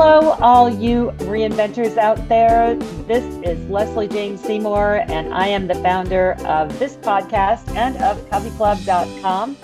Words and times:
Hello, 0.00 0.36
all 0.40 0.70
you 0.70 1.10
reinventors 1.16 1.98
out 1.98 2.28
there. 2.28 2.76
This 3.08 3.24
is 3.44 3.58
Lesley 3.68 4.06
Jane 4.06 4.38
Seymour, 4.38 5.04
and 5.08 5.34
I 5.34 5.48
am 5.48 5.66
the 5.66 5.74
founder 5.74 6.34
of 6.46 6.78
this 6.78 6.96
podcast 6.98 7.68
and 7.74 7.96
of 7.96 8.16
coveyclub.com. 8.30 9.56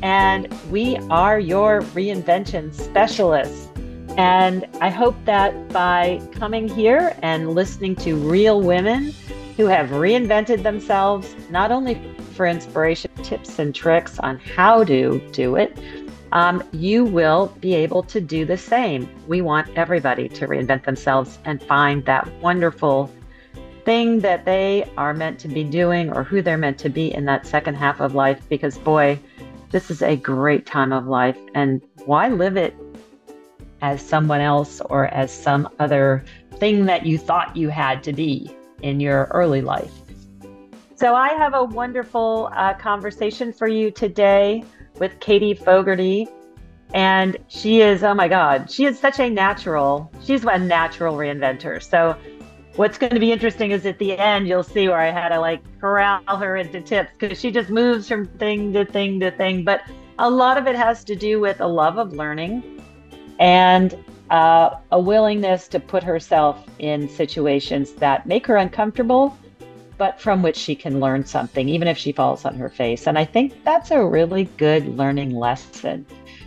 And 0.00 0.46
we 0.70 0.96
are 1.10 1.40
your 1.40 1.80
reinvention 1.80 2.72
specialists. 2.72 3.66
And 4.16 4.64
I 4.80 4.90
hope 4.90 5.16
that 5.24 5.70
by 5.70 6.20
coming 6.30 6.68
here 6.68 7.16
and 7.22 7.56
listening 7.56 7.96
to 7.96 8.14
real 8.14 8.62
women 8.62 9.12
who 9.56 9.66
have 9.66 9.88
reinvented 9.88 10.62
themselves, 10.62 11.34
not 11.50 11.72
only 11.72 12.00
for 12.36 12.46
inspiration, 12.46 13.10
tips, 13.24 13.58
and 13.58 13.74
tricks 13.74 14.20
on 14.20 14.38
how 14.38 14.84
to 14.84 15.20
do 15.32 15.56
it, 15.56 15.76
um, 16.32 16.62
you 16.72 17.04
will 17.04 17.46
be 17.60 17.74
able 17.74 18.02
to 18.04 18.20
do 18.20 18.44
the 18.44 18.56
same. 18.56 19.08
We 19.26 19.40
want 19.40 19.68
everybody 19.76 20.28
to 20.28 20.46
reinvent 20.46 20.84
themselves 20.84 21.38
and 21.44 21.62
find 21.62 22.04
that 22.04 22.30
wonderful 22.40 23.10
thing 23.84 24.20
that 24.20 24.44
they 24.44 24.88
are 24.96 25.12
meant 25.12 25.38
to 25.40 25.48
be 25.48 25.64
doing 25.64 26.12
or 26.12 26.22
who 26.22 26.42
they're 26.42 26.58
meant 26.58 26.78
to 26.78 26.88
be 26.88 27.12
in 27.12 27.24
that 27.24 27.46
second 27.46 27.74
half 27.74 28.00
of 28.00 28.14
life 28.14 28.40
because, 28.48 28.78
boy, 28.78 29.18
this 29.70 29.90
is 29.90 30.02
a 30.02 30.16
great 30.16 30.66
time 30.66 30.92
of 30.92 31.06
life. 31.06 31.38
And 31.54 31.80
why 32.04 32.28
live 32.28 32.56
it 32.56 32.74
as 33.80 34.02
someone 34.02 34.40
else 34.40 34.80
or 34.82 35.06
as 35.06 35.32
some 35.32 35.68
other 35.78 36.24
thing 36.54 36.84
that 36.86 37.06
you 37.06 37.18
thought 37.18 37.56
you 37.56 37.68
had 37.68 38.02
to 38.04 38.12
be 38.12 38.50
in 38.82 39.00
your 39.00 39.24
early 39.32 39.62
life? 39.62 39.92
So, 40.96 41.14
I 41.14 41.30
have 41.30 41.54
a 41.54 41.64
wonderful 41.64 42.50
uh, 42.54 42.74
conversation 42.74 43.54
for 43.54 43.66
you 43.66 43.90
today 43.90 44.64
with 44.98 45.18
Katie 45.20 45.54
Fogarty. 45.54 46.28
And 46.92 47.36
she 47.48 47.80
is, 47.80 48.02
oh 48.02 48.14
my 48.14 48.26
God, 48.26 48.70
she 48.70 48.84
is 48.84 48.98
such 48.98 49.20
a 49.20 49.30
natural, 49.30 50.10
she's 50.24 50.44
a 50.44 50.58
natural 50.58 51.14
reinventor. 51.14 51.80
So 51.82 52.16
what's 52.76 52.98
going 52.98 53.12
to 53.12 53.20
be 53.20 53.30
interesting 53.30 53.70
is 53.70 53.86
at 53.86 53.98
the 53.98 54.18
end, 54.18 54.48
you'll 54.48 54.62
see 54.62 54.88
where 54.88 54.98
I 54.98 55.10
had 55.10 55.28
to 55.28 55.38
like 55.40 55.62
corral 55.80 56.22
her 56.26 56.56
into 56.56 56.80
tips 56.80 57.10
because 57.18 57.38
she 57.38 57.50
just 57.50 57.70
moves 57.70 58.08
from 58.08 58.26
thing 58.26 58.72
to 58.72 58.84
thing 58.84 59.20
to 59.20 59.30
thing. 59.30 59.64
But 59.64 59.82
a 60.18 60.28
lot 60.28 60.58
of 60.58 60.66
it 60.66 60.76
has 60.76 61.04
to 61.04 61.14
do 61.14 61.40
with 61.40 61.60
a 61.60 61.66
love 61.66 61.96
of 61.96 62.12
learning 62.12 62.82
and 63.38 63.96
uh, 64.30 64.76
a 64.92 65.00
willingness 65.00 65.68
to 65.68 65.80
put 65.80 66.02
herself 66.02 66.64
in 66.78 67.08
situations 67.08 67.92
that 67.94 68.26
make 68.26 68.46
her 68.46 68.56
uncomfortable 68.56 69.36
but 70.00 70.18
from 70.18 70.42
which 70.42 70.56
she 70.56 70.74
can 70.74 70.98
learn 70.98 71.26
something, 71.26 71.68
even 71.68 71.86
if 71.86 71.98
she 71.98 72.10
falls 72.10 72.46
on 72.46 72.54
her 72.54 72.70
face. 72.70 73.06
And 73.06 73.18
I 73.18 73.26
think 73.26 73.62
that's 73.64 73.90
a 73.90 74.02
really 74.02 74.44
good 74.56 74.96
learning 74.96 75.36
lesson 75.36 76.06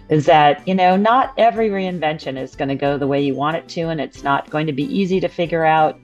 is 0.10 0.26
that, 0.26 0.68
you 0.68 0.74
know, 0.74 0.98
not 0.98 1.36
every 1.38 1.70
reinvention 1.70 2.36
is 2.36 2.56
going 2.56 2.70
to 2.70 2.76
go 2.76 2.98
the 2.98 3.06
way 3.06 3.22
you 3.22 3.36
want 3.36 3.56
it 3.56 3.68
to, 3.70 3.90
and 3.90 4.02
it's 4.02 4.24
not 4.24 4.50
going 4.50 4.66
to 4.66 4.74
be 4.74 4.86
easy 4.86 5.20
to 5.20 5.28
figure 5.28 5.64
out. 5.64 6.00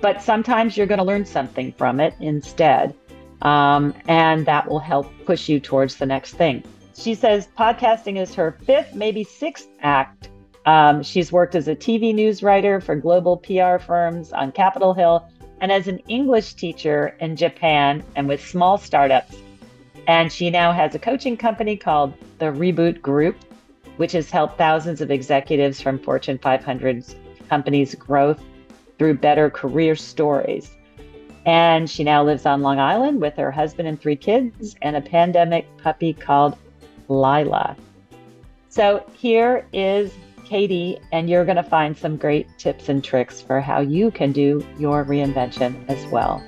But 0.00 0.22
sometimes 0.22 0.76
you're 0.76 0.86
going 0.86 1.00
to 1.00 1.04
learn 1.04 1.26
something 1.26 1.72
from 1.72 1.98
it 1.98 2.14
instead. 2.20 2.94
Um, 3.42 3.92
and 4.06 4.46
that 4.46 4.70
will 4.70 4.78
help 4.78 5.10
push 5.26 5.48
you 5.48 5.58
towards 5.58 5.96
the 5.96 6.06
next 6.06 6.34
thing. 6.34 6.62
She 6.94 7.16
says 7.16 7.48
podcasting 7.58 8.20
is 8.20 8.36
her 8.36 8.52
fifth, 8.62 8.94
maybe 8.94 9.24
sixth 9.24 9.66
act. 9.80 10.28
Um, 10.64 11.02
she's 11.02 11.32
worked 11.32 11.56
as 11.56 11.66
a 11.66 11.74
TV 11.74 12.14
news 12.14 12.40
writer 12.40 12.80
for 12.80 12.94
global 12.94 13.38
PR 13.38 13.78
firms 13.78 14.32
on 14.32 14.52
Capitol 14.52 14.94
Hill 14.94 15.28
and 15.62 15.70
as 15.70 15.86
an 15.86 16.00
English 16.08 16.54
teacher 16.54 17.16
in 17.20 17.36
Japan 17.36 18.02
and 18.16 18.28
with 18.28 18.44
small 18.44 18.76
startups. 18.76 19.36
And 20.08 20.30
she 20.30 20.50
now 20.50 20.72
has 20.72 20.94
a 20.96 20.98
coaching 20.98 21.36
company 21.36 21.76
called 21.76 22.12
the 22.40 22.46
Reboot 22.46 23.00
Group, 23.00 23.36
which 23.96 24.10
has 24.12 24.28
helped 24.28 24.58
thousands 24.58 25.00
of 25.00 25.12
executives 25.12 25.80
from 25.80 26.00
Fortune 26.00 26.36
500 26.36 27.04
companies 27.48 27.94
growth 27.94 28.42
through 28.98 29.14
better 29.18 29.48
career 29.48 29.94
stories. 29.94 30.72
And 31.46 31.88
she 31.88 32.02
now 32.02 32.24
lives 32.24 32.44
on 32.44 32.62
Long 32.62 32.80
Island 32.80 33.20
with 33.20 33.36
her 33.36 33.52
husband 33.52 33.86
and 33.86 34.00
three 34.00 34.16
kids 34.16 34.74
and 34.82 34.96
a 34.96 35.00
pandemic 35.00 35.66
puppy 35.78 36.12
called 36.12 36.56
Lila. 37.08 37.76
So 38.68 39.04
here 39.14 39.64
is 39.72 40.12
Katie, 40.44 40.98
and 41.12 41.28
you're 41.28 41.44
going 41.44 41.56
to 41.56 41.62
find 41.62 41.96
some 41.96 42.16
great 42.16 42.46
tips 42.58 42.88
and 42.88 43.02
tricks 43.02 43.40
for 43.40 43.60
how 43.60 43.80
you 43.80 44.10
can 44.10 44.32
do 44.32 44.66
your 44.78 45.04
reinvention 45.04 45.88
as 45.88 46.04
well. 46.12 46.42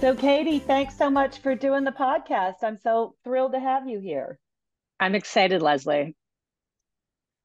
So, 0.00 0.14
Katie, 0.14 0.58
thanks 0.58 0.96
so 0.98 1.08
much 1.08 1.38
for 1.38 1.54
doing 1.54 1.84
the 1.84 1.90
podcast. 1.90 2.56
I'm 2.62 2.76
so 2.76 3.14
thrilled 3.24 3.52
to 3.52 3.60
have 3.60 3.88
you 3.88 4.00
here. 4.00 4.38
I'm 5.00 5.14
excited, 5.14 5.62
Lesley. 5.62 6.14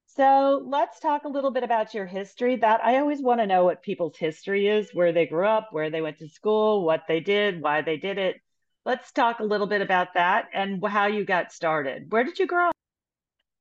So, 0.08 0.62
let's 0.66 1.00
talk 1.00 1.24
a 1.24 1.30
little 1.30 1.52
bit 1.52 1.64
about 1.64 1.94
your 1.94 2.06
history. 2.06 2.58
That 2.58 2.84
I 2.84 2.98
always 2.98 3.22
want 3.22 3.40
to 3.40 3.48
know 3.48 3.64
what 3.64 3.82
people's 3.82 4.18
history 4.18 4.68
is, 4.68 4.90
where 4.94 5.14
they 5.14 5.26
grew 5.26 5.48
up, 5.48 5.70
where 5.72 5.90
they 5.90 6.02
went 6.02 6.20
to 6.20 6.28
school, 6.28 6.84
what 6.84 7.04
they 7.08 7.22
did, 7.22 7.62
why 7.62 7.82
they 7.82 7.96
did 7.96 8.18
it. 8.18 8.42
Let's 8.86 9.12
talk 9.14 9.40
a 9.40 9.46
little 9.46 9.68
bit 9.68 9.82
about 9.82 10.16
that 10.16 10.50
and 10.54 10.86
how 10.86 11.08
you 11.08 11.24
got 11.24 11.54
started. 11.54 12.12
Where 12.12 12.26
did 12.26 12.40
you 12.40 12.48
grow 12.48 12.68
up? 12.68 12.79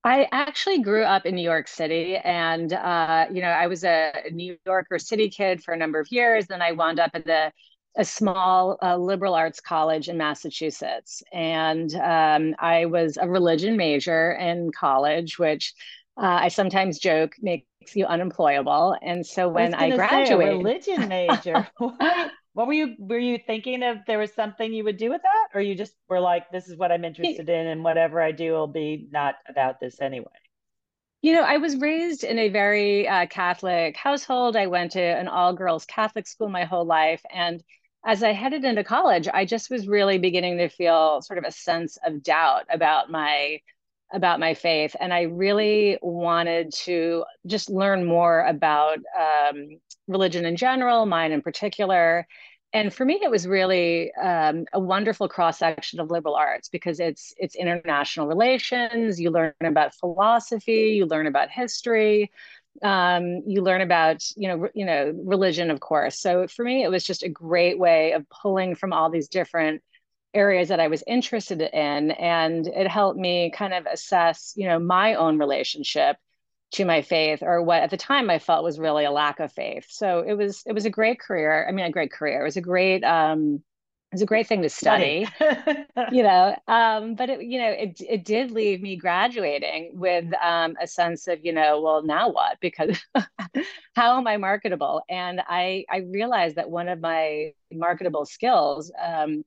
I 0.04 0.28
actually 0.31 0.81
grew 0.81 1.03
up 1.03 1.26
in 1.26 1.34
New 1.34 1.42
York 1.42 1.69
City, 1.69 2.16
and 2.16 2.72
uh, 2.72 3.26
you 3.32 3.42
know, 3.42 3.48
I 3.48 3.66
was 3.66 3.84
a 3.84 4.12
New 4.32 4.56
Yorker 4.64 4.98
city 4.98 5.28
kid 5.28 5.62
for 5.62 5.75
a 5.75 5.76
number 5.76 5.98
of 5.98 6.10
years. 6.10 6.47
Then 6.47 6.62
I 6.62 6.72
wound 6.72 7.00
up 7.00 7.10
at 7.14 7.25
the 7.25 7.53
a 7.97 8.04
small 8.04 8.78
uh, 8.81 8.97
liberal 8.97 9.34
arts 9.34 9.60
college 9.60 10.09
in 10.09 10.16
Massachusetts, 10.16 11.22
and 11.32 11.92
um, 11.97 12.54
I 12.59 12.86
was 12.86 13.16
a 13.16 13.28
religion 13.28 13.76
major 13.76 14.32
in 14.32 14.70
college, 14.70 15.38
which 15.38 15.75
uh, 16.16 16.38
I 16.42 16.48
sometimes 16.48 16.98
joke 16.98 17.32
makes 17.41 17.66
you 17.94 18.06
unemployable. 18.06 18.97
And 19.03 19.26
so 19.26 19.48
when 19.48 19.75
I, 19.75 19.86
I 19.86 19.97
graduated, 19.97 20.59
religion 20.59 21.09
major. 21.09 21.69
what 22.58 22.66
were 22.66 22.72
you 22.72 22.96
were 22.98 23.20
you 23.20 23.38
thinking 23.46 23.84
of 23.84 23.98
there 24.08 24.19
was 24.19 24.32
something 24.32 24.72
you 24.72 24.82
would 24.82 24.96
do 24.96 25.10
with 25.10 25.22
that? 25.22 25.48
Or 25.54 25.60
you 25.60 25.76
just 25.76 25.94
were 26.08 26.19
like 26.19 26.50
this 26.50 26.66
is 26.66 26.76
what 26.76 26.91
i'm 26.91 27.04
interested 27.04 27.48
in 27.48 27.69
and 27.69 27.84
whatever 27.84 28.20
i 28.20 28.32
do 28.32 28.50
will 28.50 28.66
be 28.66 29.06
not 29.12 29.36
about 29.48 29.78
this 29.78 30.00
anyway? 30.00 30.26
You 31.22 31.34
know 31.34 31.42
i 31.42 31.58
was 31.58 31.76
raised 31.76 32.24
in 32.24 32.36
a 32.36 32.48
very 32.48 33.06
uh, 33.06 33.26
catholic 33.26 33.97
household. 33.97 34.56
I 34.56 34.66
went 34.66 34.91
to 34.92 35.00
an 35.00 35.28
all 35.28 35.52
girls 35.52 35.84
catholic 35.84 36.26
school 36.26 36.48
my 36.48 36.64
whole 36.64 36.84
life. 36.84 37.22
And 37.32 37.62
as 38.04 38.24
i 38.24 38.32
headed 38.32 38.64
into 38.64 38.82
college 38.82 39.28
i 39.32 39.44
just 39.44 39.70
was 39.70 39.86
really 39.86 40.18
beginning 40.18 40.58
to 40.58 40.68
feel 40.68 41.22
sort 41.22 41.38
of 41.38 41.44
a 41.44 41.52
sense 41.52 41.97
of 42.04 42.24
doubt 42.24 42.64
about 42.72 43.08
my 43.08 43.60
about 44.12 44.41
my 44.41 44.54
faith. 44.54 44.97
And 44.98 45.14
i 45.14 45.22
really 45.22 45.97
wanted 46.02 46.72
to 46.86 47.24
just 47.47 47.70
learn 47.70 48.04
more 48.04 48.41
about 48.41 48.98
um, 49.16 49.78
religion 50.08 50.44
in 50.44 50.56
general 50.56 51.06
mine 51.06 51.30
in 51.30 51.41
particular 51.41 52.26
and 52.72 52.92
for 52.92 53.04
me 53.04 53.18
it 53.22 53.30
was 53.30 53.46
really 53.46 54.12
um, 54.14 54.64
a 54.72 54.80
wonderful 54.80 55.28
cross 55.28 55.58
section 55.58 56.00
of 56.00 56.10
liberal 56.10 56.34
arts 56.34 56.68
because 56.68 57.00
it's 57.00 57.32
it's 57.38 57.56
international 57.56 58.26
relations 58.26 59.20
you 59.20 59.30
learn 59.30 59.52
about 59.64 59.94
philosophy 59.94 60.92
you 60.96 61.06
learn 61.06 61.26
about 61.26 61.50
history 61.50 62.30
um, 62.82 63.42
you 63.46 63.62
learn 63.62 63.80
about 63.80 64.24
you 64.36 64.48
know 64.48 64.68
you 64.74 64.84
know 64.84 65.12
religion 65.24 65.70
of 65.70 65.80
course. 65.80 66.20
So 66.20 66.46
for 66.46 66.64
me 66.64 66.84
it 66.84 66.90
was 66.90 67.04
just 67.04 67.22
a 67.22 67.28
great 67.28 67.78
way 67.78 68.12
of 68.12 68.28
pulling 68.30 68.74
from 68.74 68.92
all 68.92 69.10
these 69.10 69.28
different 69.28 69.82
areas 70.34 70.68
that 70.68 70.78
i 70.78 70.88
was 70.88 71.02
interested 71.06 71.60
in 71.62 72.10
and 72.12 72.66
it 72.66 72.86
helped 72.86 73.18
me 73.18 73.50
kind 73.50 73.72
of 73.72 73.86
assess 73.86 74.52
you 74.56 74.68
know 74.68 74.78
my 74.78 75.14
own 75.14 75.38
relationship 75.38 76.16
to 76.72 76.84
my 76.84 77.02
faith 77.02 77.42
or 77.42 77.62
what 77.62 77.82
at 77.82 77.90
the 77.90 77.96
time 77.96 78.28
I 78.30 78.38
felt 78.38 78.64
was 78.64 78.78
really 78.78 79.04
a 79.04 79.10
lack 79.10 79.40
of 79.40 79.52
faith. 79.52 79.86
So 79.88 80.24
it 80.26 80.34
was 80.34 80.62
it 80.66 80.72
was 80.72 80.84
a 80.84 80.91
great 80.91 81.18
career. 81.20 81.66
I 81.68 81.72
mean 81.72 81.86
a 81.86 81.91
great 81.91 82.12
career. 82.12 82.41
It 82.41 82.44
was 82.44 82.56
a 82.56 82.62
great 82.62 83.03
um 83.04 83.62
it 84.10 84.15
was 84.15 84.22
a 84.22 84.26
great 84.26 84.47
thing 84.47 84.62
to 84.62 84.70
study, 84.70 85.28
you 86.12 86.22
know. 86.22 86.56
Um, 86.66 87.15
but 87.15 87.28
it, 87.28 87.42
you 87.42 87.59
know, 87.59 87.68
it 87.68 88.00
it 88.00 88.24
did 88.24 88.50
leave 88.50 88.80
me 88.80 88.97
graduating 88.97 89.91
with 89.92 90.24
um, 90.42 90.76
a 90.80 90.86
sense 90.86 91.28
of, 91.28 91.44
you 91.44 91.53
know, 91.53 91.82
well, 91.82 92.03
now 92.03 92.30
what? 92.30 92.56
Because 92.62 92.98
how 93.94 94.16
am 94.16 94.26
I 94.26 94.38
marketable? 94.38 95.03
And 95.10 95.42
I 95.47 95.84
I 95.91 95.98
realized 96.10 96.56
that 96.56 96.71
one 96.71 96.88
of 96.88 97.00
my 97.00 97.53
marketable 97.71 98.24
skills 98.24 98.91
um, 98.98 99.44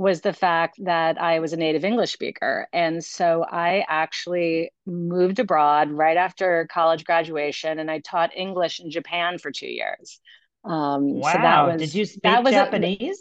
was 0.00 0.22
the 0.22 0.32
fact 0.32 0.82
that 0.82 1.20
I 1.20 1.40
was 1.40 1.52
a 1.52 1.58
native 1.58 1.84
English 1.84 2.10
speaker. 2.10 2.66
And 2.72 3.04
so 3.04 3.44
I 3.44 3.84
actually 3.86 4.72
moved 4.86 5.38
abroad 5.38 5.90
right 5.90 6.16
after 6.16 6.66
college 6.72 7.04
graduation 7.04 7.78
and 7.78 7.90
I 7.90 7.98
taught 7.98 8.34
English 8.34 8.80
in 8.80 8.90
Japan 8.90 9.36
for 9.36 9.50
two 9.50 9.68
years. 9.68 10.18
Um, 10.64 11.20
wow. 11.20 11.32
So 11.32 11.38
that 11.40 11.66
was, 11.66 11.82
Did 11.82 11.94
you 11.94 12.06
speak 12.06 12.22
that 12.22 12.42
was 12.42 12.54
Japanese? 12.54 13.18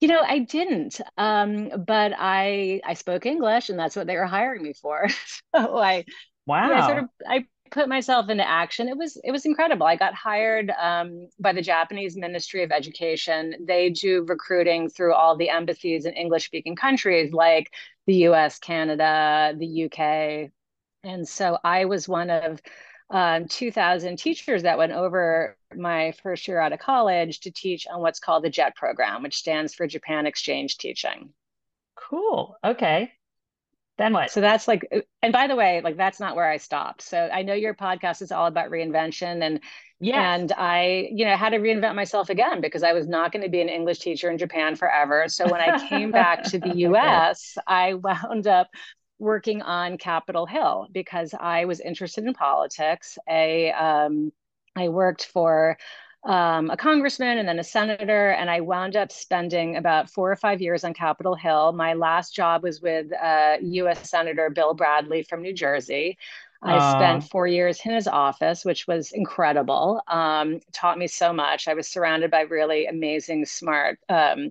A, 0.00 0.04
you 0.04 0.08
know, 0.08 0.22
I 0.22 0.38
didn't, 0.38 1.00
um, 1.18 1.70
but 1.84 2.12
I 2.16 2.82
I 2.84 2.94
spoke 2.94 3.26
English, 3.26 3.68
and 3.68 3.78
that's 3.78 3.96
what 3.96 4.06
they 4.06 4.14
were 4.14 4.26
hiring 4.26 4.62
me 4.62 4.74
for. 4.74 5.08
so 5.56 5.76
I, 5.76 6.04
wow, 6.46 6.72
I 6.72 6.86
sort 6.86 6.98
of 6.98 7.08
I 7.28 7.46
put 7.70 7.88
myself 7.88 8.28
into 8.28 8.46
action 8.48 8.88
it 8.88 8.96
was 8.96 9.18
it 9.24 9.32
was 9.32 9.46
incredible 9.46 9.86
i 9.86 9.96
got 9.96 10.14
hired 10.14 10.70
um, 10.80 11.28
by 11.38 11.52
the 11.52 11.62
japanese 11.62 12.16
ministry 12.16 12.62
of 12.62 12.72
education 12.72 13.54
they 13.66 13.90
do 13.90 14.24
recruiting 14.28 14.88
through 14.88 15.14
all 15.14 15.36
the 15.36 15.50
embassies 15.50 16.06
in 16.06 16.12
english 16.14 16.46
speaking 16.46 16.76
countries 16.76 17.32
like 17.32 17.72
the 18.06 18.14
us 18.14 18.58
canada 18.58 19.54
the 19.58 19.84
uk 19.84 20.50
And 21.04 21.26
so 21.28 21.58
I 21.62 21.84
was 21.84 22.08
one 22.08 22.30
of 22.30 22.60
um, 23.10 23.46
2,000 23.46 24.16
teachers 24.16 24.64
that 24.64 24.78
went 24.78 24.92
over 24.92 25.56
my 25.74 26.12
first 26.22 26.48
year 26.48 26.58
out 26.58 26.72
of 26.72 26.80
college 26.80 27.40
to 27.40 27.52
teach 27.52 27.86
on 27.86 28.00
what's 28.00 28.18
called 28.18 28.42
the 28.42 28.50
JET 28.50 28.74
program, 28.74 29.22
which 29.22 29.36
stands 29.36 29.74
for 29.74 29.86
Japan 29.86 30.26
Exchange 30.26 30.76
Teaching. 30.78 31.32
Cool. 31.94 32.56
Okay. 32.64 33.12
Then 33.98 34.12
what? 34.12 34.30
So 34.30 34.40
that's 34.40 34.68
like, 34.68 34.86
and 35.22 35.32
by 35.32 35.46
the 35.46 35.56
way, 35.56 35.80
like 35.82 35.96
that's 35.96 36.20
not 36.20 36.36
where 36.36 36.48
I 36.48 36.58
stopped. 36.58 37.02
So 37.02 37.30
I 37.32 37.42
know 37.42 37.54
your 37.54 37.74
podcast 37.74 38.20
is 38.20 38.30
all 38.30 38.46
about 38.46 38.70
reinvention 38.70 39.42
and 39.42 39.60
yeah, 39.98 40.34
and 40.34 40.52
I, 40.52 41.08
you 41.10 41.24
know, 41.24 41.34
had 41.36 41.50
to 41.50 41.58
reinvent 41.58 41.94
myself 41.94 42.28
again 42.28 42.60
because 42.60 42.82
I 42.82 42.92
was 42.92 43.08
not 43.08 43.32
going 43.32 43.42
to 43.42 43.48
be 43.48 43.62
an 43.62 43.70
English 43.70 44.00
teacher 44.00 44.30
in 44.30 44.36
Japan 44.36 44.76
forever. 44.76 45.24
So 45.28 45.50
when 45.50 45.62
I 45.62 45.88
came 45.88 46.10
back 46.10 46.42
to 46.44 46.58
the 46.58 46.76
US. 46.88 47.56
I 47.66 47.94
wound 47.94 48.46
up 48.46 48.68
working 49.18 49.62
on 49.62 49.96
Capitol 49.96 50.44
Hill 50.44 50.88
because 50.92 51.34
I 51.38 51.64
was 51.64 51.80
interested 51.80 52.24
in 52.24 52.34
politics. 52.34 53.16
I 53.26 53.70
um, 53.70 54.32
I 54.76 54.88
worked 54.88 55.24
for 55.24 55.78
um, 56.24 56.70
a 56.70 56.76
congressman 56.76 57.38
and 57.38 57.48
then 57.48 57.58
a 57.58 57.64
senator. 57.64 58.30
And 58.30 58.50
I 58.50 58.60
wound 58.60 58.96
up 58.96 59.12
spending 59.12 59.76
about 59.76 60.10
four 60.10 60.30
or 60.30 60.36
five 60.36 60.60
years 60.60 60.84
on 60.84 60.94
Capitol 60.94 61.34
Hill. 61.34 61.72
My 61.72 61.94
last 61.94 62.34
job 62.34 62.62
was 62.62 62.80
with 62.80 63.12
uh, 63.12 63.56
US 63.60 64.10
Senator 64.10 64.50
Bill 64.50 64.74
Bradley 64.74 65.22
from 65.22 65.42
New 65.42 65.52
Jersey. 65.52 66.18
I 66.62 66.92
spent 66.92 67.24
four 67.30 67.46
years 67.46 67.80
in 67.84 67.92
his 67.92 68.08
office, 68.08 68.64
which 68.64 68.86
was 68.86 69.12
incredible. 69.12 70.02
Um, 70.08 70.60
taught 70.72 70.98
me 70.98 71.06
so 71.06 71.32
much. 71.32 71.68
I 71.68 71.74
was 71.74 71.88
surrounded 71.88 72.30
by 72.30 72.40
really 72.42 72.86
amazing, 72.86 73.44
smart, 73.44 73.98
um, 74.08 74.50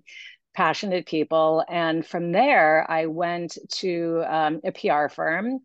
passionate 0.54 1.06
people. 1.06 1.66
And 1.68 2.06
from 2.06 2.32
there, 2.32 2.90
I 2.90 3.08
went 3.08 3.58
to 3.80 4.24
um, 4.28 4.62
a 4.64 4.72
PR 4.72 5.10
firm 5.14 5.60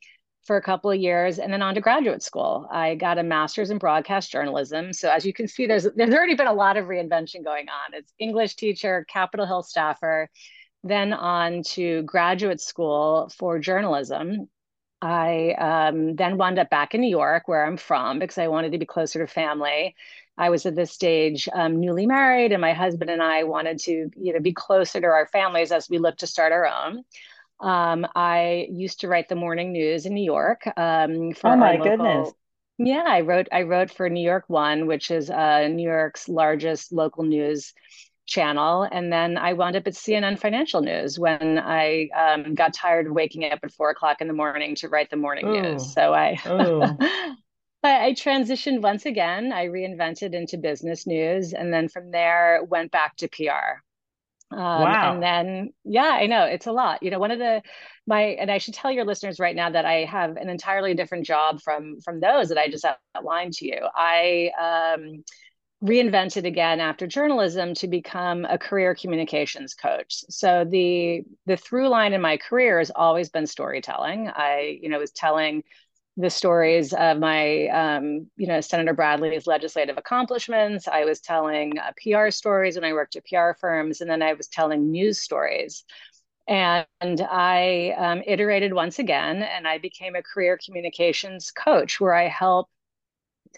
for 0.51 0.57
a 0.57 0.63
couple 0.63 0.91
of 0.91 0.99
years 0.99 1.39
and 1.39 1.53
then 1.53 1.63
on 1.63 1.77
to 1.77 1.81
graduate 1.81 2.25
school. 2.25 2.67
I 2.73 2.97
got 2.97 3.19
a 3.19 3.23
master's 3.23 3.71
in 3.71 3.79
broadcast 3.79 4.33
journalism. 4.33 4.93
So 4.93 5.09
as 5.09 5.25
you 5.25 5.33
can 5.33 5.47
see, 5.47 5.65
there's 5.65 5.87
there's 5.95 6.13
already 6.13 6.35
been 6.35 6.49
a 6.49 6.53
lot 6.53 6.77
of 6.77 6.87
reinvention 6.87 7.45
going 7.45 7.69
on. 7.69 7.95
It's 7.95 8.13
English 8.19 8.57
teacher, 8.57 9.07
Capitol 9.09 9.47
Hill 9.47 9.63
staffer, 9.63 10.29
then 10.83 11.13
on 11.13 11.63
to 11.75 12.03
graduate 12.03 12.61
school 12.61 13.31
for 13.39 13.61
journalism. 13.61 14.49
I 15.01 15.53
um, 15.53 16.17
then 16.17 16.37
wound 16.37 16.59
up 16.59 16.69
back 16.69 16.97
in 16.97 17.01
New 17.01 17.09
York, 17.09 17.47
where 17.47 17.65
I'm 17.65 17.77
from, 17.77 18.19
because 18.19 18.39
I 18.39 18.49
wanted 18.49 18.73
to 18.73 18.79
be 18.79 18.87
closer 18.87 19.25
to 19.25 19.33
family. 19.33 19.95
I 20.37 20.51
was 20.51 20.67
at 20.67 20.75
this 20.75 20.91
stage 20.91 21.49
um, 21.53 21.79
newly 21.79 22.07
married, 22.07 22.51
and 22.51 22.61
my 22.61 22.73
husband 22.73 23.09
and 23.09 23.23
I 23.23 23.45
wanted 23.45 23.79
to, 23.83 24.11
you 24.17 24.33
know, 24.33 24.41
be 24.41 24.53
closer 24.53 25.01
to 25.01 25.07
our 25.07 25.29
families 25.29 25.71
as 25.71 25.89
we 25.89 25.99
looked 25.99 26.21
to 26.21 26.27
start 26.27 26.51
our 26.51 26.67
own. 26.67 27.05
Um, 27.61 28.07
I 28.15 28.67
used 28.71 29.01
to 29.01 29.09
write 29.09 29.29
the 29.29 29.35
morning 29.35 29.73
news 29.73 30.07
in 30.07 30.15
New 30.15 30.25
York. 30.25 30.63
Um, 30.77 31.33
for 31.33 31.51
oh 31.51 31.57
my 31.57 31.73
local, 31.73 31.85
goodness! 31.85 32.33
Yeah, 32.79 33.05
I 33.07 33.21
wrote. 33.21 33.49
I 33.53 33.63
wrote 33.63 33.91
for 33.91 34.09
New 34.09 34.25
York 34.25 34.45
One, 34.49 34.87
which 34.87 35.11
is 35.11 35.31
uh, 35.31 35.69
New 35.69 35.89
York's 35.89 36.29
largest 36.29 36.93
local 36.93 37.25
news 37.25 37.75
channel, 38.27 38.89
and 38.91 39.13
then 39.13 39.37
I 39.37 39.53
wound 39.53 39.77
up 39.77 39.87
at 39.87 39.95
CNN 39.95 40.39
Financial 40.39 40.81
News 40.81 41.19
when 41.19 41.59
I 41.59 42.09
um, 42.17 42.55
got 42.55 42.73
tired 42.73 43.07
of 43.07 43.13
waking 43.13 43.45
up 43.45 43.61
at 43.63 43.73
four 43.73 43.91
o'clock 43.91 44.21
in 44.21 44.29
the 44.29 44.35
morning 44.35 44.75
to 44.77 44.89
write 44.89 45.11
the 45.11 45.17
morning 45.17 45.49
Ooh. 45.49 45.63
news. 45.63 45.93
So 45.93 46.15
I. 46.15 46.39
I 47.83 48.13
transitioned 48.13 48.83
once 48.83 49.07
again. 49.07 49.53
I 49.55 49.69
reinvented 49.69 50.35
into 50.35 50.59
business 50.59 51.07
news, 51.07 51.55
and 51.55 51.73
then 51.73 51.89
from 51.89 52.11
there 52.11 52.63
went 52.63 52.93
back 52.93 53.17
to 53.17 53.29
PR. 53.29 53.81
Um, 54.53 54.59
wow. 54.59 55.15
And 55.15 55.23
then, 55.23 55.73
yeah, 55.85 56.19
I 56.21 56.27
know 56.27 56.45
it's 56.45 56.67
a 56.67 56.73
lot. 56.73 57.03
You 57.03 57.11
know, 57.11 57.19
one 57.19 57.31
of 57.31 57.39
the 57.39 57.63
my 58.07 58.23
and 58.23 58.51
I 58.51 58.59
should 58.59 58.75
tell 58.75 58.91
your 58.91 59.05
listeners 59.05 59.39
right 59.39 59.55
now 59.55 59.71
that 59.71 59.85
I 59.85 60.05
have 60.05 60.37
an 60.37 60.49
entirely 60.49 60.95
different 60.95 61.25
job 61.27 61.61
from 61.63 62.01
from 62.01 62.21
those 62.21 62.49
that 62.49 62.59
I 62.59 62.69
just 62.69 62.85
outlined 63.15 63.53
to 63.55 63.67
you. 63.67 63.79
I 63.95 64.51
um, 64.61 65.25
reinvented 65.83 66.45
again 66.45 66.81
after 66.81 67.07
journalism 67.07 67.75
to 67.75 67.89
become 67.89 68.45
a 68.45 68.59
career 68.59 68.95
communications 68.95 69.75
coach. 69.75 70.25
So 70.29 70.65
the 70.69 71.23
the 71.47 71.57
through 71.57 71.89
line 71.89 72.13
in 72.13 72.21
my 72.21 72.37
career 72.37 72.79
has 72.79 72.91
always 72.95 73.31
been 73.31 73.47
storytelling. 73.47 74.29
I, 74.29 74.79
you 74.83 74.89
know, 74.89 74.99
was 74.99 75.13
telling 75.13 75.63
the 76.17 76.31
stories 76.31 76.93
of 76.93 77.19
my, 77.19 77.69
um, 77.69 78.27
you 78.37 78.47
know, 78.47 78.61
Senator 78.61 78.93
Bradley's 78.93 79.47
legislative 79.47 79.97
accomplishments. 79.97 80.89
I 80.89 81.05
was 81.05 81.21
telling 81.21 81.79
uh, 81.79 81.93
PR 82.03 82.31
stories 82.31 82.75
when 82.75 82.85
I 82.85 82.93
worked 82.93 83.17
at 83.17 83.25
PR 83.27 83.53
firms, 83.59 84.01
and 84.01 84.11
then 84.11 84.23
I 84.23 84.35
was 84.35 84.49
telling 84.49 84.91
news 84.91 85.21
stories. 85.21 85.85
And 86.49 86.87
I 87.01 87.95
um, 87.97 88.23
iterated 88.27 88.73
once 88.73 88.99
again, 88.99 89.43
and 89.43 89.69
I 89.69 89.79
became 89.79 90.17
a 90.17 90.23
career 90.23 90.59
communications 90.65 91.53
coach 91.53 92.01
where 92.01 92.15
I 92.15 92.29
help 92.29 92.69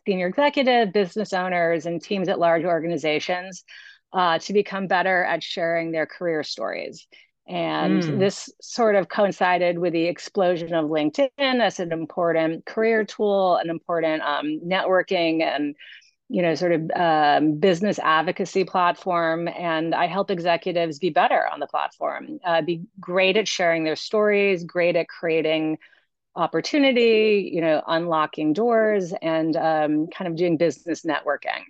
senior 0.07 0.27
executive, 0.27 0.93
business 0.93 1.33
owners, 1.33 1.87
and 1.87 2.03
teams 2.03 2.29
at 2.29 2.39
large 2.39 2.65
organizations 2.65 3.65
uh, 4.13 4.39
to 4.41 4.53
become 4.53 4.87
better 4.87 5.25
at 5.25 5.43
sharing 5.43 5.91
their 5.91 6.07
career 6.07 6.43
stories. 6.43 7.07
And 7.49 8.03
mm. 8.03 8.19
this 8.19 8.49
sort 8.61 8.95
of 8.95 9.09
coincided 9.09 9.79
with 9.79 9.93
the 9.93 10.07
explosion 10.07 10.75
of 10.75 10.87
LinkedIn 10.87 11.31
as 11.39 11.81
an 11.81 11.93
important 11.93 12.65
career 12.67 13.05
tool, 13.05 13.57
an 13.57 13.69
important 13.69 14.23
um, 14.23 14.61
networking 14.65 15.43
and 15.43 15.75
you 16.29 16.41
know 16.41 16.55
sort 16.55 16.73
of 16.73 16.91
um, 16.95 17.55
business 17.59 17.99
advocacy 17.99 18.65
platform. 18.65 19.49
And 19.49 19.95
I 19.95 20.07
help 20.07 20.31
executives 20.31 20.99
be 20.99 21.11
better 21.11 21.47
on 21.49 21.59
the 21.59 21.67
platform, 21.67 22.39
uh, 22.45 22.63
be 22.63 22.83
great 23.01 23.37
at 23.37 23.49
sharing 23.49 23.85
their 23.85 23.97
stories, 23.97 24.65
great 24.65 24.95
at 24.97 25.09
creating 25.09 25.79
opportunity, 26.35 27.51
you 27.53 27.61
know, 27.61 27.83
unlocking 27.87 28.53
doors, 28.53 29.13
and 29.21 29.57
um, 29.57 30.07
kind 30.07 30.29
of 30.29 30.37
doing 30.37 30.57
business 30.57 31.03
networking. 31.03 31.65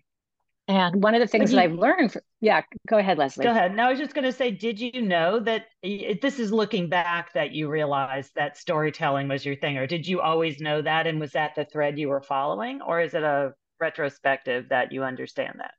And 0.68 1.02
one 1.02 1.14
of 1.14 1.20
the 1.20 1.26
things 1.26 1.50
you, 1.50 1.56
that 1.56 1.64
I've 1.64 1.72
learned, 1.72 2.12
for, 2.12 2.22
yeah, 2.40 2.62
go 2.88 2.96
ahead, 2.96 3.18
Lesley. 3.18 3.44
Go 3.44 3.50
ahead. 3.50 3.74
Now 3.74 3.88
I 3.88 3.90
was 3.90 3.98
just 3.98 4.14
going 4.14 4.24
to 4.24 4.32
say, 4.32 4.52
did 4.52 4.80
you 4.80 5.02
know 5.02 5.40
that 5.40 5.66
this 5.82 6.38
is 6.38 6.52
looking 6.52 6.88
back 6.88 7.32
that 7.32 7.52
you 7.52 7.68
realized 7.68 8.30
that 8.36 8.56
storytelling 8.56 9.28
was 9.28 9.44
your 9.44 9.56
thing, 9.56 9.76
or 9.76 9.86
did 9.86 10.06
you 10.06 10.20
always 10.20 10.60
know 10.60 10.80
that, 10.80 11.06
and 11.06 11.18
was 11.18 11.32
that 11.32 11.56
the 11.56 11.64
thread 11.64 11.98
you 11.98 12.08
were 12.08 12.22
following, 12.22 12.80
or 12.80 13.00
is 13.00 13.14
it 13.14 13.24
a 13.24 13.54
retrospective 13.80 14.68
that 14.68 14.92
you 14.92 15.02
understand 15.02 15.54
that? 15.58 15.72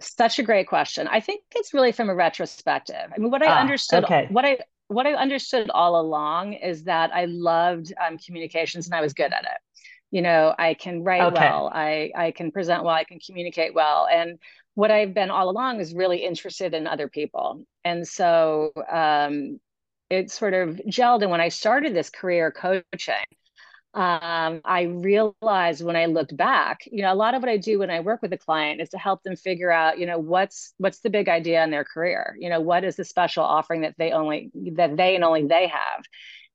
Such 0.00 0.40
a 0.40 0.42
great 0.42 0.66
question. 0.66 1.06
I 1.06 1.20
think 1.20 1.42
it's 1.54 1.72
really 1.72 1.92
from 1.92 2.10
a 2.10 2.14
retrospective. 2.14 3.12
I 3.14 3.18
mean, 3.18 3.30
what 3.30 3.42
I 3.42 3.46
ah, 3.46 3.60
understood, 3.60 4.04
okay. 4.04 4.26
what 4.30 4.44
I 4.44 4.58
what 4.88 5.06
I 5.06 5.14
understood 5.14 5.70
all 5.70 6.00
along 6.00 6.54
is 6.54 6.84
that 6.84 7.12
I 7.14 7.26
loved 7.26 7.92
um, 8.04 8.18
communications 8.18 8.86
and 8.86 8.94
I 8.94 9.00
was 9.00 9.14
good 9.14 9.32
at 9.32 9.44
it 9.44 9.58
you 10.14 10.22
know 10.22 10.54
i 10.58 10.74
can 10.74 11.02
write 11.02 11.22
okay. 11.22 11.40
well 11.40 11.68
i 11.74 12.10
i 12.16 12.30
can 12.30 12.52
present 12.52 12.84
well 12.84 12.94
i 12.94 13.02
can 13.02 13.18
communicate 13.18 13.74
well 13.74 14.06
and 14.06 14.38
what 14.74 14.92
i've 14.92 15.12
been 15.12 15.28
all 15.28 15.50
along 15.50 15.80
is 15.80 15.92
really 15.92 16.18
interested 16.18 16.72
in 16.72 16.86
other 16.86 17.08
people. 17.08 17.64
And 17.84 18.06
so 18.08 18.72
um, 18.90 19.60
it 20.10 20.30
sort 20.30 20.54
of 20.54 20.80
gelled 20.88 21.22
and 21.22 21.30
when 21.30 21.40
i 21.40 21.48
started 21.48 21.94
this 21.94 22.10
career 22.10 22.52
coaching 22.52 23.26
um, 23.94 24.60
i 24.64 24.82
realized 24.82 25.84
when 25.84 25.96
i 25.96 26.06
looked 26.06 26.36
back 26.36 26.80
you 26.86 27.02
know 27.02 27.12
a 27.12 27.20
lot 27.24 27.34
of 27.34 27.42
what 27.42 27.48
i 27.48 27.56
do 27.56 27.78
when 27.78 27.90
i 27.90 28.00
work 28.00 28.20
with 28.22 28.32
a 28.32 28.38
client 28.38 28.80
is 28.80 28.90
to 28.90 28.98
help 28.98 29.22
them 29.22 29.34
figure 29.34 29.70
out 29.70 29.98
you 29.98 30.06
know 30.06 30.18
what's 30.18 30.74
what's 30.78 31.00
the 31.00 31.10
big 31.10 31.28
idea 31.28 31.64
in 31.64 31.70
their 31.70 31.84
career? 31.84 32.36
You 32.38 32.50
know 32.50 32.60
what 32.60 32.84
is 32.84 32.96
the 32.96 33.04
special 33.04 33.42
offering 33.42 33.80
that 33.80 33.94
they 33.98 34.12
only 34.12 34.50
that 34.74 34.96
they 34.96 35.16
and 35.16 35.24
only 35.24 35.46
they 35.46 35.66
have 35.66 36.04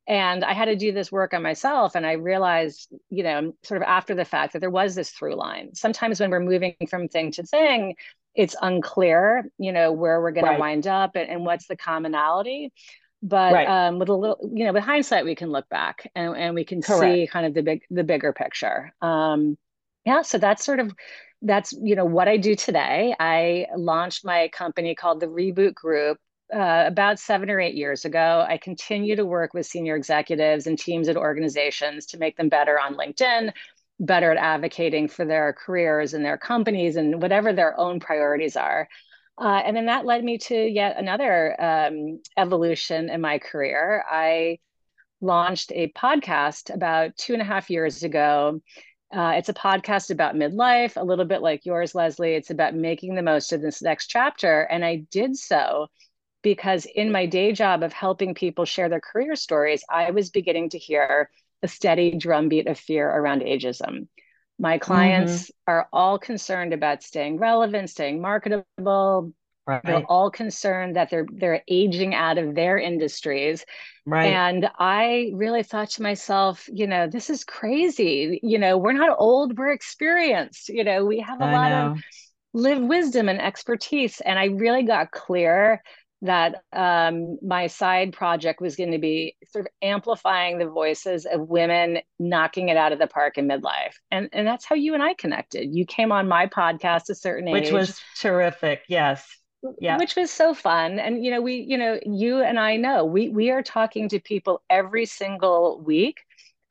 and 0.09 0.43
I 0.43 0.53
had 0.53 0.65
to 0.65 0.75
do 0.75 0.91
this 0.91 1.11
work 1.11 1.35
on 1.35 1.43
myself. 1.43 1.93
And 1.93 2.03
I 2.03 2.13
realized, 2.13 2.91
you 3.11 3.21
know, 3.21 3.53
sort 3.61 3.79
of 3.79 3.87
after 3.87 4.15
the 4.15 4.25
fact 4.25 4.53
that 4.53 4.59
there 4.59 4.71
was 4.71 4.95
this 4.95 5.11
through 5.11 5.35
line. 5.35 5.75
Sometimes 5.75 6.19
when 6.19 6.31
we're 6.31 6.39
moving 6.39 6.75
from 6.89 7.07
thing 7.07 7.31
to 7.33 7.43
thing, 7.43 7.95
it's 8.33 8.55
unclear, 8.59 9.51
you 9.59 9.71
know, 9.71 9.91
where 9.91 10.19
we're 10.19 10.31
going 10.31 10.47
right. 10.47 10.55
to 10.55 10.59
wind 10.59 10.87
up 10.87 11.15
and, 11.15 11.29
and, 11.29 11.45
what's 11.45 11.67
the 11.67 11.75
commonality. 11.75 12.73
But 13.21 13.53
right. 13.53 13.67
um, 13.67 13.99
with 13.99 14.09
a 14.09 14.15
little, 14.15 14.49
you 14.51 14.65
know, 14.65 14.73
with 14.73 14.83
hindsight, 14.83 15.25
we 15.25 15.35
can 15.35 15.51
look 15.51 15.69
back 15.69 16.09
and, 16.15 16.35
and 16.35 16.55
we 16.55 16.65
can 16.65 16.81
Correct. 16.81 17.01
see 17.01 17.27
kind 17.27 17.45
of 17.45 17.53
the 17.53 17.61
big, 17.61 17.83
the 17.91 18.03
bigger 18.03 18.33
picture. 18.33 18.91
Um, 19.01 19.59
yeah, 20.05 20.23
so 20.23 20.39
that's 20.39 20.65
sort 20.65 20.79
of 20.79 20.91
that's 21.41 21.71
you 21.71 21.95
know 21.95 22.05
what 22.05 22.27
I 22.27 22.37
do 22.37 22.55
today. 22.55 23.13
I 23.19 23.67
launched 23.75 24.25
my 24.25 24.47
company 24.47 24.95
called 24.95 25.19
the 25.19 25.27
Reboot 25.27 25.75
Group 25.75 26.17
uh, 26.53 26.83
about 26.87 27.19
seven 27.19 27.49
or 27.49 27.59
eight 27.59 27.75
years 27.75 28.05
ago. 28.05 28.45
I 28.47 28.57
continue 28.57 29.15
to 29.15 29.25
work 29.25 29.53
with 29.53 29.65
senior 29.65 29.95
executives 29.95 30.67
and 30.67 30.77
teams 30.77 31.07
at 31.07 31.17
organizations 31.17 32.05
to 32.07 32.17
make 32.17 32.37
them 32.37 32.49
better 32.49 32.79
on 32.79 32.95
LinkedIn, 32.95 33.51
better 33.99 34.31
at 34.31 34.37
advocating 34.37 35.07
for 35.07 35.25
their 35.25 35.53
careers 35.53 36.13
and 36.13 36.25
their 36.25 36.37
companies 36.37 36.95
and 36.95 37.21
whatever 37.21 37.53
their 37.53 37.79
own 37.79 37.99
priorities 37.99 38.55
are. 38.55 38.87
Uh, 39.39 39.61
and 39.65 39.75
then 39.75 39.85
that 39.85 40.05
led 40.05 40.23
me 40.23 40.37
to 40.37 40.55
yet 40.55 40.97
another 40.97 41.55
um, 41.61 42.19
evolution 42.35 43.09
in 43.09 43.21
my 43.21 43.39
career. 43.39 44.03
I 44.09 44.59
launched 45.21 45.71
a 45.73 45.91
podcast 45.93 46.73
about 46.73 47.15
two 47.15 47.33
and 47.33 47.41
a 47.41 47.45
half 47.45 47.69
years 47.69 48.03
ago. 48.03 48.61
Uh, 49.13 49.33
it's 49.37 49.49
a 49.49 49.53
podcast 49.53 50.11
about 50.11 50.35
midlife, 50.35 50.99
a 50.99 51.03
little 51.03 51.25
bit 51.25 51.41
like 51.41 51.65
yours, 51.65 51.95
Lesley. 51.95 52.33
It's 52.33 52.51
about 52.51 52.75
making 52.75 53.15
the 53.15 53.21
most 53.21 53.53
of 53.53 53.61
this 53.61 53.81
next 53.81 54.07
chapter. 54.07 54.61
And 54.63 54.85
I 54.85 55.05
did 55.09 55.35
so 55.35 55.87
because 56.41 56.85
in 56.85 57.11
my 57.11 57.25
day 57.25 57.51
job 57.51 57.83
of 57.83 57.93
helping 57.93 58.33
people 58.33 58.65
share 58.65 58.89
their 58.89 59.01
career 59.01 59.35
stories, 59.35 59.83
I 59.89 60.11
was 60.11 60.29
beginning 60.29 60.69
to 60.69 60.77
hear 60.77 61.29
a 61.61 61.67
steady 61.67 62.15
drumbeat 62.17 62.67
of 62.67 62.79
fear 62.79 63.09
around 63.09 63.41
ageism. 63.41 64.07
My 64.57 64.77
clients 64.77 65.43
mm-hmm. 65.43 65.71
are 65.71 65.87
all 65.91 66.19
concerned 66.19 66.73
about 66.73 67.03
staying 67.03 67.37
relevant, 67.37 67.89
staying 67.89 68.21
marketable. 68.21 69.33
Right. 69.65 69.81
They're 69.83 70.03
all 70.05 70.31
concerned 70.31 70.95
that 70.95 71.11
they're 71.11 71.27
they're 71.31 71.61
aging 71.67 72.15
out 72.15 72.37
of 72.37 72.55
their 72.55 72.77
industries. 72.77 73.63
Right. 74.05 74.33
And 74.33 74.67
I 74.79 75.31
really 75.35 75.61
thought 75.61 75.91
to 75.91 76.01
myself, 76.01 76.67
you 76.73 76.87
know, 76.87 77.07
this 77.07 77.29
is 77.29 77.43
crazy. 77.43 78.39
You 78.41 78.57
know, 78.57 78.77
we're 78.77 78.93
not 78.93 79.15
old, 79.19 79.57
we're 79.57 79.71
experienced. 79.71 80.69
You 80.69 80.83
know, 80.83 81.05
we 81.05 81.19
have 81.19 81.39
a 81.39 81.45
I 81.45 81.51
lot 81.51 81.69
know. 81.69 81.91
of 81.91 82.03
live 82.53 82.81
wisdom 82.81 83.29
and 83.29 83.39
expertise. 83.39 84.21
And 84.21 84.39
I 84.39 84.45
really 84.45 84.83
got 84.83 85.11
clear 85.11 85.83
that 86.21 86.63
um, 86.73 87.37
my 87.41 87.67
side 87.67 88.11
project 88.11 88.61
was 88.61 88.75
going 88.75 88.91
to 88.91 88.97
be 88.97 89.35
sort 89.51 89.65
of 89.65 89.71
amplifying 89.81 90.57
the 90.57 90.67
voices 90.67 91.25
of 91.25 91.47
women 91.47 91.99
knocking 92.19 92.69
it 92.69 92.75
out 92.75 92.91
of 92.91 92.99
the 92.99 93.07
park 93.07 93.37
in 93.37 93.47
midlife. 93.47 93.93
And, 94.11 94.29
and 94.33 94.45
that's 94.45 94.65
how 94.65 94.75
you 94.75 94.93
and 94.93 95.01
I 95.01 95.13
connected. 95.13 95.73
You 95.73 95.85
came 95.85 96.11
on 96.11 96.27
my 96.27 96.47
podcast 96.47 97.09
a 97.09 97.15
certain 97.15 97.49
Which 97.51 97.67
age. 97.67 97.71
Which 97.71 97.79
was 97.79 98.01
terrific. 98.19 98.81
Yes. 98.89 99.25
Yeah. 99.79 99.97
Which 99.97 100.15
was 100.15 100.29
so 100.31 100.53
fun. 100.53 100.99
And 100.99 101.23
you 101.23 101.31
know, 101.31 101.41
we, 101.41 101.55
you 101.55 101.77
know, 101.77 101.99
you 102.05 102.41
and 102.41 102.59
I 102.59 102.77
know 102.77 103.05
we 103.05 103.29
we 103.29 103.51
are 103.51 103.61
talking 103.61 104.07
to 104.09 104.19
people 104.19 104.61
every 104.69 105.05
single 105.05 105.81
week 105.81 106.21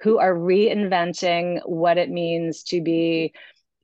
who 0.00 0.18
are 0.18 0.34
reinventing 0.34 1.60
what 1.66 1.98
it 1.98 2.08
means 2.10 2.62
to 2.64 2.80
be 2.80 3.32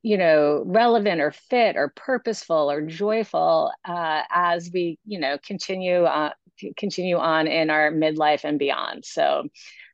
you 0.05 0.19
know 0.19 0.61
relevant 0.67 1.19
or 1.19 1.31
fit 1.31 1.75
or 1.75 1.91
purposeful 1.95 2.69
or 2.69 2.79
joyful 2.79 3.71
uh, 3.85 4.21
as 4.29 4.69
we 4.71 4.99
you 5.03 5.19
know 5.19 5.39
continue 5.43 6.03
uh, 6.03 6.29
continue 6.77 7.17
on 7.17 7.47
in 7.47 7.71
our 7.71 7.91
midlife 7.91 8.43
and 8.43 8.59
beyond. 8.59 9.03
So 9.03 9.47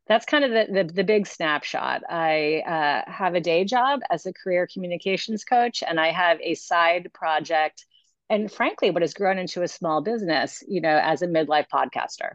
that's 0.07 0.25
kind 0.25 0.43
of 0.43 0.51
the, 0.51 0.83
the, 0.83 0.93
the 0.93 1.03
big 1.05 1.27
snapshot. 1.27 2.01
I 2.09 2.61
uh, 2.67 3.09
have 3.09 3.35
a 3.35 3.39
day 3.39 3.63
job 3.63 4.01
as 4.09 4.25
a 4.25 4.33
career 4.33 4.67
communications 4.71 5.45
coach 5.45 5.81
and 5.87 5.97
i 5.97 6.11
have 6.11 6.37
a 6.41 6.55
side 6.55 7.09
project 7.13 7.85
and 8.29 8.51
frankly 8.51 8.91
what 8.91 9.03
has 9.03 9.13
grown 9.13 9.37
into 9.37 9.61
a 9.61 9.67
small 9.67 10.01
business 10.01 10.61
you 10.67 10.81
know 10.81 10.99
as 11.01 11.21
a 11.21 11.27
midlife 11.27 11.67
podcaster. 11.73 12.31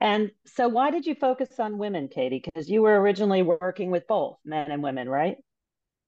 And 0.00 0.32
so 0.46 0.68
why 0.68 0.90
did 0.90 1.06
you 1.06 1.14
focus 1.14 1.48
on 1.60 1.78
women 1.78 2.08
katie? 2.08 2.42
Because 2.44 2.68
you 2.68 2.82
were 2.82 3.00
originally 3.00 3.42
working 3.42 3.92
with 3.92 4.08
both 4.08 4.36
men 4.44 4.72
and 4.72 4.82
women 4.82 5.08
right 5.08 5.36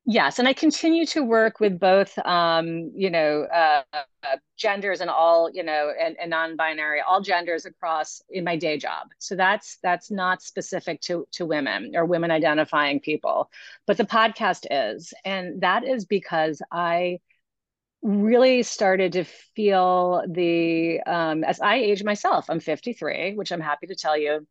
Yes, 0.09 0.39
and 0.39 0.47
I 0.47 0.53
continue 0.53 1.05
to 1.07 1.25
work 1.25 1.59
with 1.59 1.81
both, 1.81 2.17
um, 2.21 2.93
you 2.95 3.11
know, 3.11 3.43
uh, 3.53 3.83
uh, 3.93 4.37
genders 4.57 5.01
and 5.01 5.11
all, 5.11 5.51
you 5.53 5.65
know, 5.65 5.93
and, 6.01 6.17
and, 6.21 6.31
non-binary, 6.31 7.01
all 7.01 7.21
genders 7.21 7.67
across 7.67 8.23
in 8.31 8.45
my 8.45 8.55
day 8.55 8.79
job. 8.79 9.09
So 9.19 9.35
that's 9.35 9.79
that's 9.83 10.09
not 10.09 10.43
specific 10.43 11.01
to 11.03 11.27
to 11.33 11.45
women 11.45 11.97
or 11.97 12.05
women 12.05 12.31
identifying 12.31 13.01
people, 13.01 13.51
but 13.85 13.97
the 13.97 14.05
podcast 14.05 14.67
is, 14.71 15.13
and 15.25 15.61
that 15.63 15.83
is 15.83 16.05
because 16.05 16.63
I 16.71 17.19
really 18.01 18.63
started 18.63 19.13
to 19.15 19.25
feel 19.25 20.23
the 20.29 21.01
um, 21.01 21.43
as 21.43 21.61
I 21.61 21.77
age 21.77 22.05
myself. 22.05 22.49
I'm 22.49 22.61
53, 22.61 23.35
which 23.35 23.51
I'm 23.51 23.61
happy 23.61 23.89
to 23.89 23.97
tell 23.97 24.17
you. 24.17 24.47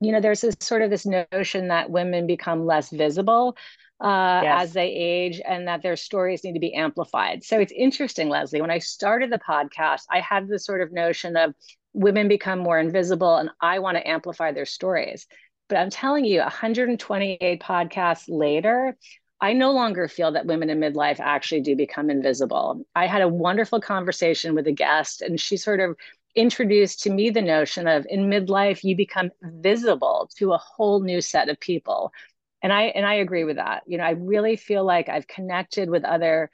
You 0.00 0.12
know, 0.12 0.20
there's 0.20 0.40
this 0.40 0.56
sort 0.60 0.82
of 0.82 0.90
this 0.90 1.06
notion 1.06 1.68
that 1.68 1.90
women 1.90 2.26
become 2.26 2.64
less 2.66 2.90
visible 2.90 3.56
uh, 4.00 4.40
yes. 4.42 4.62
as 4.62 4.72
they 4.72 4.88
age 4.88 5.40
and 5.46 5.68
that 5.68 5.82
their 5.82 5.96
stories 5.96 6.44
need 6.44 6.54
to 6.54 6.60
be 6.60 6.74
amplified. 6.74 7.44
So 7.44 7.58
it's 7.60 7.72
interesting, 7.72 8.28
Lesley. 8.28 8.60
When 8.60 8.70
I 8.70 8.78
started 8.78 9.30
the 9.30 9.38
podcast, 9.38 10.02
I 10.10 10.20
had 10.20 10.48
this 10.48 10.64
sort 10.64 10.80
of 10.80 10.92
notion 10.92 11.36
of 11.36 11.54
women 11.92 12.28
become 12.28 12.58
more 12.58 12.78
invisible 12.78 13.36
and 13.36 13.50
I 13.60 13.78
want 13.78 13.96
to 13.96 14.08
amplify 14.08 14.52
their 14.52 14.66
stories. 14.66 15.26
But 15.68 15.78
I'm 15.78 15.90
telling 15.90 16.24
you, 16.24 16.40
128 16.40 17.62
podcasts 17.62 18.24
later, 18.28 18.96
I 19.40 19.52
no 19.52 19.72
longer 19.72 20.08
feel 20.08 20.32
that 20.32 20.46
women 20.46 20.70
in 20.70 20.80
midlife 20.80 21.20
actually 21.20 21.60
do 21.60 21.76
become 21.76 22.10
invisible. 22.10 22.84
I 22.94 23.06
had 23.06 23.22
a 23.22 23.28
wonderful 23.28 23.80
conversation 23.80 24.54
with 24.54 24.66
a 24.66 24.72
guest, 24.72 25.22
and 25.22 25.40
she 25.40 25.56
sort 25.56 25.80
of 25.80 25.96
introduced 26.34 27.02
to 27.02 27.10
me 27.10 27.30
the 27.30 27.42
notion 27.42 27.86
of 27.86 28.06
in 28.08 28.28
midlife, 28.28 28.82
you 28.82 28.96
become 28.96 29.30
visible 29.42 30.30
to 30.36 30.52
a 30.52 30.58
whole 30.58 31.00
new 31.00 31.20
set 31.20 31.48
of 31.48 31.60
people 31.60 32.12
and 32.64 32.72
i 32.72 32.84
and 32.84 33.06
i 33.06 33.14
agree 33.14 33.44
with 33.44 33.56
that. 33.56 33.84
You 33.86 33.98
know 33.98 34.04
i 34.04 34.10
really 34.10 34.56
feel 34.56 34.84
like 34.84 35.08
i've 35.08 35.28
connected 35.28 35.88
with 35.88 36.04
other 36.04 36.50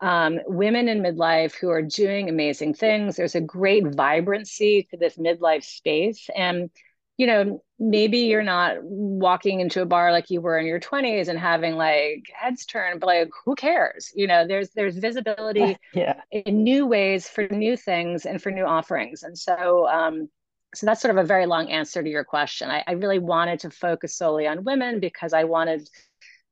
um, 0.00 0.40
women 0.46 0.88
in 0.88 1.00
midlife 1.00 1.54
who 1.54 1.70
are 1.70 1.80
doing 1.80 2.28
amazing 2.28 2.74
things. 2.74 3.16
There's 3.16 3.36
a 3.36 3.40
great 3.40 3.86
vibrancy 3.94 4.86
to 4.90 4.98
this 4.98 5.16
midlife 5.16 5.64
space. 5.64 6.28
And 6.36 6.68
you 7.16 7.28
know 7.28 7.62
maybe 7.78 8.18
you're 8.18 8.42
not 8.42 8.76
walking 8.82 9.60
into 9.60 9.80
a 9.80 9.86
bar 9.86 10.10
like 10.10 10.30
you 10.30 10.40
were 10.40 10.58
in 10.58 10.66
your 10.66 10.80
20s 10.80 11.28
and 11.28 11.38
having 11.38 11.76
like 11.76 12.24
heads 12.34 12.66
turned 12.66 13.00
but 13.00 13.06
like 13.06 13.30
who 13.44 13.54
cares? 13.54 14.10
You 14.14 14.26
know 14.26 14.46
there's 14.46 14.70
there's 14.70 14.98
visibility 14.98 15.78
yeah. 15.94 16.20
in 16.32 16.64
new 16.64 16.86
ways 16.86 17.28
for 17.28 17.46
new 17.48 17.76
things 17.76 18.26
and 18.26 18.42
for 18.42 18.50
new 18.50 18.64
offerings. 18.64 19.22
And 19.22 19.38
so 19.38 19.88
um, 19.88 20.28
so 20.74 20.86
that's 20.86 21.00
sort 21.00 21.16
of 21.16 21.22
a 21.22 21.26
very 21.26 21.46
long 21.46 21.70
answer 21.70 22.02
to 22.02 22.08
your 22.08 22.24
question. 22.24 22.70
I, 22.70 22.84
I, 22.86 22.92
really 22.92 23.18
wanted 23.18 23.60
to 23.60 23.70
focus 23.70 24.16
solely 24.16 24.46
on 24.46 24.64
women 24.64 25.00
because 25.00 25.32
I 25.32 25.44
wanted 25.44 25.88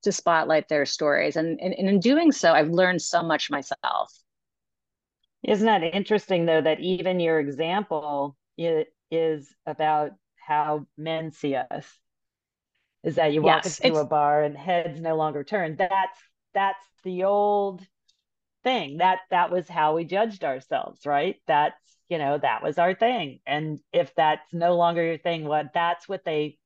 to 0.02 0.12
spotlight 0.12 0.69
their 0.69 0.87
stories. 0.87 1.37
And, 1.37 1.61
and, 1.61 1.75
and 1.75 1.88
in 1.88 2.00
doing 2.00 2.33
so, 2.33 2.52
I've 2.52 2.71
learned 2.71 3.02
so 3.02 3.23
much 3.23 3.50
myself. 3.50 4.12
Isn't 5.43 5.67
that 5.67 5.83
interesting, 5.83 6.47
though, 6.47 6.61
that 6.61 6.81
even 6.81 7.21
your 7.21 7.41
example 7.41 8.37
is 9.11 9.55
about 9.67 10.12
how 10.37 10.87
men 10.97 11.33
see 11.33 11.57
us? 11.57 11.87
Is 13.02 13.17
that 13.17 13.33
you 13.33 13.43
walk 13.43 13.64
yes, 13.64 13.81
into 13.81 13.99
a 13.99 14.05
bar 14.05 14.45
and 14.45 14.57
heads 14.57 15.00
no 15.00 15.17
longer 15.17 15.43
turn? 15.43 15.75
That's 15.76 16.19
that's 16.55 16.87
the 17.02 17.25
old 17.25 17.85
thing. 18.62 18.99
That 18.99 19.21
that 19.31 19.50
was 19.50 19.69
how 19.69 19.97
we 19.97 20.05
judged 20.05 20.45
ourselves, 20.45 21.05
right? 21.05 21.37
That's 21.49 21.76
you 22.12 22.19
know 22.19 22.37
that 22.37 22.62
was 22.62 22.76
our 22.76 22.95
thing. 22.95 23.40
And 23.47 23.81
if 23.90 24.14
that's 24.14 24.42
no 24.52 24.76
longer 24.76 25.02
your 25.02 25.16
thing 25.16 25.47
what 25.47 25.73
that's 25.73 26.07
what 26.07 26.26
they 26.26 26.59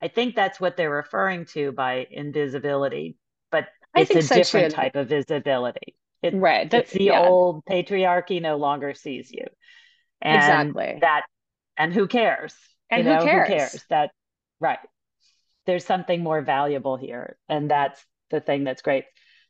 i 0.00 0.06
think 0.06 0.36
that's 0.36 0.60
what 0.60 0.76
they're 0.76 0.90
referring 0.90 1.44
to 1.46 1.72
by 1.72 2.06
invisibility 2.08 3.16
but 3.50 3.66
it's 3.96 4.30
a 4.30 4.34
different 4.34 4.70
too. 4.70 4.76
type 4.76 4.94
of 4.94 5.08
visibility. 5.08 5.96
It, 6.22 6.34
right 6.34 6.72
it's 6.72 6.92
the 6.92 7.04
yeah. 7.04 7.26
old 7.26 7.64
patriarchy 7.64 8.40
no 8.40 8.56
longer 8.56 8.94
sees 8.94 9.32
you. 9.32 9.44
And 10.20 10.36
exactly. 10.36 10.98
that 11.00 11.22
and 11.76 11.92
who 11.92 12.06
cares? 12.06 12.54
And 12.88 13.04
you 13.04 13.12
know, 13.12 13.18
who, 13.18 13.24
cares? 13.24 13.48
who 13.48 13.54
cares? 13.54 13.84
That 13.90 14.10
right. 14.60 14.78
There's 15.66 15.84
something 15.84 16.22
more 16.22 16.42
valuable 16.42 16.96
here 16.96 17.36
and 17.48 17.68
that's 17.68 18.00
the 18.30 18.40
thing 18.40 18.62
that's 18.62 18.82
great. 18.82 19.04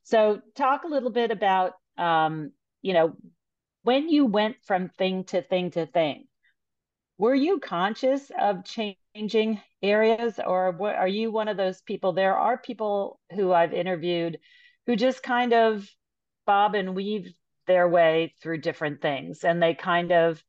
So 0.04 0.40
talk 0.56 0.84
a 0.84 0.88
little 0.88 1.10
bit 1.10 1.30
about 1.30 1.72
um, 1.98 2.52
you 2.80 2.94
know 2.94 3.14
when 3.82 4.08
you 4.08 4.26
went 4.26 4.56
from 4.64 4.88
thing 4.88 5.24
to 5.24 5.42
thing 5.42 5.70
to 5.72 5.86
thing, 5.86 6.26
were 7.18 7.34
you 7.34 7.60
conscious 7.60 8.30
of 8.38 8.64
changing 8.64 9.60
areas 9.82 10.40
or 10.44 10.72
what, 10.72 10.96
are 10.96 11.08
you 11.08 11.30
one 11.30 11.48
of 11.48 11.56
those 11.56 11.80
people? 11.82 12.12
There 12.12 12.36
are 12.36 12.58
people 12.58 13.20
who 13.34 13.52
I've 13.52 13.72
interviewed 13.72 14.38
who 14.86 14.96
just 14.96 15.22
kind 15.22 15.52
of 15.52 15.88
bob 16.46 16.74
and 16.74 16.94
weave 16.94 17.32
their 17.66 17.88
way 17.88 18.34
through 18.42 18.60
different 18.60 19.00
things 19.00 19.44
and 19.44 19.62
they 19.62 19.74
kind 19.74 20.12
of 20.12 20.42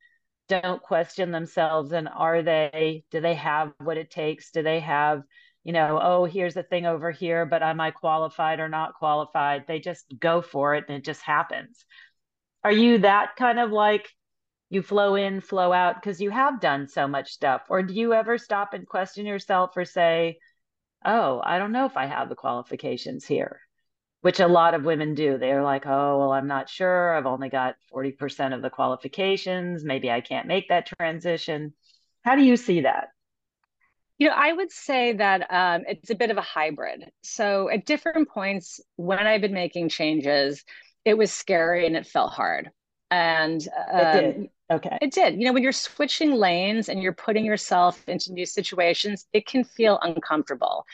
don't 0.50 0.82
question 0.82 1.32
themselves 1.32 1.92
and 1.92 2.10
are 2.10 2.42
they 2.42 3.04
do 3.12 3.22
they 3.22 3.36
have 3.36 3.74
what 3.80 3.98
it 3.98 4.10
takes? 4.10 4.52
Do 4.52 4.64
they 4.64 4.80
have 4.80 5.24
you 5.64 5.74
know 5.74 6.00
oh 6.02 6.26
here's 6.26 6.58
a 6.58 6.64
thing 6.64 6.86
over 6.86 7.12
here 7.12 7.46
but 7.46 7.64
am 7.64 7.80
i 7.80 7.92
qualified 7.92 8.60
or 8.60 8.70
not 8.70 8.96
qualified? 8.96 9.66
They 9.68 9.80
just 9.80 10.06
go 10.20 10.42
for 10.42 10.76
it 10.76 10.86
and 10.88 10.98
it 10.98 11.06
just 11.06 11.22
happens 11.22 11.86
are 12.64 12.72
you 12.72 13.00
that 13.00 13.36
kind 13.36 13.60
of 13.60 13.72
like 13.72 14.08
you 14.70 14.82
flow 14.82 15.16
in, 15.16 15.42
flow 15.42 15.72
out 15.72 15.96
because 15.96 16.20
you 16.22 16.32
have 16.32 16.60
done 16.60 16.88
so 16.88 17.08
much 17.08 17.32
stuff? 17.32 17.62
Or 17.70 17.84
do 17.84 17.94
you 17.94 18.14
ever 18.14 18.38
stop 18.38 18.74
and 18.74 18.88
question 18.88 19.26
yourself 19.26 19.78
or 19.78 19.86
say, 19.86 20.40
oh, 21.06 21.42
I 21.44 21.60
don't 21.60 21.72
know 21.72 21.86
if 21.86 21.98
I 21.98 22.06
have 22.06 22.30
the 22.30 22.36
qualifications 22.36 23.26
here? 23.26 23.60
Which 24.22 24.40
a 24.40 24.48
lot 24.48 24.74
of 24.74 24.86
women 24.86 25.16
do. 25.16 25.38
They're 25.38 25.64
like, 25.64 25.86
oh, 25.86 26.18
well, 26.18 26.32
I'm 26.32 26.48
not 26.48 26.70
sure. 26.70 27.16
I've 27.16 27.26
only 27.26 27.50
got 27.50 27.76
40% 27.94 28.56
of 28.56 28.62
the 28.62 28.70
qualifications. 28.70 29.84
Maybe 29.84 30.10
I 30.10 30.22
can't 30.22 30.48
make 30.48 30.70
that 30.70 30.88
transition. 30.98 31.74
How 32.24 32.36
do 32.36 32.44
you 32.44 32.56
see 32.56 32.82
that? 32.82 33.10
You 34.18 34.30
know, 34.30 34.36
I 34.36 34.54
would 34.54 34.72
say 34.72 35.14
that 35.14 35.52
um, 35.52 35.84
it's 35.88 36.10
a 36.10 36.16
bit 36.16 36.32
of 36.32 36.38
a 36.38 36.42
hybrid. 36.42 37.12
So 37.24 37.70
at 37.70 37.86
different 37.86 38.30
points 38.30 38.80
when 38.96 39.20
I've 39.20 39.42
been 39.42 39.54
making 39.54 39.90
changes, 39.90 40.64
it 41.06 41.18
was 41.18 41.32
scary 41.32 41.86
and 41.86 41.96
it 41.96 42.06
felt 42.06 42.32
hard. 42.32 42.70
And 43.12 43.66
um, 43.92 44.00
it 44.00 44.22
did. 44.22 44.36
Um, 44.36 44.50
okay. 44.78 44.98
It 45.02 45.12
did. 45.12 45.38
You 45.38 45.46
know, 45.46 45.54
when 45.54 45.64
you're 45.64 45.72
switching 45.72 46.34
lanes 46.34 46.90
and 46.90 47.02
you're 47.02 47.14
putting 47.14 47.46
yourself 47.46 48.08
into 48.08 48.34
new 48.34 48.46
situations, 48.46 49.28
it 49.34 49.46
can 49.46 49.64
feel 49.64 50.00
uncomfortable. 50.02 50.86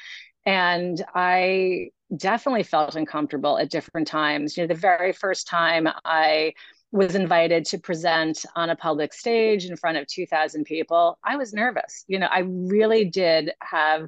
And 0.45 1.03
I 1.15 1.91
definitely 2.15 2.63
felt 2.63 2.95
uncomfortable 2.95 3.57
at 3.57 3.69
different 3.69 4.07
times. 4.07 4.57
You 4.57 4.63
know, 4.63 4.67
the 4.67 4.73
very 4.73 5.13
first 5.13 5.47
time 5.47 5.87
I 6.05 6.53
was 6.91 7.13
invited 7.13 7.65
to 7.65 7.77
present 7.77 8.45
on 8.55 8.71
a 8.71 8.75
public 8.75 9.13
stage 9.13 9.65
in 9.65 9.77
front 9.77 9.97
of 9.97 10.07
2000 10.07 10.63
people, 10.63 11.19
I 11.23 11.37
was 11.37 11.53
nervous. 11.53 12.03
You 12.07 12.19
know, 12.19 12.27
I 12.27 12.39
really 12.39 13.05
did 13.05 13.51
have 13.61 14.07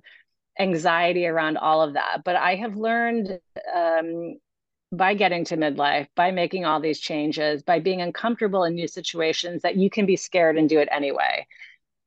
anxiety 0.59 1.27
around 1.27 1.57
all 1.57 1.81
of 1.81 1.93
that. 1.93 2.23
But 2.25 2.35
I 2.35 2.55
have 2.55 2.75
learned 2.75 3.39
um, 3.73 4.37
by 4.91 5.13
getting 5.13 5.45
to 5.45 5.57
midlife, 5.57 6.07
by 6.15 6.31
making 6.31 6.65
all 6.65 6.79
these 6.79 6.99
changes, 6.99 7.63
by 7.63 7.79
being 7.79 8.01
uncomfortable 8.01 8.63
in 8.65 8.75
new 8.75 8.87
situations, 8.87 9.61
that 9.61 9.77
you 9.77 9.89
can 9.89 10.05
be 10.05 10.17
scared 10.17 10.57
and 10.57 10.67
do 10.67 10.79
it 10.79 10.89
anyway. 10.91 11.47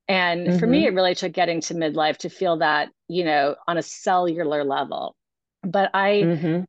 And 0.06 0.46
mm-hmm. 0.46 0.58
for 0.58 0.66
me, 0.66 0.80
mm-hmm. 0.80 0.88
it 0.88 0.94
really 0.94 1.14
took 1.14 1.32
getting 1.32 1.60
to 1.62 1.74
midlife 1.74 2.18
to 2.18 2.28
feel 2.28 2.58
that, 2.58 2.90
you 3.08 3.24
know, 3.24 3.56
on 3.66 3.78
a 3.78 3.82
cellular 3.82 4.64
level. 4.64 5.16
But 5.62 5.90
I 5.94 6.10
mm-hmm. 6.24 6.64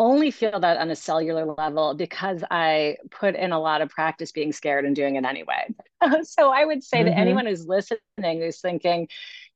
only 0.00 0.32
feel 0.32 0.58
that 0.58 0.76
on 0.76 0.90
a 0.90 0.96
cellular 0.96 1.44
level 1.44 1.94
because 1.94 2.42
I 2.50 2.96
put 3.12 3.36
in 3.36 3.52
a 3.52 3.60
lot 3.60 3.80
of 3.80 3.90
practice 3.90 4.32
being 4.32 4.52
scared 4.52 4.84
and 4.84 4.96
doing 4.96 5.14
it 5.14 5.24
anyway. 5.24 5.72
so 6.24 6.50
I 6.50 6.64
would 6.64 6.82
say 6.82 6.98
mm-hmm. 6.98 7.10
to 7.10 7.16
anyone 7.16 7.46
who's 7.46 7.64
listening, 7.64 8.00
who's 8.18 8.60
thinking, 8.60 9.06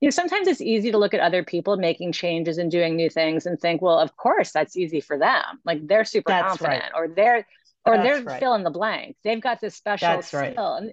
you 0.01 0.07
know, 0.07 0.11
sometimes 0.11 0.49
it's 0.49 0.61
easy 0.61 0.91
to 0.91 0.99
look 0.99 1.15
at 1.15 1.21
other 1.21 1.43
people 1.43 1.77
making 1.77 2.13
changes 2.13 2.59
and 2.59 2.71
doing 2.71 2.97
new 2.97 3.09
things 3.09 3.47
and 3.47 3.59
think, 3.59 3.81
well, 3.81 3.99
of 3.99 4.17
course 4.17 4.53
that's 4.53 4.77
easy 4.77 5.01
for 5.01 5.19
them. 5.19 5.61
Like 5.65 5.87
they're 5.87 6.05
super 6.05 6.31
that's 6.31 6.59
confident 6.59 6.83
right. 6.83 6.93
or 6.95 7.09
they're 7.09 7.47
or 7.87 7.97
that's 7.97 8.09
they're 8.09 8.23
right. 8.23 8.41
fill 8.41 8.55
in 8.55 8.65
the 8.65 8.71
blank. 8.71 9.17
They've 9.25 9.41
got 9.41 9.61
this 9.61 9.75
special 9.75 10.09
that's 10.09 10.29
skill. 10.29 10.41
Right. 10.41 10.57
And 10.57 10.93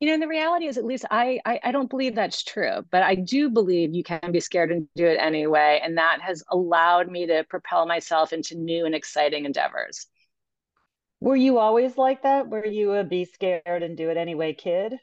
you 0.00 0.06
know, 0.06 0.14
and 0.14 0.22
the 0.22 0.28
reality 0.28 0.66
is 0.66 0.78
at 0.78 0.84
least 0.84 1.04
I, 1.10 1.40
I 1.44 1.60
I 1.64 1.72
don't 1.72 1.90
believe 1.90 2.14
that's 2.14 2.44
true, 2.44 2.84
but 2.90 3.02
I 3.02 3.16
do 3.16 3.50
believe 3.50 3.94
you 3.94 4.04
can 4.04 4.30
be 4.30 4.40
scared 4.40 4.70
and 4.70 4.88
do 4.94 5.06
it 5.06 5.18
anyway. 5.20 5.80
And 5.82 5.98
that 5.98 6.20
has 6.22 6.44
allowed 6.50 7.10
me 7.10 7.26
to 7.26 7.44
propel 7.48 7.86
myself 7.86 8.32
into 8.32 8.54
new 8.54 8.86
and 8.86 8.94
exciting 8.94 9.44
endeavors. 9.44 10.06
Were 11.20 11.36
you 11.36 11.58
always 11.58 11.98
like 11.98 12.22
that? 12.22 12.48
Were 12.48 12.64
you 12.64 12.92
a 12.92 13.02
be 13.02 13.24
scared 13.24 13.82
and 13.82 13.96
do 13.96 14.08
it 14.08 14.16
anyway 14.16 14.54
kid? 14.54 14.94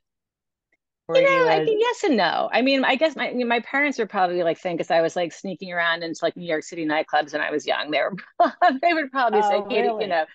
Or 1.08 1.18
you 1.18 1.24
know, 1.24 1.48
I 1.48 1.64
think 1.64 1.80
yes 1.80 2.04
and 2.04 2.18
no. 2.18 2.50
I 2.52 2.64
mean, 2.64 2.84
I 2.84 2.96
guess 2.96 3.16
my 3.16 3.32
my 3.32 3.60
parents 3.60 4.00
were 4.00 4.08
probably 4.08 4.42
like 4.42 4.58
saying 4.58 4.78
because 4.78 4.90
I 4.90 5.02
was 5.02 5.16
like 5.16 5.34
sneaking 5.34 5.72
around 5.72 6.02
into 6.02 6.20
like 6.24 6.36
New 6.36 6.48
York 6.48 6.64
City 6.64 6.86
nightclubs 6.86 7.34
when 7.34 7.42
I 7.42 7.52
was 7.52 7.68
young. 7.68 7.92
They 7.92 8.00
were 8.00 8.16
they 8.82 8.94
would 8.94 9.12
probably 9.12 9.42
oh, 9.44 9.50
say, 9.50 9.62
Katie, 9.70 9.88
really? 9.88 10.06
you 10.06 10.10
know, 10.10 10.26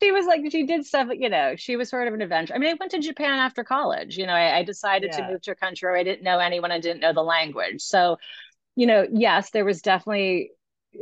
she 0.00 0.12
was 0.12 0.26
like 0.26 0.40
she 0.50 0.64
did 0.64 0.84
stuff 0.84 1.08
you 1.12 1.28
know 1.28 1.54
she 1.56 1.76
was 1.76 1.88
sort 1.88 2.08
of 2.08 2.14
an 2.14 2.22
adventure 2.22 2.54
i 2.54 2.58
mean 2.58 2.70
i 2.70 2.76
went 2.78 2.92
to 2.92 3.00
japan 3.00 3.38
after 3.38 3.64
college 3.64 4.16
you 4.16 4.26
know 4.26 4.32
i, 4.32 4.58
I 4.58 4.62
decided 4.62 5.10
yeah. 5.12 5.26
to 5.26 5.32
move 5.32 5.42
to 5.42 5.52
a 5.52 5.54
country 5.54 5.88
where 5.88 5.98
i 5.98 6.04
didn't 6.04 6.22
know 6.22 6.38
anyone 6.38 6.70
i 6.70 6.80
didn't 6.80 7.00
know 7.00 7.12
the 7.12 7.22
language 7.22 7.80
so 7.80 8.16
you 8.76 8.86
know 8.86 9.06
yes 9.10 9.50
there 9.50 9.64
was 9.64 9.82
definitely 9.82 10.52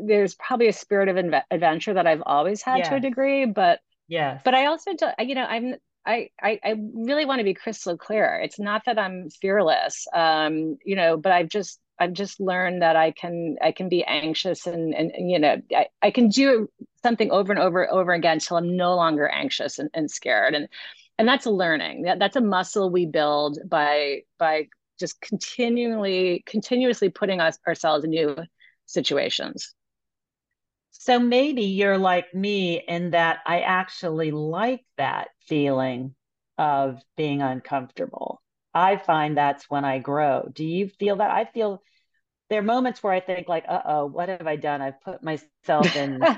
there's 0.05 0.35
probably 0.35 0.69
a 0.69 0.73
spirit 0.73 1.09
of 1.09 1.17
inve- 1.17 1.43
adventure 1.51 1.95
that 1.95 2.07
i've 2.07 2.23
always 2.25 2.63
had 2.63 2.79
yes. 2.79 2.89
to 2.89 2.97
a 2.97 3.01
degree 3.01 3.47
but 3.47 3.81
yes 4.09 4.41
but 4.45 4.55
i 4.55 4.67
also 4.67 4.93
do, 4.95 5.07
you 5.21 5.35
know 5.35 5.45
i'm 5.45 5.75
I, 6.07 6.31
I, 6.41 6.61
I 6.65 6.77
really 6.95 7.27
want 7.27 7.41
to 7.41 7.45
be 7.45 7.55
crystal 7.55 7.99
clear. 7.99 8.41
It's 8.43 8.61
not 8.61 8.83
that 8.87 8.99
I'm 8.99 9.29
fearless, 9.29 10.07
um, 10.15 10.79
you 10.85 10.95
know, 10.95 11.17
but 11.17 11.33
I've 11.33 11.49
just 11.49 11.81
I've 11.99 12.13
just 12.13 12.41
learned 12.41 12.83
that 12.83 12.97
I 12.97 13.11
can 13.11 13.57
I 13.63 13.73
can 13.73 13.89
be 13.89 14.05
anxious 14.05 14.67
and 14.67 14.95
and, 14.95 15.11
and 15.13 15.31
you 15.31 15.39
know 15.39 15.61
I, 15.75 15.87
I 16.03 16.11
can 16.11 16.29
do 16.29 16.69
something 17.03 17.31
over 17.31 17.53
and 17.53 17.61
over 17.61 17.91
over 17.91 18.13
again 18.13 18.35
until 18.35 18.59
I'm 18.59 18.77
no 18.77 18.95
longer 18.95 19.29
anxious 19.29 19.79
and, 19.79 19.91
and 19.95 20.11
scared 20.11 20.55
and 20.55 20.69
and 21.19 21.27
that's 21.27 21.47
a 21.47 21.51
learning 21.51 22.03
that, 22.03 22.19
that's 22.19 22.37
a 22.37 22.41
muscle 22.41 22.91
we 22.91 23.07
build 23.07 23.59
by 23.67 24.23
by 24.39 24.69
just 25.01 25.21
continually 25.21 26.43
continuously 26.47 27.09
putting 27.09 27.41
us 27.41 27.59
ourselves 27.67 28.05
in 28.05 28.11
new 28.11 28.37
situations. 28.87 29.75
So 30.99 31.19
maybe 31.19 31.62
you're 31.62 31.99
like 31.99 32.35
me 32.35 32.83
in 32.87 33.11
that 33.11 33.38
I 33.47 33.61
actually 33.61 34.31
like 34.31 34.85
that 34.97 35.29
feeling 35.47 36.15
of 36.59 37.00
being 37.17 37.43
uncomfortable. 37.43 38.43
I 38.75 38.97
find 38.97 39.37
that's 39.37 39.71
when 39.71 39.85
I 39.85 39.99
grow. 39.99 40.49
Do 40.52 40.65
you 40.65 40.89
feel 40.89 41.17
that? 41.17 41.30
I 41.30 41.45
feel 41.45 41.82
there 42.50 42.61
are 42.61 42.63
moments 42.65 43.02
where 43.02 43.13
I 43.13 43.21
think 43.21 43.49
like, 43.49 43.65
uh 43.69 43.82
oh, 43.85 44.06
what 44.06 44.28
have 44.28 44.47
I 44.47 44.56
done? 44.56 44.82
I've 44.82 45.00
put 45.00 45.23
myself 45.23 45.97
in 45.97 46.28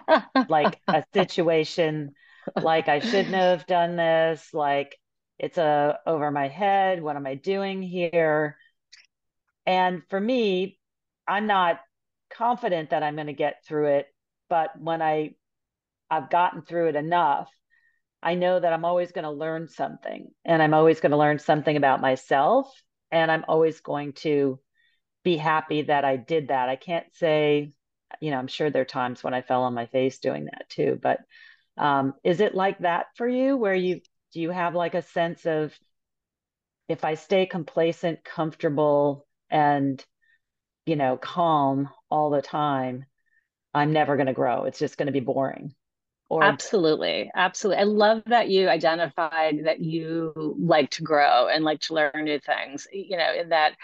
like 0.49 0.81
a 0.93 1.05
situation 1.15 2.15
like 2.59 2.89
I 2.89 3.01
shouldn't 3.01 3.35
have 3.35 3.67
done 3.67 3.97
this. 3.97 4.53
Like 4.53 4.97
it's 5.39 5.59
a 5.59 5.63
uh, 6.07 6.11
over 6.11 6.31
my 6.31 6.49
head. 6.49 7.03
What 7.03 7.17
am 7.17 7.27
I 7.27 7.35
doing 7.35 7.83
here? 7.83 8.57
And 9.67 10.03
for 10.09 10.21
me, 10.21 10.79
I'm 11.27 11.47
not 11.47 11.81
confident 12.31 12.91
that 12.91 13.03
I'm 13.03 13.15
going 13.15 13.27
to 13.29 13.33
get 13.33 13.65
through 13.67 13.89
it. 13.99 14.07
But 14.49 14.81
when 14.81 15.03
I 15.03 15.35
I've 16.11 16.31
gotten 16.31 16.63
through 16.63 16.89
it 16.89 16.97
enough 16.97 17.51
I 18.23 18.35
know 18.35 18.59
that 18.59 18.73
I'm 18.73 18.85
always 18.85 19.13
going 19.13 19.25
to 19.25 19.31
learn 19.31 19.69
something 19.69 20.31
and 20.45 20.63
I'm 20.63 20.75
always 20.75 21.01
going 21.01 21.13
to 21.13 21.19
learn 21.19 21.39
something 21.39 21.77
about 21.77 22.01
myself. 22.01 22.71
And 23.11 23.31
I'm 23.31 23.45
always 23.49 23.81
going 23.81 24.13
to 24.15 24.59
be 25.25 25.37
happy 25.37 25.83
that 25.83 26.05
I 26.05 26.17
did 26.17 26.49
that. 26.49 26.69
I 26.69 26.77
can't 26.77 27.07
say, 27.15 27.73
you 28.21 28.31
know, 28.31 28.39
I'm 28.39 28.49
sure 28.49 28.71
there 28.71 28.83
are 28.83 28.87
times 28.87 29.23
when 29.23 29.35
I 29.35 29.43
fell 29.43 29.63
on 29.63 29.75
my 29.75 29.87
face 29.87 30.19
doing 30.19 30.47
that 30.47 30.69
too. 30.69 30.99
But 31.01 31.21
um, 31.77 32.15
is 32.25 32.41
it 32.41 32.55
like 32.55 32.81
that 32.81 33.07
for 33.15 33.29
you 33.29 33.57
where 33.57 33.75
you 33.75 34.01
do 34.33 34.41
you 34.41 34.51
have 34.51 34.75
like 34.75 34.95
a 34.95 35.03
sense 35.03 35.47
of 35.47 35.73
if 36.89 37.05
I 37.05 37.15
stay 37.15 37.47
complacent, 37.47 38.25
comfortable, 38.25 39.27
and, 39.49 40.05
you 40.87 40.97
know, 40.97 41.17
calm 41.17 41.89
all 42.11 42.31
the 42.31 42.43
time, 42.43 43.05
I'm 43.75 43.93
never 43.93 44.17
going 44.17 44.27
to 44.27 44.33
grow. 44.33 44.65
It's 44.65 44.79
just 44.79 44.97
going 44.97 45.07
to 45.07 45.13
be 45.13 45.21
boring. 45.21 45.75
Or 46.31 46.43
absolutely, 46.43 47.31
absolutely. 47.35 47.81
I 47.81 47.87
love 47.87 48.23
that 48.27 48.51
you 48.51 48.69
identified 48.69 49.65
that 49.65 49.81
you 49.81 50.57
like 50.59 50.91
to 50.91 51.03
grow 51.03 51.49
and 51.49 51.65
like 51.65 51.81
to 51.83 51.95
learn 51.95 52.25
new 52.25 52.39
things. 52.39 52.87
You 52.93 53.17
know, 53.17 53.33
in 53.33 53.49
that 53.49 53.77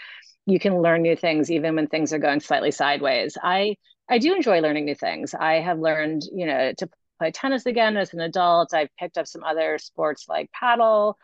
you 0.45 0.59
can 0.59 0.81
learn 0.81 1.01
new 1.01 1.15
things 1.15 1.49
even 1.49 1.75
when 1.75 1.87
things 1.87 2.13
are 2.13 2.19
going 2.19 2.39
slightly 2.39 2.71
sideways. 2.71 3.37
I 3.41 3.77
I 4.07 4.19
do 4.19 4.35
enjoy 4.35 4.61
learning 4.61 4.85
new 4.85 4.95
things. 4.95 5.33
I 5.33 5.55
have 5.55 5.79
learned, 5.79 6.23
you 6.31 6.45
know, 6.45 6.73
to 6.77 6.89
play 7.17 7.31
tennis 7.31 7.65
again 7.65 7.97
as 7.97 8.13
an 8.13 8.19
adult. 8.19 8.73
I've 8.73 8.95
picked 8.99 9.17
up 9.17 9.27
some 9.27 9.43
other 9.43 9.77
sports 9.79 10.25
like 10.29 10.51
paddle, 10.51 11.17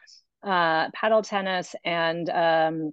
uh, 0.44 0.90
paddle 0.92 1.22
tennis, 1.22 1.76
and 1.86 2.30
um, 2.30 2.92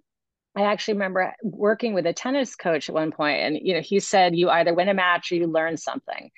I 0.59 0.63
actually 0.63 0.95
remember 0.95 1.33
working 1.43 1.95
with 1.95 2.05
a 2.07 2.13
tennis 2.13 2.57
coach 2.57 2.89
at 2.89 2.95
one 2.95 3.13
point, 3.13 3.41
and 3.41 3.59
you 3.63 3.75
know, 3.75 3.81
he 3.81 4.01
said, 4.01 4.37
"You 4.37 4.51
either 4.51 4.75
win 4.75 4.89
a 4.89 4.95
match 4.95 5.31
or 5.31 5.37
you 5.37 5.47
learn 5.47 5.77
something." 5.77 6.31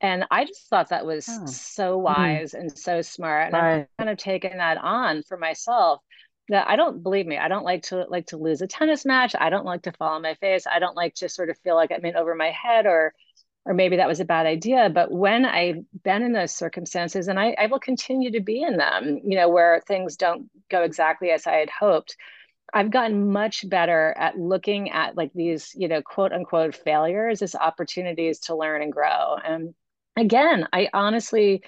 And 0.00 0.24
I 0.30 0.44
just 0.44 0.68
thought 0.68 0.90
that 0.90 1.06
was 1.06 1.28
oh. 1.28 1.46
so 1.46 1.96
hmm. 1.96 2.02
wise 2.04 2.52
mm. 2.52 2.60
and 2.60 2.78
so 2.78 3.02
smart. 3.02 3.46
And 3.46 3.54
right. 3.54 3.74
I've 3.80 3.86
kind 3.98 4.10
of 4.10 4.18
taken 4.18 4.58
that 4.58 4.78
on 4.78 5.22
for 5.22 5.36
myself 5.36 6.00
that 6.48 6.68
I 6.68 6.76
don't 6.76 7.02
believe 7.02 7.26
me. 7.26 7.38
I 7.38 7.48
don't 7.48 7.64
like 7.64 7.82
to 7.84 8.06
like 8.08 8.26
to 8.28 8.36
lose 8.36 8.62
a 8.62 8.66
tennis 8.66 9.04
match. 9.04 9.34
I 9.38 9.50
don't 9.50 9.66
like 9.66 9.82
to 9.82 9.92
fall 9.92 10.14
on 10.14 10.22
my 10.22 10.34
face. 10.34 10.66
I 10.66 10.78
don't 10.78 10.96
like 10.96 11.14
to 11.16 11.28
sort 11.28 11.50
of 11.50 11.58
feel 11.58 11.74
like 11.74 11.92
I'm 11.92 12.04
in 12.04 12.16
over 12.16 12.34
my 12.34 12.50
head 12.50 12.86
or 12.86 13.12
or 13.66 13.74
maybe 13.74 13.96
that 13.96 14.08
was 14.08 14.20
a 14.20 14.24
bad 14.24 14.46
idea. 14.46 14.88
But 14.88 15.10
when 15.10 15.44
I've 15.44 15.84
been 16.04 16.22
in 16.22 16.32
those 16.32 16.54
circumstances 16.54 17.26
and 17.26 17.38
I, 17.38 17.56
I 17.58 17.66
will 17.66 17.80
continue 17.80 18.30
to 18.30 18.40
be 18.40 18.62
in 18.62 18.76
them, 18.76 19.20
you 19.24 19.36
know, 19.36 19.48
where 19.48 19.82
things 19.86 20.16
don't 20.16 20.48
go 20.70 20.82
exactly 20.82 21.30
as 21.30 21.48
I 21.48 21.54
had 21.54 21.68
hoped, 21.68 22.16
I've 22.74 22.90
gotten 22.90 23.32
much 23.32 23.68
better 23.68 24.14
at 24.16 24.38
looking 24.38 24.90
at 24.90 25.16
like 25.16 25.32
these, 25.34 25.72
you 25.74 25.88
know, 25.88 26.02
quote 26.02 26.32
unquote 26.32 26.74
failures 26.74 27.42
as 27.42 27.54
opportunities 27.54 28.40
to 28.40 28.56
learn 28.56 28.82
and 28.82 28.92
grow. 28.92 29.36
And 29.42 29.74
again, 30.16 30.66
I 30.72 30.88
honestly 30.92 31.62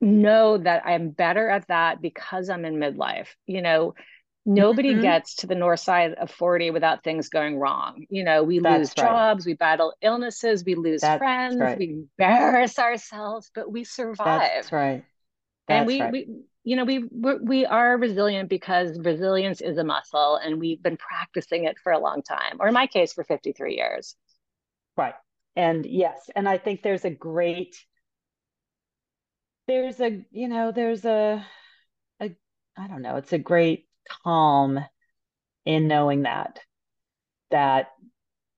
know 0.00 0.58
that 0.58 0.86
I'm 0.86 1.10
better 1.10 1.48
at 1.48 1.68
that 1.68 2.00
because 2.00 2.48
I'm 2.48 2.64
in 2.64 2.76
midlife. 2.76 3.28
You 3.46 3.62
know, 3.62 3.94
nobody 4.46 4.92
mm-hmm. 4.92 5.02
gets 5.02 5.36
to 5.36 5.46
the 5.46 5.54
north 5.54 5.80
side 5.80 6.14
of 6.14 6.30
40 6.30 6.70
without 6.70 7.02
things 7.02 7.28
going 7.28 7.58
wrong. 7.58 8.06
You 8.10 8.24
know, 8.24 8.42
we 8.42 8.58
That's 8.58 8.78
lose 8.78 8.94
right. 8.98 9.10
jobs, 9.10 9.46
we 9.46 9.54
battle 9.54 9.94
illnesses, 10.02 10.64
we 10.64 10.74
lose 10.74 11.00
That's 11.00 11.18
friends, 11.18 11.56
right. 11.56 11.78
we 11.78 12.04
embarrass 12.18 12.78
ourselves, 12.78 13.50
but 13.54 13.70
we 13.70 13.84
survive. 13.84 14.40
That's 14.54 14.72
right. 14.72 15.04
That's 15.68 15.78
and 15.78 15.86
we, 15.86 16.00
right. 16.00 16.12
we 16.12 16.28
you 16.64 16.76
know 16.76 16.84
we 16.84 17.04
we 17.42 17.66
are 17.66 17.96
resilient 17.96 18.48
because 18.48 18.98
resilience 18.98 19.60
is 19.60 19.78
a 19.78 19.84
muscle 19.84 20.36
and 20.36 20.58
we've 20.58 20.82
been 20.82 20.96
practicing 20.96 21.64
it 21.64 21.78
for 21.78 21.92
a 21.92 21.98
long 21.98 22.22
time 22.22 22.56
or 22.58 22.68
in 22.68 22.74
my 22.74 22.86
case 22.86 23.12
for 23.12 23.22
53 23.22 23.76
years. 23.76 24.16
Right. 24.96 25.14
And 25.56 25.86
yes 25.86 26.30
and 26.34 26.48
i 26.48 26.58
think 26.58 26.82
there's 26.82 27.04
a 27.04 27.10
great 27.10 27.76
there's 29.68 30.00
a 30.00 30.24
you 30.30 30.48
know 30.48 30.72
there's 30.72 31.04
a 31.04 31.44
a 32.20 32.30
i 32.76 32.88
don't 32.88 33.02
know 33.02 33.16
it's 33.16 33.32
a 33.32 33.38
great 33.38 33.86
calm 34.08 34.84
in 35.64 35.86
knowing 35.88 36.22
that 36.22 36.58
that 37.50 37.88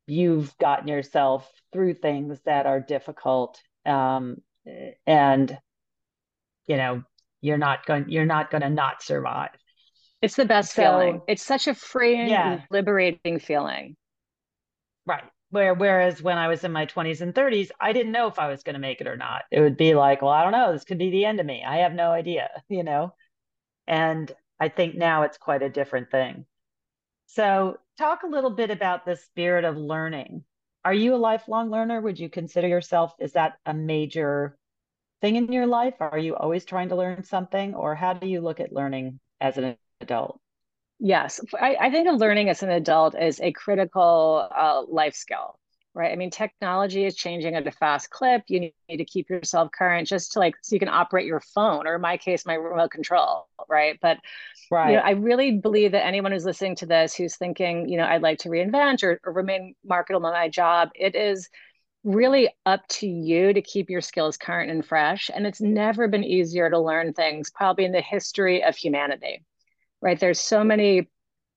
you've 0.07 0.57
gotten 0.59 0.88
yourself 0.88 1.51
through 1.73 1.95
things 1.95 2.40
that 2.45 2.66
are 2.66 2.81
difficult 2.81 3.61
um, 3.85 4.38
and 5.07 5.59
you 6.66 6.77
know 6.77 7.03
you're 7.46 7.59
not 7.59 7.87
going 7.87 8.04
you're 8.09 8.26
not 8.26 8.50
going 8.50 8.62
to 8.62 8.70
not 8.70 9.02
survive 9.02 9.50
it's 10.22 10.37
the 10.37 10.44
best 10.44 10.74
so, 10.74 10.82
feeling 10.82 11.20
it's 11.28 11.42
such 11.42 11.66
a 11.66 11.74
freeing 11.74 12.28
yeah. 12.28 12.61
liberating 12.70 13.38
feeling 13.38 13.96
right 15.06 15.24
where 15.50 15.74
whereas 15.74 16.20
when 16.20 16.38
I 16.38 16.48
was 16.48 16.64
in 16.64 16.72
my 16.72 16.87
20s 16.87 17.20
and 17.20 17.35
30s, 17.35 17.70
I 17.80 17.92
didn't 17.92 18.12
know 18.12 18.26
if 18.26 18.38
I 18.38 18.48
was 18.48 18.62
going 18.62 18.74
to 18.74 18.80
make 18.80 19.00
it 19.00 19.06
or 19.06 19.16
not. 19.16 19.44
It 19.50 19.61
would 19.61 19.76
be 19.76 19.94
like, 19.94 20.20
well, 20.20 20.32
I 20.32 20.42
don't 20.42 20.52
know, 20.52 20.72
this 20.72 20.85
could 20.85 20.98
be 20.98 21.11
the 21.11 21.24
end 21.24 21.38
of 21.38 21.46
me. 21.46 21.62
I 21.64 21.78
have 21.78 21.92
no 21.92 22.11
idea, 22.11 22.50
you 22.68 22.82
know. 22.82 23.14
And 23.87 24.30
I 24.59 24.68
think 24.68 24.96
now 24.96 25.22
it's 25.22 25.38
quite 25.38 25.62
a 25.62 25.70
different 25.70 26.11
thing. 26.11 26.46
So, 27.26 27.78
talk 27.96 28.22
a 28.22 28.28
little 28.28 28.50
bit 28.50 28.70
about 28.70 29.04
the 29.04 29.16
spirit 29.16 29.64
of 29.64 29.76
learning 29.76 30.44
are 30.85 30.94
you 30.94 31.16
a 31.16 31.16
lifelong 31.16 31.68
learner? 31.68 32.00
Would 32.00 32.20
you 32.20 32.28
consider 32.28 32.68
yourself, 32.68 33.12
is 33.18 33.32
that 33.32 33.54
a 33.66 33.74
major 33.74 34.56
thing 35.20 35.37
in 35.37 35.52
your 35.52 35.66
life? 35.66 35.94
Are 36.00 36.18
you 36.18 36.35
always 36.37 36.64
trying 36.64 36.90
to 36.90 36.96
learn 36.96 37.24
something? 37.24 37.74
Or 37.74 37.94
how 37.94 38.12
do 38.12 38.26
you 38.26 38.40
look 38.40 38.61
at 38.61 38.72
learning 38.72 39.20
as 39.40 39.59
an 39.59 39.76
adult? 40.00 40.40
Yes, 40.98 41.40
I, 41.61 41.76
I 41.79 41.90
think 41.90 42.09
of 42.09 42.16
learning 42.16 42.48
as 42.48 42.62
an 42.62 42.70
adult 42.70 43.14
is 43.20 43.40
a 43.40 43.52
critical 43.52 44.48
uh, 44.57 44.83
life 44.88 45.14
skill, 45.14 45.59
right? 45.92 46.11
I 46.11 46.16
mean, 46.16 46.31
technology 46.31 47.05
is 47.05 47.14
changing 47.14 47.55
at 47.55 47.66
a 47.66 47.70
fast 47.70 48.09
clip. 48.09 48.44
You 48.48 48.61
need, 48.61 48.74
need 48.88 48.96
to 48.96 49.05
keep 49.05 49.29
yourself 49.29 49.70
current 49.76 50.09
just 50.09 50.33
to 50.33 50.38
like 50.38 50.55
so 50.62 50.74
you 50.74 50.81
can 50.81 50.88
operate 50.88 51.26
your 51.26 51.40
phone, 51.40 51.87
or 51.87 51.96
in 51.96 52.00
my 52.00 52.16
case, 52.16 52.46
my 52.46 52.55
remote 52.55 52.92
control, 52.92 53.46
right? 53.68 53.98
But 54.00 54.20
right. 54.70 54.90
you 54.90 54.96
know, 54.96 55.02
I 55.02 55.11
really 55.11 55.59
believe 55.59 55.92
that 55.92 56.07
anyone 56.07 56.33
who's 56.33 56.46
listening 56.46 56.76
to 56.76 56.87
this 56.87 57.14
who's 57.14 57.37
thinking, 57.37 57.90
you 57.90 57.98
know, 57.98 58.07
I'd 58.07 58.22
like 58.22 58.38
to 58.40 58.48
reinvent 58.48 59.02
or, 59.02 59.20
or 59.22 59.35
remain 59.35 59.74
marketable 59.85 60.29
in 60.29 60.33
my 60.33 60.48
job, 60.48 60.88
it 60.94 61.14
is 61.14 61.50
really 62.07 62.49
up 62.64 62.87
to 62.88 63.07
you 63.07 63.53
to 63.53 63.61
keep 63.61 63.90
your 63.90 64.01
skills 64.01 64.38
current 64.38 64.71
and 64.71 64.87
fresh. 64.87 65.31
And 65.35 65.47
it's 65.47 65.61
never 65.61 66.09
been 66.09 66.25
easier 66.25 66.71
to 66.71 66.79
learn 66.79 67.12
things, 67.12 67.51
probably 67.51 67.85
in 67.85 67.92
the 67.92 68.01
history 68.01 68.64
of 68.64 68.77
humanity 68.77 69.42
right? 70.01 70.19
There's 70.21 70.40
so 70.40 70.62
many 70.64 71.09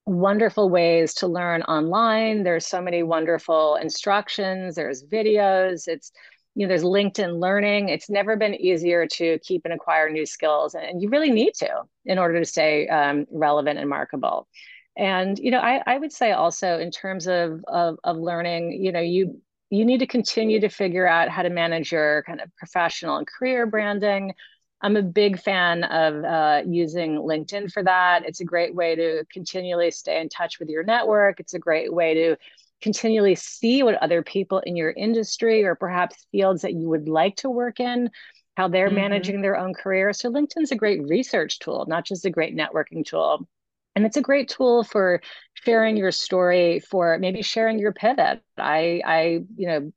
wonderful 0.06 0.70
ways 0.70 1.14
to 1.14 1.26
learn 1.26 1.62
online. 1.62 2.42
There's 2.42 2.66
so 2.66 2.80
many 2.80 3.02
wonderful 3.02 3.76
instructions. 3.76 4.74
There's 4.74 5.04
videos. 5.04 5.86
It's 5.86 6.12
you 6.56 6.66
know 6.66 6.68
there's 6.68 6.82
LinkedIn 6.82 7.40
Learning. 7.40 7.88
It's 7.88 8.10
never 8.10 8.36
been 8.36 8.54
easier 8.54 9.06
to 9.06 9.38
keep 9.40 9.62
and 9.64 9.74
acquire 9.74 10.10
new 10.10 10.26
skills, 10.26 10.74
and 10.74 11.00
you 11.00 11.08
really 11.08 11.30
need 11.30 11.54
to 11.54 11.82
in 12.04 12.18
order 12.18 12.40
to 12.40 12.44
stay 12.44 12.88
um, 12.88 13.26
relevant 13.30 13.78
and 13.78 13.88
marketable. 13.88 14.48
And 14.96 15.38
you 15.38 15.52
know, 15.52 15.60
I, 15.60 15.80
I 15.86 15.98
would 15.98 16.12
say 16.12 16.32
also 16.32 16.78
in 16.78 16.90
terms 16.90 17.28
of, 17.28 17.64
of 17.68 17.98
of 18.02 18.16
learning, 18.16 18.82
you 18.82 18.90
know, 18.90 19.00
you 19.00 19.40
you 19.70 19.84
need 19.84 19.98
to 19.98 20.06
continue 20.06 20.60
to 20.60 20.68
figure 20.68 21.06
out 21.06 21.28
how 21.28 21.42
to 21.42 21.50
manage 21.50 21.92
your 21.92 22.22
kind 22.24 22.40
of 22.40 22.54
professional 22.56 23.16
and 23.16 23.26
career 23.26 23.66
branding 23.66 24.34
I'm 24.82 24.96
a 24.96 25.02
big 25.02 25.38
fan 25.38 25.84
of 25.84 26.24
uh, 26.24 26.62
using 26.66 27.16
LinkedIn 27.16 27.70
for 27.70 27.82
that. 27.82 28.24
It's 28.24 28.40
a 28.40 28.44
great 28.44 28.74
way 28.74 28.94
to 28.94 29.24
continually 29.30 29.90
stay 29.90 30.20
in 30.20 30.28
touch 30.28 30.58
with 30.58 30.68
your 30.68 30.82
network. 30.82 31.38
It's 31.38 31.54
a 31.54 31.58
great 31.58 31.92
way 31.92 32.14
to 32.14 32.36
continually 32.80 33.34
see 33.34 33.82
what 33.82 33.96
other 33.96 34.22
people 34.22 34.60
in 34.60 34.76
your 34.76 34.92
industry 34.92 35.64
or 35.64 35.74
perhaps 35.74 36.26
fields 36.32 36.62
that 36.62 36.72
you 36.72 36.88
would 36.88 37.08
like 37.08 37.36
to 37.36 37.50
work 37.50 37.78
in, 37.78 38.10
how 38.56 38.68
they're 38.68 38.86
mm-hmm. 38.86 38.96
managing 38.96 39.42
their 39.42 39.58
own 39.58 39.74
career. 39.74 40.14
So 40.14 40.30
LinkedIn's 40.30 40.72
a 40.72 40.76
great 40.76 41.06
research 41.06 41.58
tool, 41.58 41.84
not 41.86 42.06
just 42.06 42.24
a 42.24 42.30
great 42.30 42.56
networking 42.56 43.04
tool. 43.04 43.46
And 43.96 44.06
it's 44.06 44.16
a 44.16 44.22
great 44.22 44.48
tool 44.48 44.84
for 44.84 45.20
sharing 45.54 45.96
your 45.96 46.12
story, 46.12 46.80
for 46.80 47.18
maybe 47.18 47.42
sharing 47.42 47.78
your 47.78 47.92
pivot. 47.92 48.42
I, 48.56 49.02
I, 49.04 49.22
you 49.56 49.66
know, 49.66 49.92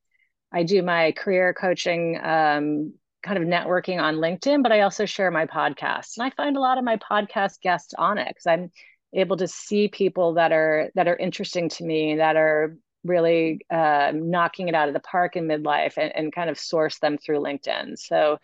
I 0.51 0.63
do 0.63 0.81
my 0.81 1.11
career 1.13 1.53
coaching 1.53 2.19
um, 2.23 2.93
kind 3.23 3.37
of 3.37 3.43
networking 3.43 4.01
on 4.01 4.15
LinkedIn, 4.15 4.63
but 4.63 4.71
I 4.71 4.81
also 4.81 5.05
share 5.05 5.31
my 5.31 5.45
podcast. 5.45 6.17
And 6.17 6.25
I 6.25 6.31
find 6.31 6.57
a 6.57 6.59
lot 6.59 6.77
of 6.77 6.83
my 6.83 6.97
podcast 6.97 7.61
guests 7.61 7.93
on 7.97 8.17
it 8.17 8.27
because 8.27 8.47
I'm 8.47 8.71
able 9.13 9.37
to 9.37 9.47
see 9.47 9.87
people 9.87 10.33
that 10.33 10.51
are 10.51 10.89
that 10.95 11.07
are 11.07 11.15
interesting 11.15 11.69
to 11.69 11.83
me, 11.83 12.17
that 12.17 12.35
are 12.35 12.75
really 13.03 13.61
uh, 13.71 14.11
knocking 14.13 14.69
it 14.69 14.75
out 14.75 14.87
of 14.87 14.93
the 14.93 14.99
park 14.99 15.35
in 15.35 15.45
midlife 15.47 15.97
and, 15.97 16.15
and 16.15 16.33
kind 16.33 16.49
of 16.49 16.57
source 16.57 16.99
them 16.99 17.17
through 17.17 17.39
LinkedIn. 17.39 17.97
So, 17.97 18.39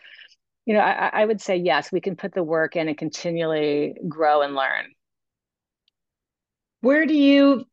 you 0.65 0.73
know, 0.73 0.81
I, 0.81 1.21
I 1.21 1.25
would 1.25 1.41
say 1.41 1.57
yes, 1.57 1.91
we 1.91 2.01
can 2.01 2.15
put 2.15 2.33
the 2.33 2.43
work 2.43 2.75
in 2.75 2.87
and 2.87 2.97
continually 2.97 3.95
grow 4.07 4.41
and 4.41 4.55
learn. 4.55 4.93
Where 6.81 7.05
do 7.05 7.13
you 7.13 7.65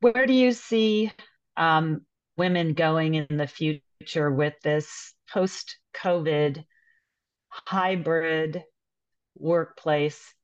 where 0.00 0.26
do 0.26 0.32
you 0.32 0.52
see 0.52 1.12
um, 1.56 2.02
women 2.36 2.74
going 2.74 3.14
in 3.14 3.36
the 3.36 3.46
future 3.46 4.30
with 4.30 4.54
this 4.62 5.14
post 5.30 5.78
COVID 5.96 6.64
hybrid 7.48 8.64
workplace, 9.36 10.34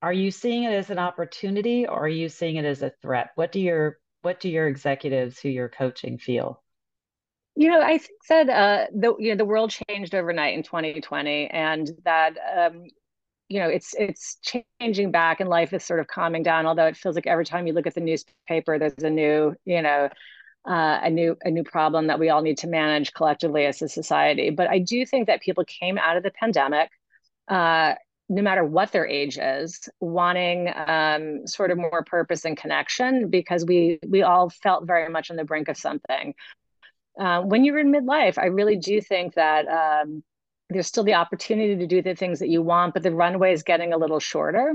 are 0.00 0.12
you 0.12 0.30
seeing 0.30 0.64
it 0.64 0.72
as 0.72 0.90
an 0.90 0.98
opportunity 0.98 1.86
or 1.86 2.04
are 2.04 2.08
you 2.08 2.28
seeing 2.28 2.56
it 2.56 2.64
as 2.64 2.82
a 2.82 2.92
threat? 3.02 3.30
What 3.34 3.52
do 3.52 3.60
your 3.60 3.98
what 4.22 4.40
do 4.40 4.48
your 4.48 4.68
executives 4.68 5.38
who 5.38 5.48
you're 5.48 5.68
coaching 5.68 6.18
feel? 6.18 6.62
You 7.54 7.70
know, 7.70 7.82
I 7.82 7.98
think 7.98 8.20
that 8.28 8.48
uh, 8.48 8.86
the 8.94 9.14
you 9.18 9.30
know 9.30 9.36
the 9.36 9.44
world 9.44 9.74
changed 9.88 10.14
overnight 10.14 10.54
in 10.54 10.62
2020, 10.62 11.48
and 11.48 11.90
that 12.04 12.36
um, 12.56 12.84
you 13.52 13.58
know 13.58 13.68
it's 13.68 13.94
it's 13.98 14.38
changing 14.80 15.10
back, 15.10 15.40
and 15.40 15.50
life 15.50 15.74
is 15.74 15.84
sort 15.84 16.00
of 16.00 16.06
calming 16.06 16.42
down. 16.42 16.64
Although 16.64 16.86
it 16.86 16.96
feels 16.96 17.14
like 17.14 17.26
every 17.26 17.44
time 17.44 17.66
you 17.66 17.74
look 17.74 17.86
at 17.86 17.94
the 17.94 18.00
newspaper, 18.00 18.78
there's 18.78 18.94
a 19.02 19.10
new 19.10 19.54
you 19.66 19.82
know 19.82 20.08
uh, 20.66 21.00
a 21.02 21.10
new 21.10 21.36
a 21.42 21.50
new 21.50 21.62
problem 21.62 22.06
that 22.06 22.18
we 22.18 22.30
all 22.30 22.40
need 22.40 22.56
to 22.58 22.66
manage 22.66 23.12
collectively 23.12 23.66
as 23.66 23.82
a 23.82 23.88
society. 23.88 24.48
But 24.48 24.70
I 24.70 24.78
do 24.78 25.04
think 25.04 25.26
that 25.26 25.42
people 25.42 25.64
came 25.64 25.98
out 25.98 26.16
of 26.16 26.22
the 26.22 26.30
pandemic, 26.30 26.90
uh, 27.48 27.94
no 28.30 28.40
matter 28.40 28.64
what 28.64 28.90
their 28.90 29.06
age 29.06 29.36
is, 29.36 29.86
wanting 30.00 30.72
um, 30.86 31.46
sort 31.46 31.70
of 31.70 31.76
more 31.76 32.04
purpose 32.04 32.46
and 32.46 32.56
connection 32.56 33.28
because 33.28 33.66
we 33.66 33.98
we 34.08 34.22
all 34.22 34.48
felt 34.48 34.86
very 34.86 35.10
much 35.10 35.30
on 35.30 35.36
the 35.36 35.44
brink 35.44 35.68
of 35.68 35.76
something. 35.76 36.34
Uh, 37.20 37.42
when 37.42 37.66
you're 37.66 37.78
in 37.78 37.92
midlife, 37.92 38.38
I 38.38 38.46
really 38.46 38.76
do 38.76 39.02
think 39.02 39.34
that. 39.34 39.66
Um, 39.68 40.24
there's 40.72 40.86
still 40.86 41.04
the 41.04 41.14
opportunity 41.14 41.76
to 41.76 41.86
do 41.86 42.02
the 42.02 42.14
things 42.14 42.38
that 42.38 42.48
you 42.48 42.62
want, 42.62 42.94
but 42.94 43.02
the 43.02 43.14
runway 43.14 43.52
is 43.52 43.62
getting 43.62 43.92
a 43.92 43.98
little 43.98 44.20
shorter 44.20 44.74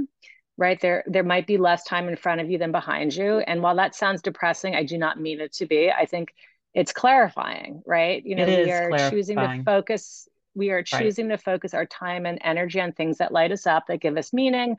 right? 0.57 0.79
There 0.81 1.03
there 1.07 1.23
might 1.23 1.47
be 1.47 1.57
less 1.57 1.83
time 1.83 2.09
in 2.09 2.15
front 2.15 2.41
of 2.41 2.49
you 2.49 2.57
than 2.57 2.71
behind 2.71 3.15
you. 3.15 3.39
And 3.39 3.61
while 3.61 3.75
that 3.75 3.95
sounds 3.95 4.21
depressing 4.21 4.75
i 4.75 4.83
do 4.83 4.97
not 4.97 5.19
mean 5.19 5.39
it 5.39 5.53
to 5.53 5.65
be. 5.65 5.91
I 5.91 6.05
think 6.05 6.33
it's 6.73 6.91
clarifying 6.91 7.81
right? 7.85 8.25
You 8.25 8.35
know 8.35 8.45
we 8.45 8.71
are 8.71 8.89
clarifying. 8.89 9.11
choosing 9.11 9.37
to 9.37 9.63
focus 9.63 10.27
we 10.55 10.71
are 10.71 10.81
choosing 10.81 11.27
right. 11.29 11.37
to 11.37 11.43
focus 11.43 11.75
our 11.75 11.85
time 11.85 12.25
and 12.25 12.39
energy 12.43 12.81
on 12.81 12.91
things 12.91 13.19
that 13.19 13.31
light 13.31 13.51
us 13.51 13.67
up 13.67 13.85
that 13.87 14.01
give 14.01 14.17
us 14.17 14.33
meaning 14.33 14.75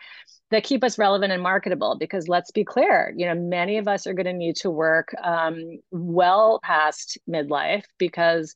that 0.51 0.65
keep 0.65 0.83
us 0.83 0.99
relevant 0.99 1.33
and 1.33 1.43
marketable. 1.43 1.95
Because 1.97 2.27
let's 2.27 2.51
be 2.51 2.65
clear 2.65 3.15
you 3.17 3.27
know 3.27 3.35
many 3.35 3.79
of 3.79 3.87
us 3.87 4.07
are 4.07 4.15
going 4.15 4.27
to 4.27 4.33
need 4.33 4.57
to 4.57 4.71
work 4.71 5.15
um, 5.23 5.79
well 5.91 6.61
past 6.63 7.19
midlife 7.29 7.85
because 7.99 8.55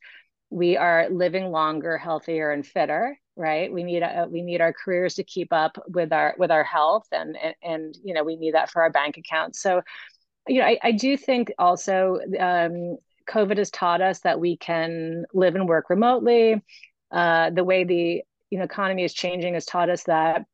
we 0.52 0.76
are 0.76 1.08
living 1.10 1.50
longer 1.50 1.98
healthier 1.98 2.52
and 2.52 2.66
fitter 2.66 3.18
right? 3.36 3.72
We 3.72 3.82
need 3.82 4.02
a, 4.02 4.26
we 4.30 4.42
need 4.42 4.60
our 4.60 4.72
careers 4.72 5.14
to 5.14 5.24
keep 5.24 5.52
up 5.52 5.78
with 5.88 6.12
our 6.12 6.34
with 6.38 6.50
our 6.50 6.64
health 6.64 7.06
and 7.12 7.36
and, 7.42 7.54
and 7.62 7.98
you 8.04 8.14
know 8.14 8.24
we 8.24 8.36
need 8.36 8.54
that 8.54 8.70
for 8.70 8.82
our 8.82 8.90
bank 8.90 9.16
accounts. 9.16 9.60
So 9.60 9.82
you 10.48 10.60
know 10.60 10.66
i, 10.66 10.78
I 10.82 10.92
do 10.92 11.16
think 11.16 11.52
also 11.58 12.18
um, 12.38 12.96
covid 13.28 13.58
has 13.58 13.70
taught 13.70 14.00
us 14.00 14.20
that 14.20 14.40
we 14.40 14.56
can 14.56 15.24
live 15.32 15.54
and 15.54 15.68
work 15.68 15.88
remotely. 15.90 16.60
Uh, 17.10 17.50
the 17.50 17.64
way 17.64 17.84
the 17.84 18.22
you 18.50 18.58
know 18.58 18.64
economy 18.64 19.04
is 19.04 19.14
changing 19.14 19.54
has 19.54 19.66
taught 19.66 19.90
us 19.90 20.04
that 20.04 20.44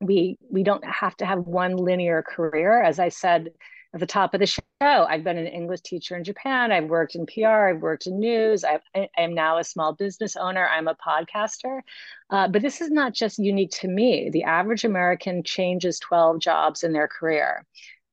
we 0.00 0.38
we 0.50 0.62
don't 0.62 0.84
have 0.84 1.16
to 1.16 1.26
have 1.26 1.40
one 1.40 1.76
linear 1.76 2.22
career. 2.22 2.82
As 2.82 2.98
i 2.98 3.08
said 3.08 3.50
at 3.94 4.00
the 4.00 4.06
top 4.06 4.34
of 4.34 4.40
the 4.40 4.46
show. 4.46 4.60
I've 4.80 5.22
been 5.22 5.38
an 5.38 5.46
English 5.46 5.82
teacher 5.82 6.16
in 6.16 6.24
Japan. 6.24 6.72
I've 6.72 6.90
worked 6.90 7.14
in 7.14 7.26
PR. 7.26 7.68
I've 7.68 7.80
worked 7.80 8.08
in 8.08 8.18
news. 8.18 8.64
I, 8.64 8.80
I 8.94 9.08
am 9.16 9.34
now 9.34 9.58
a 9.58 9.64
small 9.64 9.92
business 9.92 10.34
owner. 10.34 10.68
I'm 10.68 10.88
a 10.88 10.96
podcaster. 10.96 11.80
Uh, 12.28 12.48
but 12.48 12.60
this 12.60 12.80
is 12.80 12.90
not 12.90 13.14
just 13.14 13.38
unique 13.38 13.70
to 13.70 13.88
me. 13.88 14.30
The 14.30 14.42
average 14.42 14.84
American 14.84 15.44
changes 15.44 16.00
12 16.00 16.40
jobs 16.40 16.82
in 16.82 16.92
their 16.92 17.06
career. 17.06 17.64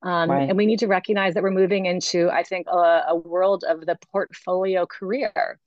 Um, 0.03 0.29
right. 0.29 0.49
And 0.49 0.57
we 0.57 0.67
need 0.67 0.79
to 0.79 0.87
recognize 0.87 1.33
that 1.33 1.43
we're 1.43 1.51
moving 1.51 1.87
into, 1.87 2.29
I 2.29 2.43
think, 2.43 2.67
a, 2.67 3.03
a 3.09 3.15
world 3.15 3.63
of 3.67 3.85
the 3.85 3.97
portfolio 4.11 4.85
career 4.85 5.59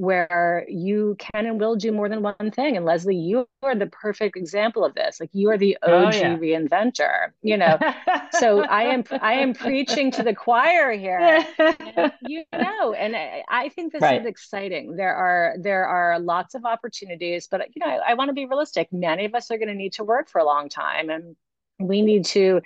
where 0.00 0.64
you 0.66 1.14
can 1.18 1.44
and 1.44 1.60
will 1.60 1.76
do 1.76 1.92
more 1.92 2.08
than 2.08 2.22
one 2.22 2.50
thing. 2.52 2.74
And 2.74 2.86
Lesley, 2.86 3.16
you 3.16 3.46
are 3.62 3.74
the 3.74 3.86
perfect 3.86 4.34
example 4.34 4.82
of 4.82 4.94
this. 4.94 5.20
Like 5.20 5.28
you 5.34 5.50
are 5.50 5.58
the 5.58 5.76
OG 5.82 5.92
oh, 5.92 6.16
yeah. 6.16 6.36
reinventor, 6.38 7.32
you 7.42 7.58
know. 7.58 7.78
so 8.32 8.62
I 8.62 8.84
am 8.84 9.04
I 9.20 9.34
am 9.34 9.52
preaching 9.52 10.10
to 10.12 10.22
the 10.22 10.34
choir 10.34 10.92
here. 10.92 11.46
you 12.26 12.44
know, 12.50 12.94
and 12.94 13.14
I, 13.14 13.42
I 13.50 13.68
think 13.68 13.92
this 13.92 14.00
right. 14.00 14.18
is 14.18 14.26
exciting. 14.26 14.96
There 14.96 15.14
are 15.14 15.56
there 15.60 15.84
are 15.84 16.18
lots 16.18 16.54
of 16.54 16.64
opportunities, 16.64 17.46
but 17.46 17.68
you 17.76 17.84
know, 17.84 17.92
I, 17.92 18.12
I 18.12 18.14
want 18.14 18.30
to 18.30 18.34
be 18.34 18.46
realistic. 18.46 18.88
Many 18.92 19.26
of 19.26 19.34
us 19.34 19.50
are 19.50 19.58
going 19.58 19.68
to 19.68 19.74
need 19.74 19.92
to 19.94 20.04
work 20.04 20.30
for 20.30 20.40
a 20.40 20.46
long 20.46 20.70
time 20.70 21.10
and 21.10 21.36
we 21.78 22.00
need 22.00 22.24
to 22.26 22.62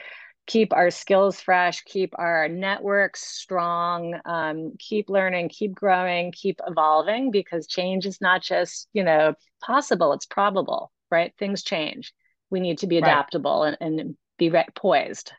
keep 0.46 0.72
our 0.72 0.90
skills 0.90 1.40
fresh, 1.40 1.82
keep 1.84 2.14
our 2.18 2.48
networks 2.48 3.26
strong, 3.26 4.18
um, 4.24 4.72
keep 4.78 5.08
learning, 5.08 5.48
keep 5.48 5.74
growing, 5.74 6.32
keep 6.32 6.60
evolving 6.66 7.30
because 7.30 7.66
change 7.66 8.06
is 8.06 8.20
not 8.20 8.42
just, 8.42 8.88
you 8.92 9.02
know, 9.02 9.34
possible, 9.62 10.12
it's 10.12 10.26
probable, 10.26 10.92
right? 11.10 11.32
Things 11.38 11.62
change. 11.62 12.12
We 12.50 12.60
need 12.60 12.78
to 12.78 12.86
be 12.86 12.98
adaptable 12.98 13.62
right. 13.62 13.76
and, 13.80 14.00
and 14.00 14.16
be 14.38 14.50
re- 14.50 14.66
poised. 14.74 15.32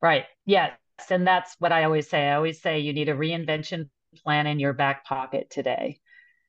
Right. 0.00 0.24
Yes. 0.46 0.72
And 1.10 1.26
that's 1.26 1.54
what 1.58 1.72
I 1.72 1.84
always 1.84 2.08
say. 2.08 2.28
I 2.28 2.36
always 2.36 2.60
say 2.60 2.80
you 2.80 2.92
need 2.92 3.08
a 3.08 3.14
reinvention 3.14 3.90
plan 4.24 4.46
in 4.46 4.58
your 4.58 4.72
back 4.72 5.04
pocket 5.04 5.50
today 5.50 6.00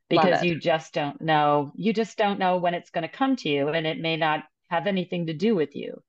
because 0.09 0.43
you 0.43 0.59
just 0.59 0.93
don't 0.93 1.19
know. 1.21 1.71
You 1.75 1.93
just 1.93 2.17
don't 2.17 2.39
know 2.39 2.57
when 2.57 2.73
it's 2.73 2.91
going 2.91 3.07
to 3.07 3.07
come 3.07 3.35
to 3.37 3.49
you 3.49 3.69
and 3.69 3.85
it 3.85 3.99
may 3.99 4.15
not 4.15 4.43
have 4.69 4.87
anything 4.87 5.27
to 5.27 5.33
do 5.33 5.55
with 5.55 5.75
you. 5.75 6.01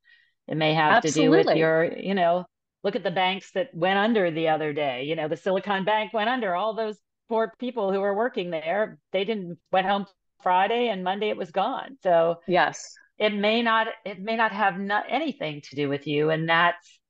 It 0.46 0.56
may 0.56 0.74
have 0.74 1.04
Absolutely. 1.04 1.38
to 1.38 1.42
do 1.42 1.48
with 1.48 1.56
your, 1.56 1.98
you 1.98 2.14
know, 2.14 2.44
look 2.82 2.96
at 2.96 3.02
the 3.02 3.10
banks 3.10 3.50
that 3.52 3.74
went 3.74 3.98
under 3.98 4.30
the 4.30 4.48
other 4.48 4.72
day. 4.72 5.04
You 5.04 5.16
know, 5.16 5.28
the 5.28 5.36
Silicon 5.36 5.84
Bank 5.84 6.12
went 6.12 6.28
under. 6.28 6.54
All 6.54 6.74
those 6.74 6.98
poor 7.28 7.52
people 7.58 7.92
who 7.92 8.00
were 8.00 8.14
working 8.14 8.50
there, 8.50 8.98
they 9.12 9.24
didn't 9.24 9.58
went 9.72 9.86
home 9.86 10.06
Friday 10.42 10.88
and 10.88 11.02
Monday 11.02 11.30
it 11.30 11.36
was 11.36 11.50
gone. 11.50 11.96
So 12.02 12.40
yes, 12.46 12.94
it 13.18 13.34
may 13.34 13.62
not 13.62 13.88
it 14.04 14.20
may 14.20 14.36
not 14.36 14.52
have 14.52 14.78
not 14.78 15.06
anything 15.08 15.62
to 15.62 15.76
do 15.76 15.88
with 15.88 16.06
you, 16.06 16.30
and 16.30 16.48
that's 16.48 17.00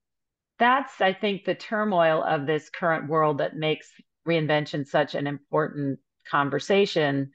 that's 0.58 1.00
I 1.00 1.12
think 1.12 1.44
the 1.44 1.54
turmoil 1.54 2.22
of 2.22 2.46
this 2.46 2.70
current 2.70 3.08
world 3.08 3.38
that 3.38 3.56
makes 3.56 3.90
reinvention 4.26 4.86
such 4.86 5.14
an 5.14 5.26
important 5.26 5.98
conversation. 6.30 7.32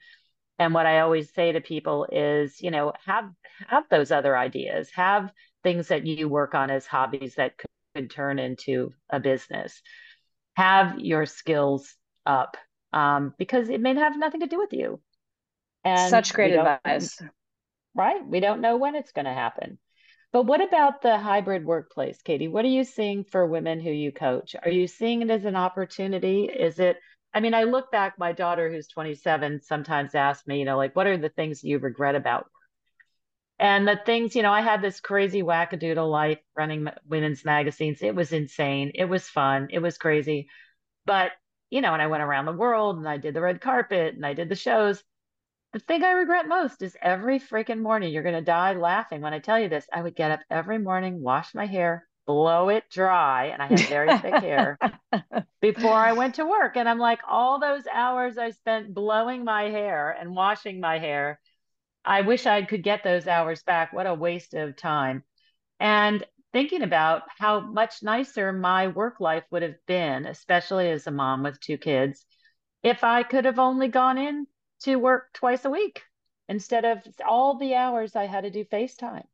And 0.58 0.74
what 0.74 0.86
I 0.86 1.00
always 1.00 1.32
say 1.32 1.52
to 1.52 1.60
people 1.60 2.06
is, 2.10 2.60
you 2.60 2.70
know, 2.70 2.92
have 3.04 3.30
have 3.68 3.84
those 3.90 4.10
other 4.10 4.36
ideas, 4.36 4.90
have 4.94 5.30
things 5.62 5.88
that 5.88 6.06
you 6.06 6.28
work 6.28 6.54
on 6.54 6.70
as 6.70 6.86
hobbies 6.86 7.34
that 7.36 7.58
could, 7.58 7.70
could 7.94 8.10
turn 8.10 8.38
into 8.38 8.92
a 9.10 9.20
business. 9.20 9.80
Have 10.56 10.98
your 10.98 11.26
skills 11.26 11.94
up 12.26 12.56
um, 12.92 13.34
because 13.38 13.68
it 13.68 13.80
may 13.80 13.94
have 13.94 14.18
nothing 14.18 14.40
to 14.40 14.46
do 14.46 14.58
with 14.58 14.72
you. 14.72 15.00
And 15.84 16.10
such 16.10 16.34
great 16.34 16.54
advice. 16.54 17.20
Right? 17.94 18.24
We 18.24 18.40
don't 18.40 18.60
know 18.60 18.76
when 18.76 18.94
it's 18.94 19.12
going 19.12 19.24
to 19.24 19.32
happen. 19.32 19.78
But 20.32 20.46
what 20.46 20.60
about 20.60 21.02
the 21.02 21.18
hybrid 21.18 21.64
workplace, 21.64 22.22
Katie? 22.22 22.46
What 22.46 22.64
are 22.64 22.68
you 22.68 22.84
seeing 22.84 23.24
for 23.24 23.46
women 23.46 23.80
who 23.80 23.90
you 23.90 24.12
coach? 24.12 24.54
Are 24.62 24.70
you 24.70 24.86
seeing 24.86 25.22
it 25.22 25.30
as 25.30 25.44
an 25.44 25.56
opportunity? 25.56 26.44
Is 26.44 26.78
it, 26.78 26.98
I 27.34 27.40
mean, 27.40 27.52
I 27.52 27.64
look 27.64 27.90
back, 27.90 28.14
my 28.16 28.32
daughter 28.32 28.70
who's 28.70 28.86
27 28.86 29.60
sometimes 29.62 30.14
asks 30.14 30.46
me, 30.46 30.60
you 30.60 30.64
know, 30.64 30.76
like, 30.76 30.94
what 30.94 31.08
are 31.08 31.16
the 31.16 31.30
things 31.30 31.64
you 31.64 31.78
regret 31.78 32.14
about 32.14 32.46
and 33.60 33.86
the 33.86 34.00
things, 34.06 34.34
you 34.34 34.42
know, 34.42 34.52
I 34.52 34.62
had 34.62 34.80
this 34.80 35.00
crazy 35.00 35.42
wackadoodle 35.42 36.10
life 36.10 36.38
running 36.56 36.88
women's 37.06 37.44
magazines. 37.44 38.00
It 38.00 38.14
was 38.14 38.32
insane. 38.32 38.92
It 38.94 39.04
was 39.04 39.28
fun. 39.28 39.68
It 39.70 39.80
was 39.80 39.98
crazy. 39.98 40.48
But, 41.04 41.32
you 41.68 41.82
know, 41.82 41.92
and 41.92 42.00
I 42.00 42.06
went 42.06 42.22
around 42.22 42.46
the 42.46 42.52
world 42.52 42.96
and 42.96 43.06
I 43.06 43.18
did 43.18 43.34
the 43.34 43.42
red 43.42 43.60
carpet 43.60 44.14
and 44.14 44.24
I 44.24 44.32
did 44.32 44.48
the 44.48 44.54
shows. 44.54 45.04
The 45.74 45.78
thing 45.78 46.02
I 46.02 46.12
regret 46.12 46.48
most 46.48 46.80
is 46.80 46.96
every 47.02 47.38
freaking 47.38 47.82
morning, 47.82 48.14
you're 48.14 48.22
going 48.22 48.34
to 48.34 48.40
die 48.40 48.72
laughing 48.72 49.20
when 49.20 49.34
I 49.34 49.40
tell 49.40 49.58
you 49.60 49.68
this. 49.68 49.86
I 49.92 50.00
would 50.00 50.16
get 50.16 50.30
up 50.30 50.40
every 50.50 50.78
morning, 50.78 51.20
wash 51.20 51.54
my 51.54 51.66
hair, 51.66 52.08
blow 52.26 52.70
it 52.70 52.84
dry, 52.90 53.48
and 53.48 53.60
I 53.62 53.66
had 53.66 53.80
very 53.80 54.16
thick 54.20 54.40
hair 54.40 54.78
before 55.60 55.92
I 55.92 56.14
went 56.14 56.36
to 56.36 56.46
work. 56.46 56.78
And 56.78 56.88
I'm 56.88 56.98
like, 56.98 57.20
all 57.28 57.60
those 57.60 57.84
hours 57.92 58.38
I 58.38 58.52
spent 58.52 58.94
blowing 58.94 59.44
my 59.44 59.64
hair 59.64 60.16
and 60.18 60.34
washing 60.34 60.80
my 60.80 60.98
hair 60.98 61.38
I 62.04 62.22
wish 62.22 62.46
I 62.46 62.62
could 62.62 62.82
get 62.82 63.04
those 63.04 63.26
hours 63.26 63.62
back. 63.62 63.92
What 63.92 64.06
a 64.06 64.14
waste 64.14 64.54
of 64.54 64.76
time. 64.76 65.24
And 65.78 66.24
thinking 66.52 66.82
about 66.82 67.22
how 67.38 67.60
much 67.60 68.02
nicer 68.02 68.52
my 68.52 68.88
work 68.88 69.20
life 69.20 69.44
would 69.50 69.62
have 69.62 69.76
been, 69.86 70.26
especially 70.26 70.90
as 70.90 71.06
a 71.06 71.10
mom 71.10 71.42
with 71.42 71.60
two 71.60 71.78
kids, 71.78 72.24
if 72.82 73.04
I 73.04 73.22
could 73.22 73.44
have 73.44 73.58
only 73.58 73.88
gone 73.88 74.18
in 74.18 74.46
to 74.82 74.96
work 74.96 75.28
twice 75.34 75.64
a 75.64 75.70
week 75.70 76.02
instead 76.48 76.84
of 76.84 76.98
all 77.26 77.58
the 77.58 77.74
hours 77.74 78.16
I 78.16 78.26
had 78.26 78.42
to 78.42 78.50
do 78.50 78.64
FaceTime. 78.64 79.24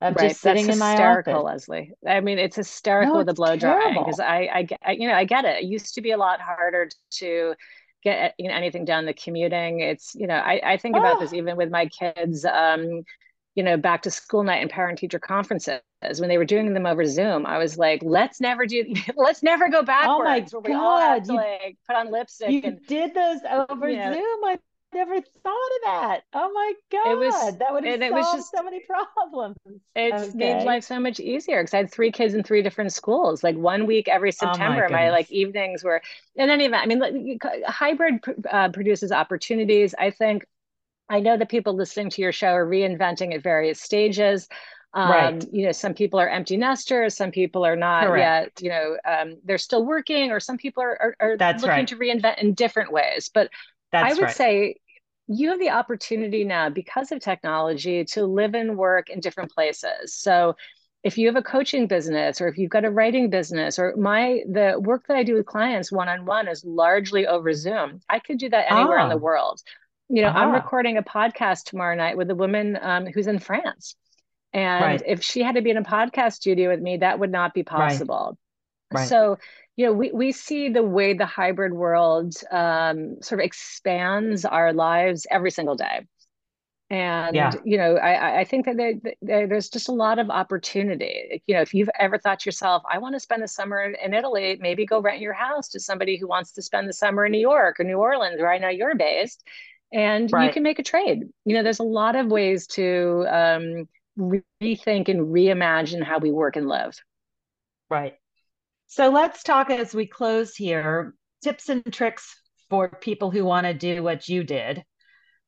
Of 0.00 0.16
right. 0.16 0.30
just 0.30 0.40
sitting 0.40 0.66
That's 0.66 0.76
in 0.76 0.80
my 0.80 0.90
hysterical, 0.90 1.46
office. 1.46 1.68
Lesley. 1.68 1.92
I 2.04 2.20
mean, 2.20 2.40
it's 2.40 2.56
hysterical 2.56 3.18
no, 3.18 3.22
the 3.22 3.34
blow 3.34 3.56
drying 3.56 3.94
because 3.94 4.18
I, 4.18 4.66
I, 4.84 4.90
you 4.92 5.06
know, 5.06 5.14
I 5.14 5.24
get 5.24 5.44
it. 5.44 5.62
It 5.62 5.66
used 5.66 5.94
to 5.94 6.00
be 6.00 6.10
a 6.10 6.16
lot 6.16 6.40
harder 6.40 6.88
to 7.18 7.54
get 8.02 8.34
you 8.38 8.48
know, 8.48 8.54
anything 8.54 8.84
done 8.84 9.06
the 9.06 9.14
commuting 9.14 9.80
it's 9.80 10.14
you 10.14 10.26
know 10.26 10.34
i, 10.34 10.60
I 10.64 10.76
think 10.76 10.96
oh. 10.96 11.00
about 11.00 11.20
this 11.20 11.32
oh. 11.32 11.36
even 11.36 11.56
with 11.56 11.70
my 11.70 11.86
kids 11.86 12.44
um, 12.44 13.02
you 13.54 13.62
know 13.62 13.76
back 13.76 14.02
to 14.02 14.10
school 14.10 14.42
night 14.42 14.62
and 14.62 14.70
parent 14.70 14.98
teacher 14.98 15.18
conferences 15.18 15.80
when 16.18 16.28
they 16.28 16.38
were 16.38 16.44
doing 16.44 16.72
them 16.74 16.86
over 16.86 17.04
zoom 17.04 17.46
i 17.46 17.58
was 17.58 17.78
like 17.78 18.02
let's 18.02 18.40
never 18.40 18.66
do 18.66 18.84
let's 19.16 19.42
never 19.42 19.68
go 19.68 19.82
backwards 19.82 20.54
oh 20.54 20.60
my 20.62 20.68
god 20.68 21.24
to, 21.24 21.34
like 21.34 21.76
put 21.86 21.96
on 21.96 22.10
lipstick 22.10 22.50
you 22.50 22.60
and 22.64 22.84
did 22.86 23.14
those 23.14 23.40
over 23.70 23.88
you 23.88 23.96
know, 23.96 24.12
zoom 24.12 24.44
i 24.44 24.58
never 24.94 25.14
thought 25.14 25.20
of 25.22 25.82
that. 25.84 26.20
Oh 26.32 26.50
my 26.52 26.72
god, 26.90 27.12
it 27.12 27.18
was 27.18 27.58
that 27.58 27.72
would 27.72 27.84
have 27.84 28.00
solved 28.00 28.02
it 28.02 28.12
was 28.12 28.32
just, 28.32 28.52
so 28.56 28.62
many 28.62 28.80
problems. 28.80 29.56
It's 29.94 30.28
okay. 30.30 30.38
made 30.38 30.64
life 30.64 30.84
so 30.84 31.00
much 31.00 31.20
easier 31.20 31.62
because 31.62 31.74
I 31.74 31.78
had 31.78 31.92
three 31.92 32.12
kids 32.12 32.34
in 32.34 32.42
three 32.42 32.62
different 32.62 32.92
schools. 32.92 33.42
Like 33.42 33.56
one 33.56 33.86
week 33.86 34.08
every 34.08 34.32
September, 34.32 34.86
oh 34.86 34.92
my, 34.92 35.04
my, 35.04 35.10
like 35.10 35.30
evenings 35.30 35.84
were. 35.84 36.02
In 36.36 36.48
any 36.50 36.64
event, 36.64 36.82
I 36.82 36.86
mean, 36.86 37.38
hybrid 37.66 38.20
uh, 38.50 38.70
produces 38.70 39.12
opportunities. 39.12 39.94
I 39.98 40.10
think. 40.10 40.46
I 41.08 41.20
know 41.20 41.36
that 41.36 41.50
people 41.50 41.74
listening 41.74 42.08
to 42.10 42.22
your 42.22 42.32
show 42.32 42.54
are 42.54 42.66
reinventing 42.66 43.34
at 43.34 43.42
various 43.42 43.82
stages. 43.82 44.48
Um, 44.94 45.10
right. 45.10 45.52
You 45.52 45.66
know, 45.66 45.72
some 45.72 45.94
people 45.94 46.20
are 46.20 46.28
empty 46.28 46.56
nesters, 46.56 47.16
some 47.16 47.30
people 47.30 47.64
are 47.64 47.76
not 47.76 48.06
Correct. 48.06 48.60
yet. 48.60 48.64
You 48.64 48.70
know, 48.70 48.96
um, 49.04 49.36
they're 49.44 49.58
still 49.58 49.84
working, 49.84 50.30
or 50.30 50.40
some 50.40 50.58
people 50.58 50.82
are 50.82 50.98
are, 51.00 51.16
are 51.20 51.36
looking 51.36 51.68
right. 51.68 51.88
to 51.88 51.96
reinvent 51.96 52.38
in 52.38 52.54
different 52.54 52.92
ways. 52.92 53.30
But 53.32 53.50
That's 53.90 54.12
I 54.12 54.14
would 54.14 54.24
right. 54.24 54.36
say 54.36 54.76
you 55.28 55.50
have 55.50 55.58
the 55.58 55.70
opportunity 55.70 56.44
now 56.44 56.68
because 56.68 57.12
of 57.12 57.20
technology 57.20 58.04
to 58.04 58.26
live 58.26 58.54
and 58.54 58.76
work 58.76 59.10
in 59.10 59.20
different 59.20 59.50
places. 59.50 60.14
So 60.14 60.56
if 61.02 61.18
you 61.18 61.26
have 61.26 61.36
a 61.36 61.42
coaching 61.42 61.86
business 61.86 62.40
or 62.40 62.48
if 62.48 62.58
you've 62.58 62.70
got 62.70 62.84
a 62.84 62.90
writing 62.90 63.28
business 63.28 63.78
or 63.78 63.94
my 63.96 64.42
the 64.50 64.78
work 64.78 65.06
that 65.08 65.16
I 65.16 65.24
do 65.24 65.34
with 65.34 65.46
clients 65.46 65.90
one 65.90 66.08
on 66.08 66.26
one 66.26 66.48
is 66.48 66.64
largely 66.64 67.26
over 67.26 67.52
Zoom. 67.52 68.00
I 68.08 68.18
could 68.18 68.38
do 68.38 68.48
that 68.50 68.70
anywhere 68.70 68.98
ah. 68.98 69.04
in 69.04 69.08
the 69.08 69.16
ah. 69.16 69.18
world. 69.18 69.60
You 70.08 70.22
know, 70.22 70.28
ah. 70.28 70.38
I'm 70.38 70.52
recording 70.52 70.98
a 70.98 71.02
podcast 71.02 71.64
tomorrow 71.64 71.96
night 71.96 72.16
with 72.16 72.30
a 72.30 72.34
woman 72.34 72.78
um, 72.80 73.06
who's 73.06 73.26
in 73.26 73.38
France. 73.38 73.96
And 74.52 74.84
right. 74.84 75.02
if 75.06 75.22
she 75.22 75.42
had 75.42 75.54
to 75.54 75.62
be 75.62 75.70
in 75.70 75.78
a 75.78 75.82
podcast 75.82 76.34
studio 76.34 76.68
with 76.68 76.80
me, 76.80 76.98
that 76.98 77.18
would 77.18 77.32
not 77.32 77.54
be 77.54 77.62
possible. 77.62 78.38
Right. 78.90 79.00
Right. 79.00 79.08
So 79.08 79.38
you 79.76 79.86
know, 79.86 79.92
we, 79.92 80.10
we 80.12 80.32
see 80.32 80.68
the 80.68 80.82
way 80.82 81.14
the 81.14 81.26
hybrid 81.26 81.72
world 81.72 82.34
um, 82.50 83.16
sort 83.22 83.40
of 83.40 83.44
expands 83.44 84.44
our 84.44 84.72
lives 84.72 85.26
every 85.30 85.50
single 85.50 85.76
day. 85.76 86.06
And, 86.90 87.34
yeah. 87.34 87.52
you 87.64 87.78
know, 87.78 87.96
I, 87.96 88.40
I 88.40 88.44
think 88.44 88.66
that 88.66 88.76
there, 88.76 88.92
there, 89.22 89.46
there's 89.46 89.70
just 89.70 89.88
a 89.88 89.92
lot 89.92 90.18
of 90.18 90.28
opportunity. 90.28 91.42
You 91.46 91.54
know, 91.54 91.62
if 91.62 91.72
you've 91.72 91.88
ever 91.98 92.18
thought 92.18 92.40
to 92.40 92.48
yourself, 92.48 92.82
I 92.90 92.98
want 92.98 93.14
to 93.14 93.20
spend 93.20 93.42
the 93.42 93.48
summer 93.48 93.82
in 93.82 94.12
Italy, 94.12 94.58
maybe 94.60 94.84
go 94.84 95.00
rent 95.00 95.20
your 95.20 95.32
house 95.32 95.70
to 95.70 95.80
somebody 95.80 96.18
who 96.18 96.28
wants 96.28 96.52
to 96.52 96.60
spend 96.60 96.90
the 96.90 96.92
summer 96.92 97.24
in 97.24 97.32
New 97.32 97.40
York 97.40 97.80
or 97.80 97.84
New 97.84 97.96
Orleans, 97.96 98.38
where 98.38 98.52
I 98.52 98.58
know 98.58 98.68
you're 98.68 98.94
based, 98.94 99.42
and 99.90 100.30
right. 100.30 100.46
you 100.46 100.52
can 100.52 100.62
make 100.62 100.80
a 100.80 100.82
trade. 100.82 101.22
You 101.46 101.54
know, 101.54 101.62
there's 101.62 101.78
a 101.78 101.82
lot 101.82 102.14
of 102.14 102.26
ways 102.26 102.66
to 102.68 103.24
um, 103.26 103.88
rethink 104.18 105.08
and 105.08 105.28
reimagine 105.28 106.02
how 106.02 106.18
we 106.18 106.30
work 106.30 106.56
and 106.56 106.68
live. 106.68 106.94
Right. 107.88 108.18
So 108.92 109.08
let's 109.08 109.42
talk 109.42 109.70
as 109.70 109.94
we 109.94 110.06
close 110.06 110.54
here 110.54 111.14
tips 111.42 111.70
and 111.70 111.82
tricks 111.90 112.38
for 112.68 112.90
people 112.90 113.30
who 113.30 113.42
want 113.42 113.66
to 113.66 113.72
do 113.72 114.02
what 114.02 114.28
you 114.28 114.44
did, 114.44 114.84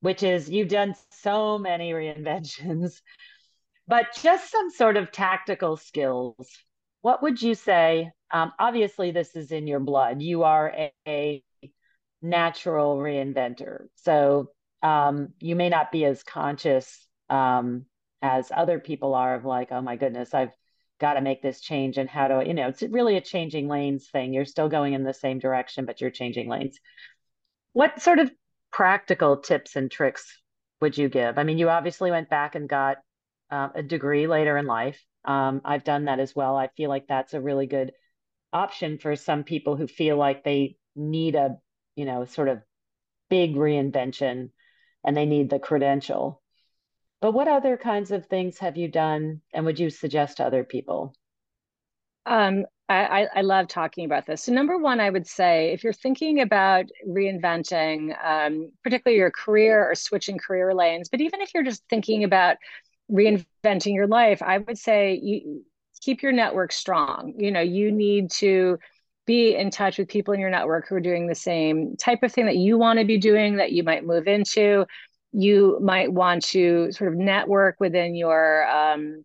which 0.01 0.23
is 0.23 0.49
you've 0.49 0.71
done 0.71 0.95
so 1.11 1.59
many 1.59 1.93
reinventions, 1.93 3.03
but 3.87 4.07
just 4.23 4.51
some 4.51 4.71
sort 4.71 4.97
of 4.97 5.13
tactical 5.13 5.77
skills. 5.77 6.49
What 7.03 7.23
would 7.23 7.43
you 7.43 7.55
say? 7.55 8.13
Um, 8.31 8.51
obviously, 8.59 9.11
this 9.11 9.37
is 9.37 9.53
in 9.53 9.67
your 9.67 9.81
blood. 9.81 10.23
You 10.23 10.45
are 10.45 10.73
a, 10.75 10.93
a 11.07 11.43
natural 12.23 12.97
reinventor. 12.97 13.89
So 13.97 14.53
um, 14.83 15.35
you 15.39 15.55
may 15.55 15.69
not 15.69 15.93
be 15.93 16.07
as 16.07 16.23
conscious 16.23 17.07
um, 17.29 17.85
as 18.23 18.51
other 18.57 18.79
people 18.79 19.15
are 19.15 19.35
of 19.35 19.45
like, 19.45 19.69
oh 19.71 19.83
my 19.83 19.97
goodness, 19.97 20.33
I've 20.33 20.55
got 21.01 21.15
to 21.15 21.21
make 21.21 21.43
this 21.43 21.61
change 21.61 21.99
and 21.99 22.09
how 22.09 22.29
do 22.29 22.47
you 22.47 22.55
know 22.55 22.69
it's 22.69 22.83
really 22.83 23.17
a 23.17 23.21
changing 23.21 23.69
lanes 23.69 24.09
thing. 24.09 24.33
You're 24.33 24.45
still 24.45 24.69
going 24.69 24.95
in 24.95 25.05
the 25.05 25.15
same 25.15 25.39
direction 25.39 25.85
but 25.85 26.01
you're 26.01 26.11
changing 26.11 26.49
lanes. 26.49 26.79
What 27.73 28.01
sort 28.01 28.19
of 28.19 28.31
practical 28.73 29.39
tips 29.39 29.77
and 29.77 29.91
tricks 29.91 30.41
would 30.81 30.97
you 30.97 31.09
give? 31.09 31.39
I 31.39 31.45
mean 31.45 31.59
you 31.59 31.69
obviously 31.69 32.11
went 32.11 32.31
back 32.31 32.55
and 32.55 32.69
got 32.69 32.99
uh, 33.51 33.69
a 33.75 33.83
degree 33.83 34.27
later 34.27 34.57
in 34.57 34.67
life. 34.67 35.03
Um, 35.25 35.63
i've 35.65 35.85
done 35.85 36.05
that 36.05 36.21
as 36.21 36.35
well. 36.35 36.57
I 36.57 36.69
feel 36.77 36.91
like 36.91 37.07
that's 37.09 37.35
a 37.35 37.41
really 37.41 37.67
good 37.67 37.93
option 38.53 38.99
for 38.99 39.17
some 39.17 39.43
people 39.43 39.77
who 39.77 39.87
feel 39.87 40.17
like 40.17 40.45
they 40.45 40.77
need 40.95 41.35
a 41.35 41.57
you 41.97 42.05
know 42.05 42.25
sort 42.25 42.49
of 42.49 42.61
big 43.29 43.57
reinvention 43.57 44.51
and 45.05 45.17
they 45.17 45.27
need 45.27 45.51
the 45.51 45.59
credential 45.59 46.41
but 47.25 47.33
what 47.33 47.49
other 47.49 47.79
kinds 47.79 48.11
of 48.11 48.27
things 48.27 48.59
have 48.59 48.77
you 48.77 48.87
done 48.87 49.41
and 49.55 49.65
would 49.65 49.81
you 49.81 49.89
suggest 49.89 50.37
to 50.37 50.45
other 50.45 50.63
people? 50.63 51.15
Um, 52.27 52.67
I, 52.87 53.29
I, 53.35 53.41
love 53.41 53.67
talking 53.67 54.05
about 54.05 54.27
this. 54.27 54.43
So, 54.43 54.53
number 54.53 54.77
one, 54.77 55.01
I 55.01 55.09
would 55.09 55.27
say 55.27 55.73
if 55.73 55.83
you're 55.83 55.95
thinking 55.95 56.43
about 56.43 56.85
reinventing, 57.09 58.15
um, 58.23 58.71
particularly 58.83 59.19
your 59.19 59.31
career 59.31 59.91
or 59.91 59.95
switching 59.95 60.37
career 60.37 60.75
lanes, 60.75 61.09
but 61.09 61.23
even 61.23 61.41
if 61.41 61.49
you're 61.55 61.63
just 61.63 61.83
thinking 61.89 62.25
about 62.25 62.59
reinventing 63.11 63.95
your 63.95 64.07
life, 64.07 64.43
I 64.43 64.59
would 64.59 64.77
say 64.77 65.19
you 65.23 65.65
keep 66.03 66.23
your 66.23 66.33
network 66.33 66.73
strong. 66.73 67.33
You 67.39 67.53
know, 67.53 67.63
you 67.63 67.91
need 67.91 68.33
to 68.33 68.79
be 69.25 69.57
in 69.57 69.71
touch 69.71 69.97
with 69.97 70.09
people 70.09 70.35
in 70.35 70.41
your 70.41 70.51
network 70.51 70.89
who 70.89 70.97
are 70.97 71.01
doing 71.01 71.27
the 71.27 71.35
same 71.35 71.97
type 71.97 72.23
of 72.23 72.31
thing 72.33 72.45
that 72.45 72.57
you 72.59 72.77
want 72.77 72.99
to 72.99 73.07
be 73.07 73.17
doing 73.17 73.57
that 73.57 73.73
you 73.73 73.83
might 73.83 74.05
move 74.05 74.27
into 74.27 74.85
you 75.35 75.79
might 75.83 76.13
want 76.13 76.45
to 76.45 76.93
sort 76.93 77.13
of 77.13 77.19
network 77.19 77.77
within 77.81 78.15
your 78.15 78.67
um, 78.69 79.25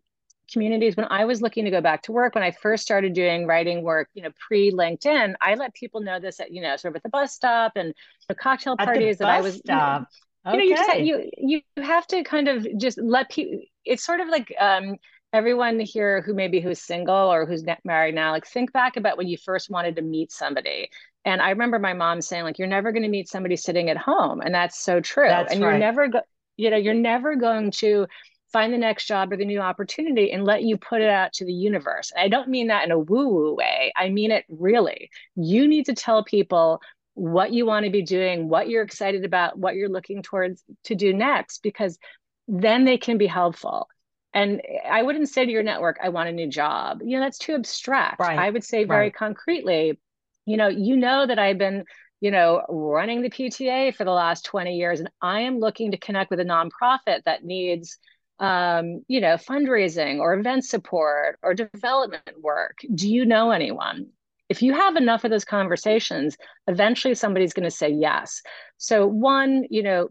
communities. 0.51 0.97
When 0.97 1.05
I 1.09 1.25
was 1.25 1.41
looking 1.41 1.65
to 1.65 1.71
go 1.71 1.81
back 1.81 2.01
to 2.03 2.11
work, 2.11 2.33
when 2.33 2.43
I 2.43 2.51
first 2.51 2.83
started 2.83 3.13
doing 3.13 3.45
writing 3.45 3.83
work, 3.83 4.09
you 4.15 4.23
know, 4.23 4.31
pre 4.47 4.71
LinkedIn, 4.71 5.35
I 5.39 5.53
let 5.53 5.73
people 5.75 6.01
know 6.01 6.19
this 6.19 6.39
at, 6.39 6.51
you 6.51 6.61
know, 6.61 6.75
sort 6.77 6.93
of 6.93 6.95
at 6.97 7.03
the 7.03 7.09
bus 7.09 7.33
stop 7.33 7.73
and 7.75 7.93
the 8.27 8.35
cocktail 8.35 8.75
parties 8.75 9.19
that 9.19 9.29
I 9.29 9.41
was. 9.41 9.57
Stop. 9.57 10.07
You 10.51 10.57
know, 10.57 10.63
you, 10.63 10.75
know, 10.75 10.93
you, 10.93 11.29
you 11.37 11.61
you 11.75 11.83
have 11.83 12.07
to 12.07 12.23
kind 12.23 12.47
of 12.47 12.65
just 12.77 12.97
let 12.99 13.29
people. 13.29 13.59
It's 13.85 14.03
sort 14.03 14.19
of 14.19 14.29
like 14.29 14.53
um, 14.59 14.95
everyone 15.31 15.79
here 15.79 16.21
who 16.21 16.33
maybe 16.33 16.59
who's 16.59 16.79
single 16.79 17.15
or 17.15 17.45
who's 17.45 17.63
married 17.83 18.15
now, 18.15 18.31
like 18.31 18.47
think 18.47 18.71
back 18.73 18.97
about 18.97 19.17
when 19.17 19.27
you 19.27 19.37
first 19.37 19.69
wanted 19.69 19.95
to 19.95 20.01
meet 20.01 20.31
somebody. 20.31 20.89
And 21.25 21.41
I 21.41 21.49
remember 21.49 21.79
my 21.79 21.93
mom 21.93 22.21
saying, 22.21 22.43
like, 22.43 22.57
you're 22.57 22.67
never 22.67 22.91
going 22.91 23.03
to 23.03 23.09
meet 23.09 23.27
somebody 23.27 23.55
sitting 23.55 23.89
at 23.89 23.97
home, 23.97 24.41
and 24.41 24.55
that's 24.55 24.79
so 24.79 25.01
true. 25.01 25.27
That's 25.27 25.53
and 25.53 25.61
right. 25.61 25.71
you're 25.71 25.79
never 25.79 26.07
go, 26.07 26.21
you 26.57 26.69
know, 26.69 26.77
you're 26.77 26.93
never 26.93 27.35
going 27.35 27.71
to 27.71 28.07
find 28.51 28.73
the 28.73 28.77
next 28.77 29.05
job 29.05 29.31
or 29.31 29.37
the 29.37 29.45
new 29.45 29.59
opportunity 29.59 30.31
and 30.31 30.43
let 30.43 30.63
you 30.63 30.77
put 30.77 31.01
it 31.01 31.09
out 31.09 31.33
to 31.33 31.45
the 31.45 31.53
universe. 31.53 32.11
And 32.15 32.23
I 32.23 32.29
don't 32.29 32.49
mean 32.49 32.67
that 32.67 32.83
in 32.83 32.91
a 32.91 32.97
woo-woo 32.97 33.53
way. 33.53 33.93
I 33.95 34.09
mean 34.09 34.31
it 34.31 34.45
really. 34.49 35.11
You 35.35 35.67
need 35.67 35.85
to 35.85 35.93
tell 35.93 36.23
people 36.23 36.81
what 37.13 37.53
you 37.53 37.67
want 37.67 37.85
to 37.85 37.91
be 37.91 38.01
doing, 38.01 38.49
what 38.49 38.69
you're 38.69 38.81
excited 38.81 39.23
about, 39.23 39.59
what 39.59 39.75
you're 39.75 39.89
looking 39.89 40.23
towards 40.23 40.63
to 40.85 40.95
do 40.95 41.13
next, 41.13 41.61
because 41.61 41.99
then 42.47 42.85
they 42.85 42.97
can 42.97 43.19
be 43.19 43.27
helpful. 43.27 43.87
And 44.33 44.61
I 44.89 45.01
wouldn't 45.01 45.29
say 45.29 45.45
to 45.45 45.51
your 45.51 45.63
network, 45.63 45.97
I 46.03 46.09
want 46.09 46.29
a 46.29 46.33
new 46.33 46.47
job. 46.47 46.99
You 47.03 47.17
know, 47.17 47.23
that's 47.23 47.39
too 47.39 47.55
abstract. 47.55 48.19
Right. 48.19 48.37
I 48.37 48.49
would 48.49 48.63
say 48.63 48.83
very 48.83 49.05
right. 49.05 49.13
concretely, 49.13 49.99
you 50.45 50.57
know, 50.57 50.67
you 50.67 50.97
know 50.97 51.25
that 51.25 51.39
I've 51.39 51.57
been, 51.57 51.85
you 52.21 52.31
know, 52.31 52.63
running 52.69 53.21
the 53.21 53.29
PTA 53.29 53.95
for 53.95 54.03
the 54.03 54.11
last 54.11 54.45
20 54.45 54.75
years, 54.75 54.99
and 54.99 55.09
I 55.21 55.41
am 55.41 55.59
looking 55.59 55.91
to 55.91 55.97
connect 55.97 56.29
with 56.29 56.39
a 56.39 56.45
nonprofit 56.45 57.23
that 57.25 57.43
needs 57.43 57.97
um, 58.39 59.03
you 59.07 59.19
know, 59.19 59.35
fundraising 59.35 60.19
or 60.19 60.33
event 60.33 60.65
support 60.65 61.37
or 61.43 61.53
development 61.53 62.41
work. 62.41 62.77
Do 62.93 63.09
you 63.09 63.25
know 63.25 63.51
anyone? 63.51 64.07
If 64.47 64.61
you 64.63 64.73
have 64.73 64.95
enough 64.95 65.23
of 65.23 65.31
those 65.31 65.45
conversations, 65.45 66.37
eventually 66.67 67.15
somebody's 67.15 67.53
going 67.53 67.65
to 67.65 67.71
say 67.71 67.89
yes. 67.89 68.41
So, 68.79 69.05
one, 69.05 69.65
you 69.69 69.83
know, 69.83 70.09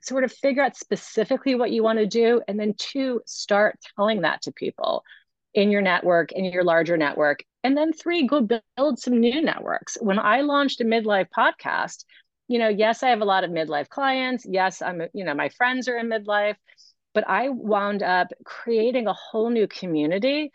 sort 0.00 0.24
of 0.24 0.32
figure 0.32 0.62
out 0.62 0.76
specifically 0.76 1.54
what 1.54 1.70
you 1.70 1.82
want 1.82 1.98
to 1.98 2.06
do. 2.06 2.42
And 2.48 2.58
then 2.58 2.74
two, 2.76 3.20
start 3.26 3.78
telling 3.96 4.22
that 4.22 4.42
to 4.42 4.52
people 4.52 5.04
in 5.54 5.70
your 5.70 5.82
network, 5.82 6.32
in 6.32 6.46
your 6.46 6.64
larger 6.64 6.96
network. 6.96 7.44
And 7.62 7.76
then 7.76 7.92
three, 7.92 8.26
go 8.26 8.40
build 8.76 8.98
some 8.98 9.20
new 9.20 9.40
networks. 9.42 9.96
When 10.00 10.18
I 10.18 10.40
launched 10.40 10.80
a 10.80 10.84
midlife 10.84 11.28
podcast, 11.36 12.04
you 12.48 12.58
know, 12.58 12.68
yes, 12.68 13.02
I 13.02 13.10
have 13.10 13.20
a 13.20 13.26
lot 13.26 13.44
of 13.44 13.50
midlife 13.50 13.88
clients. 13.88 14.44
Yes, 14.48 14.82
I'm, 14.82 15.02
you 15.12 15.24
know, 15.24 15.34
my 15.34 15.50
friends 15.50 15.86
are 15.86 15.96
in 15.96 16.08
midlife 16.08 16.56
but 17.14 17.28
I 17.28 17.48
wound 17.50 18.02
up 18.02 18.28
creating 18.44 19.06
a 19.06 19.12
whole 19.12 19.50
new 19.50 19.66
community 19.66 20.52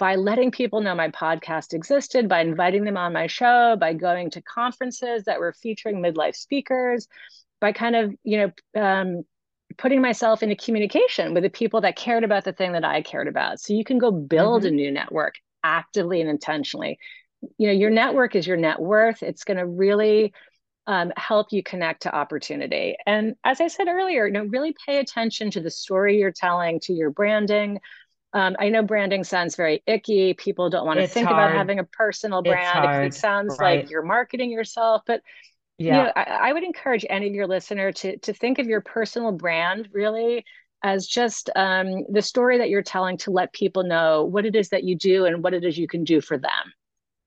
by 0.00 0.16
letting 0.16 0.50
people 0.50 0.80
know 0.80 0.94
my 0.94 1.10
podcast 1.10 1.74
existed, 1.74 2.26
by 2.26 2.40
inviting 2.40 2.84
them 2.84 2.96
on 2.96 3.12
my 3.12 3.26
show, 3.26 3.76
by 3.78 3.92
going 3.92 4.30
to 4.30 4.40
conferences 4.40 5.24
that 5.24 5.38
were 5.38 5.52
featuring 5.52 6.00
midlife 6.02 6.34
speakers, 6.34 7.06
by 7.60 7.70
kind 7.70 7.94
of, 7.94 8.14
you 8.24 8.38
know, 8.38 8.82
um, 8.82 9.22
putting 9.76 10.00
myself 10.00 10.42
into 10.42 10.56
communication 10.56 11.34
with 11.34 11.42
the 11.42 11.50
people 11.50 11.82
that 11.82 11.96
cared 11.96 12.24
about 12.24 12.44
the 12.44 12.52
thing 12.54 12.72
that 12.72 12.84
I 12.84 13.02
cared 13.02 13.28
about. 13.28 13.60
So 13.60 13.74
you 13.74 13.84
can 13.84 13.98
go 13.98 14.10
build 14.10 14.62
mm-hmm. 14.62 14.68
a 14.68 14.76
new 14.76 14.90
network 14.90 15.34
actively 15.62 16.22
and 16.22 16.30
intentionally. 16.30 16.98
You 17.58 17.66
know, 17.66 17.74
your 17.74 17.90
network 17.90 18.34
is 18.34 18.46
your 18.46 18.56
net 18.56 18.80
worth. 18.80 19.22
It's 19.22 19.44
going 19.44 19.58
to 19.58 19.66
really 19.66 20.32
um, 20.86 21.12
help 21.18 21.48
you 21.52 21.62
connect 21.62 22.02
to 22.02 22.14
opportunity. 22.14 22.96
And 23.06 23.34
as 23.44 23.60
I 23.60 23.68
said 23.68 23.86
earlier, 23.86 24.26
you 24.26 24.32
know, 24.32 24.44
really 24.44 24.74
pay 24.86 24.98
attention 24.98 25.50
to 25.50 25.60
the 25.60 25.70
story 25.70 26.18
you're 26.18 26.32
telling, 26.32 26.80
to 26.80 26.94
your 26.94 27.10
branding. 27.10 27.80
Um, 28.32 28.56
I 28.58 28.68
know 28.68 28.82
branding 28.82 29.24
sounds 29.24 29.56
very 29.56 29.82
icky. 29.86 30.34
People 30.34 30.70
don't 30.70 30.86
want 30.86 30.98
to 30.98 31.04
it's 31.04 31.12
think 31.12 31.26
hard. 31.28 31.50
about 31.50 31.56
having 31.56 31.78
a 31.78 31.84
personal 31.84 32.42
brand. 32.42 33.02
It, 33.02 33.06
it, 33.06 33.14
sounds 33.14 33.56
right. 33.58 33.80
like 33.80 33.90
you're 33.90 34.02
marketing 34.02 34.50
yourself, 34.50 35.02
but 35.06 35.22
yeah. 35.78 35.96
you 35.96 36.02
know, 36.04 36.12
I, 36.14 36.50
I 36.50 36.52
would 36.52 36.62
encourage 36.62 37.04
any 37.10 37.26
of 37.26 37.34
your 37.34 37.46
listener 37.46 37.90
to 37.92 38.18
to 38.18 38.32
think 38.32 38.58
of 38.58 38.66
your 38.66 38.80
personal 38.80 39.32
brand 39.32 39.88
really 39.92 40.44
as 40.82 41.06
just 41.06 41.50
um, 41.56 42.04
the 42.08 42.22
story 42.22 42.58
that 42.58 42.70
you're 42.70 42.82
telling 42.82 43.18
to 43.18 43.30
let 43.30 43.52
people 43.52 43.82
know 43.82 44.24
what 44.24 44.46
it 44.46 44.54
is 44.54 44.70
that 44.70 44.84
you 44.84 44.96
do 44.96 45.26
and 45.26 45.42
what 45.42 45.52
it 45.52 45.64
is 45.64 45.76
you 45.76 45.88
can 45.88 46.04
do 46.04 46.20
for 46.20 46.38
them. 46.38 46.72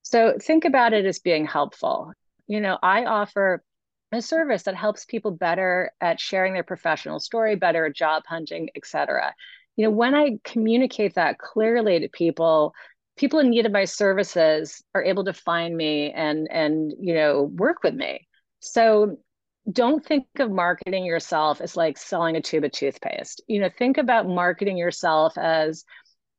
So 0.02 0.36
think 0.42 0.66
about 0.66 0.94
it 0.94 1.06
as 1.06 1.20
being 1.20 1.46
helpful 1.46 2.13
you 2.48 2.62
know, 2.62 2.78
I 2.82 3.06
offer 3.06 3.63
a 4.12 4.22
service 4.22 4.63
that 4.63 4.76
helps 4.76 5.06
people 5.06 5.32
better 5.32 5.92
at 6.02 6.20
sharing 6.20 6.54
their 6.54 6.63
professional 6.63 7.20
story, 7.20 7.56
better 7.56 7.86
at 7.86 7.96
job 7.96 8.24
hunting, 8.28 8.70
et 8.76 8.86
cetera. 8.86 9.34
You 9.76 9.86
know, 9.86 9.92
when 9.92 10.16
I 10.16 10.40
communicate 10.44 11.16
that 11.16 11.40
clearly 11.40 12.00
to 12.00 12.10
people, 12.10 12.74
people 13.18 13.40
in 13.40 13.50
need 13.50 13.66
of 13.66 13.72
my 13.72 13.86
services 13.86 14.84
are 14.94 15.04
able 15.04 15.26
to 15.26 15.34
find 15.34 15.76
me 15.76 16.12
and 16.12 16.48
and 16.52 16.94
you 17.00 17.14
know 17.14 17.44
work 17.44 17.84
with 17.84 17.94
me. 17.96 18.28
So 18.60 19.18
don't 19.72 20.06
think 20.06 20.26
of 20.40 20.52
marketing 20.52 21.06
yourself 21.06 21.62
as 21.62 21.78
like 21.78 21.98
selling 21.98 22.36
a 22.36 22.42
tube 22.42 22.66
of 22.66 22.72
toothpaste. 22.72 23.42
You 23.48 23.62
know, 23.62 23.70
think 23.78 23.98
about 23.98 24.28
marketing 24.28 24.78
yourself 24.78 25.38
as 25.38 25.86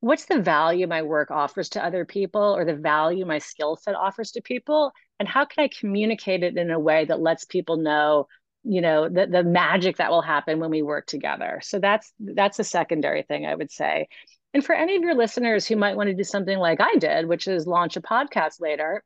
what's 0.05 0.27
the 0.27 0.39
value 0.39 0.87
my 0.87 1.01
work 1.01 1.31
offers 1.31 1.71
to 1.71 1.85
other 1.85 2.05
people 2.05 2.55
or 2.55 2.67
the 2.67 2.75
value 2.75 3.25
my 3.25 3.39
skill 3.39 3.75
set 3.77 3.95
offers 3.95 4.33
to 4.33 4.43
people 4.43 4.93
and 5.19 5.27
how 5.27 5.47
can 5.47 5.65
i 5.65 5.69
communicate 5.81 6.43
it 6.43 6.59
in 6.59 6.71
a 6.71 6.79
way 6.79 7.07
that 7.07 7.23
lets 7.23 7.47
people 7.47 7.79
know 7.79 8.27
you 8.65 8.81
know 8.81 9.09
the, 9.09 9.27
the 9.27 9.45
magic 9.45 9.99
that 9.99 10.11
will 10.11 10.23
happen 10.23 10.59
when 10.59 10.71
we 10.71 10.83
work 10.83 11.07
together 11.07 11.61
so 11.63 11.79
that's 11.79 12.13
that's 12.19 12.59
a 12.59 12.65
secondary 12.65 13.23
thing 13.23 13.47
i 13.47 13.55
would 13.55 13.71
say 13.71 14.09
and 14.53 14.65
for 14.65 14.75
any 14.75 14.97
of 14.97 15.03
your 15.03 15.15
listeners 15.15 15.67
who 15.67 15.77
might 15.77 15.97
want 15.97 16.09
to 16.09 16.15
do 16.15 16.25
something 16.25 16.59
like 16.59 16.81
i 16.81 16.95
did 16.97 17.27
which 17.27 17.47
is 17.47 17.67
launch 17.67 17.97
a 17.97 18.03
podcast 18.03 18.61
later 18.61 19.03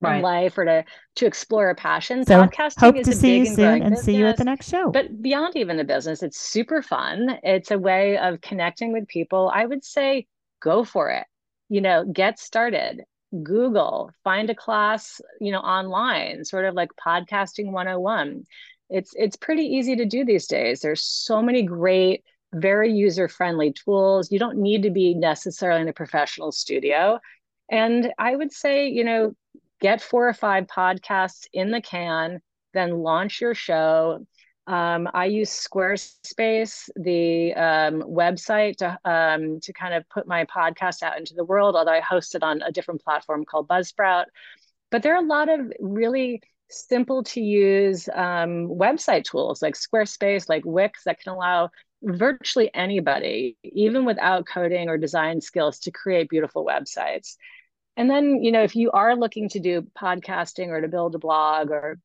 right. 0.00 0.16
in 0.16 0.22
life 0.22 0.58
or 0.58 0.64
to 0.64 0.84
to 1.16 1.26
explore 1.26 1.70
a 1.70 1.74
passion. 1.74 2.24
So 2.24 2.46
Podcasting 2.46 2.80
hope 2.80 3.02
to 3.02 3.12
see 3.12 3.38
you 3.38 3.46
soon 3.46 3.82
and 3.82 3.82
business, 3.82 4.04
see 4.04 4.16
you 4.16 4.26
at 4.26 4.36
the 4.36 4.44
next 4.44 4.68
show. 4.68 4.90
But 4.90 5.22
beyond 5.22 5.56
even 5.56 5.76
the 5.76 5.84
business, 5.84 6.22
it's 6.22 6.40
super 6.40 6.82
fun. 6.82 7.38
It's 7.42 7.70
a 7.70 7.78
way 7.78 8.18
of 8.18 8.40
connecting 8.40 8.92
with 8.92 9.08
people. 9.08 9.50
I 9.52 9.64
would 9.66 9.84
say 9.84 10.26
go 10.60 10.84
for 10.84 11.10
it. 11.10 11.26
You 11.68 11.80
know, 11.80 12.04
get 12.04 12.38
started. 12.38 13.02
Google, 13.42 14.10
find 14.22 14.48
a 14.50 14.54
class, 14.54 15.20
you 15.40 15.50
know, 15.50 15.58
online, 15.58 16.44
sort 16.44 16.64
of 16.64 16.74
like 16.74 16.90
podcasting 17.04 17.72
101. 17.72 18.44
It's 18.88 19.12
it's 19.16 19.36
pretty 19.36 19.64
easy 19.64 19.96
to 19.96 20.04
do 20.04 20.24
these 20.24 20.46
days. 20.46 20.80
There's 20.80 21.02
so 21.02 21.42
many 21.42 21.62
great 21.62 22.24
very 22.54 22.92
user 22.92 23.28
friendly 23.28 23.72
tools. 23.72 24.30
You 24.30 24.38
don't 24.38 24.58
need 24.58 24.82
to 24.82 24.90
be 24.90 25.14
necessarily 25.14 25.82
in 25.82 25.88
a 25.88 25.92
professional 25.92 26.52
studio. 26.52 27.18
And 27.70 28.12
I 28.18 28.36
would 28.36 28.52
say, 28.52 28.88
you 28.88 29.04
know, 29.04 29.34
get 29.80 30.00
four 30.00 30.28
or 30.28 30.32
five 30.32 30.66
podcasts 30.66 31.46
in 31.52 31.70
the 31.70 31.80
can, 31.80 32.40
then 32.72 32.98
launch 32.98 33.40
your 33.40 33.54
show. 33.54 34.26
Um, 34.68 35.08
I 35.14 35.26
use 35.26 35.50
Squarespace, 35.50 36.88
the 36.96 37.54
um, 37.54 38.02
website, 38.02 38.76
to, 38.78 38.98
um, 39.04 39.60
to 39.60 39.72
kind 39.72 39.94
of 39.94 40.08
put 40.08 40.26
my 40.26 40.44
podcast 40.44 41.02
out 41.02 41.18
into 41.18 41.34
the 41.34 41.44
world, 41.44 41.76
although 41.76 41.92
I 41.92 42.00
host 42.00 42.34
it 42.34 42.42
on 42.42 42.62
a 42.62 42.72
different 42.72 43.02
platform 43.02 43.44
called 43.44 43.68
Buzzsprout. 43.68 44.24
But 44.90 45.02
there 45.02 45.14
are 45.14 45.22
a 45.22 45.26
lot 45.26 45.48
of 45.48 45.72
really 45.78 46.42
simple 46.70 47.22
to 47.24 47.40
use 47.40 48.08
um, 48.08 48.68
website 48.68 49.24
tools 49.24 49.62
like 49.62 49.74
Squarespace, 49.74 50.48
like 50.48 50.64
Wix, 50.64 51.04
that 51.04 51.20
can 51.20 51.32
allow 51.32 51.70
virtually 52.02 52.70
anybody, 52.74 53.56
even 53.62 54.04
without 54.04 54.46
coding 54.46 54.88
or 54.88 54.98
design 54.98 55.40
skills, 55.40 55.78
to 55.80 55.90
create 55.90 56.28
beautiful 56.28 56.64
websites. 56.64 57.36
And 57.96 58.10
then, 58.10 58.42
you 58.42 58.52
know, 58.52 58.62
if 58.62 58.76
you 58.76 58.90
are 58.90 59.16
looking 59.16 59.48
to 59.50 59.60
do 59.60 59.86
podcasting 59.98 60.68
or 60.68 60.80
to 60.80 60.88
build 60.88 61.14
a 61.14 61.18
blog 61.18 61.70
or, 61.70 61.98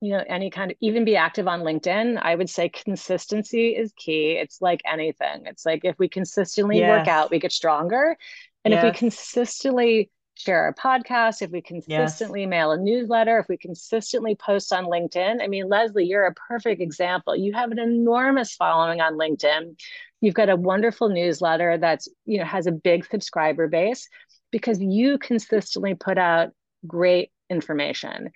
you 0.00 0.10
know, 0.12 0.24
any 0.26 0.50
kind 0.50 0.70
of 0.70 0.76
even 0.80 1.04
be 1.04 1.16
active 1.16 1.46
on 1.46 1.60
LinkedIn, 1.60 2.18
I 2.20 2.34
would 2.34 2.48
say 2.48 2.70
consistency 2.70 3.76
is 3.76 3.92
key. 3.96 4.32
It's 4.32 4.62
like 4.62 4.80
anything. 4.90 5.42
It's 5.44 5.66
like 5.66 5.84
if 5.84 5.98
we 5.98 6.08
consistently 6.08 6.78
yes. 6.78 6.88
work 6.88 7.08
out, 7.08 7.30
we 7.30 7.38
get 7.38 7.52
stronger. 7.52 8.16
And 8.64 8.72
yes. 8.72 8.82
if 8.82 8.92
we 8.92 8.98
consistently 8.98 10.10
share 10.34 10.64
our 10.64 10.74
podcast, 10.74 11.42
if 11.42 11.50
we 11.50 11.60
consistently 11.60 12.42
yes. 12.42 12.50
mail 12.50 12.72
a 12.72 12.78
newsletter, 12.78 13.38
if 13.38 13.48
we 13.48 13.56
consistently 13.56 14.34
post 14.34 14.72
on 14.72 14.86
LinkedIn. 14.86 15.42
I 15.42 15.46
mean, 15.46 15.68
Lesley, 15.68 16.06
you're 16.06 16.26
a 16.26 16.34
perfect 16.34 16.80
example. 16.80 17.36
You 17.36 17.52
have 17.52 17.70
an 17.70 17.78
enormous 17.78 18.54
following 18.54 19.00
on 19.00 19.18
LinkedIn. 19.18 19.78
You've 20.20 20.34
got 20.34 20.48
a 20.48 20.56
wonderful 20.56 21.08
newsletter 21.08 21.78
that's, 21.78 22.08
you 22.24 22.38
know, 22.38 22.44
has 22.44 22.66
a 22.66 22.72
big 22.72 23.04
subscriber 23.04 23.68
base 23.68 24.08
because 24.50 24.80
you 24.80 25.18
consistently 25.18 25.94
put 25.94 26.18
out 26.18 26.50
great 26.86 27.30
information. 27.50 28.30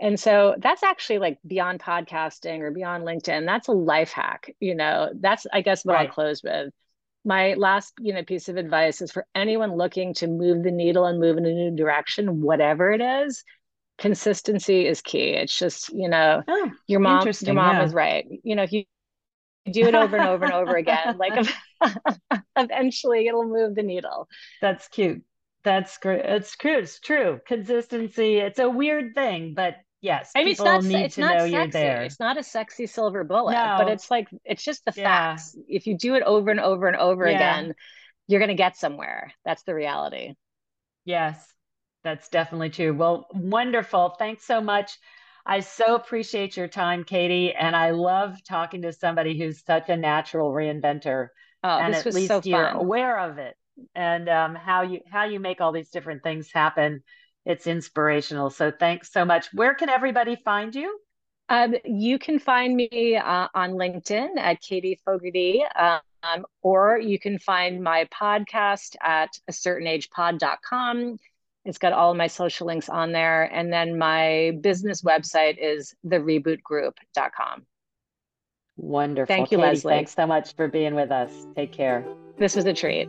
And 0.00 0.18
so 0.18 0.56
that's 0.58 0.82
actually 0.82 1.18
like 1.18 1.38
beyond 1.46 1.80
podcasting 1.80 2.60
or 2.60 2.70
beyond 2.72 3.04
LinkedIn. 3.04 3.46
That's 3.46 3.68
a 3.68 3.72
life 3.72 4.10
hack. 4.10 4.50
You 4.58 4.74
know, 4.74 5.10
that's, 5.14 5.46
I 5.52 5.60
guess, 5.60 5.84
what 5.84 5.94
right. 5.94 6.08
I'll 6.08 6.12
close 6.12 6.42
with. 6.42 6.72
My 7.24 7.54
last, 7.54 7.94
you 8.00 8.12
know, 8.12 8.24
piece 8.24 8.48
of 8.48 8.56
advice 8.56 9.00
is 9.00 9.12
for 9.12 9.26
anyone 9.34 9.76
looking 9.76 10.14
to 10.14 10.26
move 10.26 10.62
the 10.62 10.72
needle 10.72 11.04
and 11.04 11.20
move 11.20 11.36
in 11.38 11.46
a 11.46 11.52
new 11.52 11.76
direction, 11.76 12.40
whatever 12.40 12.90
it 12.90 13.00
is, 13.00 13.44
consistency 13.98 14.86
is 14.86 15.00
key. 15.00 15.30
It's 15.30 15.56
just, 15.56 15.90
you 15.90 16.08
know, 16.08 16.42
oh, 16.48 16.70
your 16.88 17.00
mom, 17.00 17.28
your 17.42 17.54
mom 17.54 17.76
yeah. 17.76 17.84
is 17.84 17.94
right. 17.94 18.26
You 18.42 18.56
know, 18.56 18.64
if 18.64 18.72
you 18.72 18.84
do 19.70 19.82
it 19.82 19.94
over 19.94 20.16
and 20.16 20.28
over 20.28 20.44
and 20.44 20.54
over 20.54 20.76
again, 20.76 21.18
like 21.18 21.48
eventually 22.56 23.28
it'll 23.28 23.48
move 23.48 23.74
the 23.74 23.82
needle. 23.82 24.28
That's 24.60 24.88
cute. 24.88 25.22
That's 25.64 25.96
great. 25.98 26.24
It's 26.24 26.56
true. 26.56 26.78
It's 26.78 26.98
true. 26.98 27.40
Consistency. 27.46 28.38
It's 28.38 28.58
a 28.58 28.68
weird 28.68 29.14
thing, 29.14 29.54
but 29.54 29.76
yes, 30.02 30.30
I 30.36 30.40
mean, 30.40 30.52
it's 30.52 30.60
not. 30.60 30.84
It's 30.84 31.16
not 31.16 31.50
sexy. 31.50 31.78
It's 31.78 32.20
not 32.20 32.36
a 32.36 32.42
sexy 32.42 32.86
silver 32.86 33.24
bullet, 33.24 33.54
no. 33.54 33.76
but 33.78 33.88
it's 33.88 34.10
like 34.10 34.28
it's 34.44 34.62
just 34.62 34.84
the 34.84 34.92
yeah. 34.94 35.04
facts. 35.04 35.56
If 35.68 35.86
you 35.86 35.96
do 35.96 36.14
it 36.14 36.22
over 36.24 36.50
and 36.50 36.60
over 36.60 36.86
and 36.86 36.96
over 36.96 37.26
yeah. 37.26 37.36
again, 37.36 37.74
you're 38.26 38.40
going 38.40 38.48
to 38.48 38.54
get 38.54 38.76
somewhere. 38.76 39.32
That's 39.44 39.62
the 39.62 39.74
reality. 39.74 40.34
Yes, 41.06 41.42
that's 42.04 42.28
definitely 42.28 42.70
true. 42.70 42.92
Well, 42.92 43.26
wonderful. 43.32 44.16
Thanks 44.18 44.44
so 44.44 44.60
much. 44.60 44.98
I 45.44 45.60
so 45.60 45.96
appreciate 45.96 46.56
your 46.56 46.68
time, 46.68 47.02
Katie, 47.04 47.52
and 47.52 47.74
I 47.74 47.90
love 47.90 48.36
talking 48.44 48.82
to 48.82 48.92
somebody 48.92 49.38
who's 49.38 49.64
such 49.64 49.88
a 49.88 49.96
natural 49.96 50.52
reinventor. 50.52 51.28
Oh, 51.64 51.78
and 51.78 51.94
at 51.94 52.06
least 52.06 52.28
so 52.28 52.40
you're 52.44 52.66
aware 52.68 53.18
of 53.18 53.38
it 53.38 53.56
and 53.94 54.28
um, 54.28 54.54
how 54.54 54.82
you 54.82 55.00
how 55.10 55.24
you 55.24 55.40
make 55.40 55.60
all 55.60 55.72
these 55.72 55.90
different 55.90 56.22
things 56.22 56.50
happen. 56.52 57.02
It's 57.44 57.66
inspirational. 57.66 58.50
So 58.50 58.70
thanks 58.70 59.12
so 59.12 59.24
much. 59.24 59.48
Where 59.52 59.74
can 59.74 59.88
everybody 59.88 60.36
find 60.36 60.74
you? 60.74 60.98
Um, 61.48 61.74
you 61.84 62.18
can 62.18 62.38
find 62.38 62.74
me 62.74 63.16
uh, 63.16 63.48
on 63.54 63.72
LinkedIn 63.72 64.38
at 64.38 64.60
Katie 64.60 64.98
Fogarty, 65.04 65.62
um, 65.76 66.44
or 66.62 66.98
you 66.98 67.18
can 67.18 67.38
find 67.38 67.82
my 67.82 68.06
podcast 68.06 68.96
at 69.02 69.30
a 69.48 69.52
certain 69.52 69.86
age 69.86 70.08
pod.com. 70.10 71.18
It's 71.64 71.78
got 71.78 71.92
all 71.92 72.10
of 72.12 72.16
my 72.16 72.26
social 72.26 72.66
links 72.66 72.88
on 72.88 73.12
there. 73.12 73.44
And 73.44 73.72
then 73.72 73.98
my 73.98 74.56
business 74.60 75.02
website 75.02 75.58
is 75.60 75.94
therebootgroup.com. 76.06 77.66
Wonderful. 78.76 79.34
Thank 79.34 79.52
you, 79.52 79.58
Katie, 79.58 79.68
Lesley. 79.68 79.92
Thanks 79.94 80.14
so 80.14 80.26
much 80.26 80.54
for 80.54 80.68
being 80.68 80.94
with 80.94 81.12
us. 81.12 81.30
Take 81.54 81.72
care. 81.72 82.04
This 82.38 82.56
was 82.56 82.64
a 82.64 82.72
treat. 82.72 83.08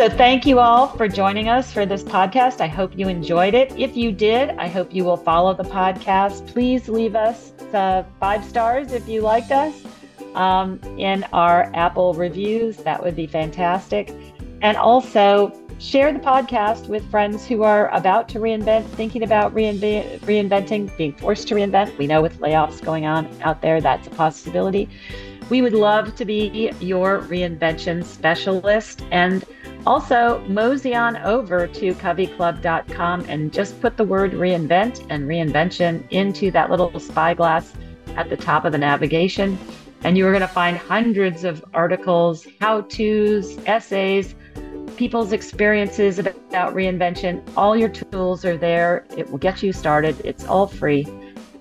So, 0.00 0.08
thank 0.08 0.46
you 0.46 0.60
all 0.60 0.86
for 0.86 1.08
joining 1.08 1.50
us 1.50 1.74
for 1.74 1.84
this 1.84 2.02
podcast. 2.02 2.62
I 2.62 2.68
hope 2.68 2.98
you 2.98 3.08
enjoyed 3.08 3.52
it. 3.52 3.70
If 3.78 3.98
you 3.98 4.12
did, 4.12 4.48
I 4.56 4.66
hope 4.66 4.94
you 4.94 5.04
will 5.04 5.18
follow 5.18 5.52
the 5.52 5.62
podcast. 5.62 6.46
Please 6.46 6.88
leave 6.88 7.14
us 7.14 7.52
uh, 7.74 8.04
five 8.18 8.42
stars 8.42 8.94
if 8.94 9.06
you 9.06 9.20
liked 9.20 9.52
us 9.52 9.74
um, 10.34 10.80
in 10.96 11.24
our 11.34 11.70
Apple 11.74 12.14
reviews. 12.14 12.78
That 12.78 13.02
would 13.02 13.14
be 13.14 13.26
fantastic. 13.26 14.10
And 14.62 14.78
also, 14.78 15.52
share 15.78 16.14
the 16.14 16.18
podcast 16.18 16.88
with 16.88 17.04
friends 17.10 17.46
who 17.46 17.62
are 17.62 17.94
about 17.94 18.26
to 18.30 18.38
reinvent, 18.38 18.86
thinking 18.92 19.22
about 19.22 19.54
reinvent, 19.54 20.20
reinventing, 20.20 20.96
being 20.96 21.12
forced 21.12 21.46
to 21.48 21.56
reinvent. 21.56 21.98
We 21.98 22.06
know 22.06 22.22
with 22.22 22.40
layoffs 22.40 22.82
going 22.82 23.04
on 23.04 23.28
out 23.42 23.60
there, 23.60 23.82
that's 23.82 24.06
a 24.06 24.10
possibility. 24.12 24.88
We 25.50 25.60
would 25.60 25.74
love 25.74 26.14
to 26.14 26.24
be 26.24 26.72
your 26.80 27.20
reinvention 27.22 28.02
specialist. 28.02 29.02
And 29.10 29.44
also, 29.86 30.44
mosey 30.46 30.94
on 30.94 31.16
over 31.18 31.66
to 31.66 31.94
coveyclub.com 31.94 33.20
and 33.28 33.52
just 33.52 33.80
put 33.80 33.96
the 33.96 34.04
word 34.04 34.32
reinvent 34.32 35.06
and 35.10 35.26
reinvention 35.26 36.06
into 36.10 36.50
that 36.50 36.70
little 36.70 36.98
spyglass 37.00 37.72
at 38.16 38.28
the 38.28 38.36
top 38.36 38.64
of 38.64 38.72
the 38.72 38.78
navigation. 38.78 39.58
And 40.02 40.16
you 40.16 40.26
are 40.26 40.30
going 40.30 40.40
to 40.40 40.48
find 40.48 40.76
hundreds 40.76 41.44
of 41.44 41.64
articles, 41.74 42.46
how 42.60 42.82
to's, 42.82 43.58
essays, 43.66 44.34
people's 44.96 45.32
experiences 45.32 46.18
about 46.18 46.74
reinvention. 46.74 47.42
All 47.56 47.76
your 47.76 47.88
tools 47.88 48.44
are 48.44 48.56
there. 48.56 49.06
It 49.16 49.30
will 49.30 49.38
get 49.38 49.62
you 49.62 49.72
started. 49.72 50.20
It's 50.24 50.44
all 50.44 50.66
free. 50.66 51.06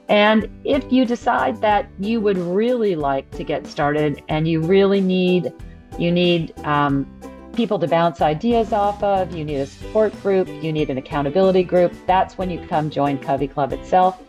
And 0.09 0.49
if 0.65 0.91
you 0.91 1.05
decide 1.05 1.61
that 1.61 1.89
you 1.99 2.19
would 2.19 2.37
really 2.37 2.95
like 2.95 3.29
to 3.31 3.43
get 3.43 3.67
started 3.67 4.23
and 4.27 4.47
you 4.47 4.59
really 4.61 5.01
need, 5.01 5.53
you 5.97 6.11
need 6.11 6.57
um, 6.65 7.05
people 7.53 7.79
to 7.79 7.87
bounce 7.87 8.21
ideas 8.21 8.71
off 8.71 9.01
of, 9.03 9.35
you 9.35 9.43
need 9.43 9.57
a 9.57 9.65
support 9.65 10.19
group, 10.21 10.47
you 10.61 10.71
need 10.71 10.89
an 10.89 10.97
accountability 10.97 11.63
group, 11.63 11.93
that's 12.05 12.37
when 12.37 12.49
you 12.49 12.65
come 12.67 12.89
join 12.89 13.17
CoveyClub 13.17 13.71
itself. 13.71 14.21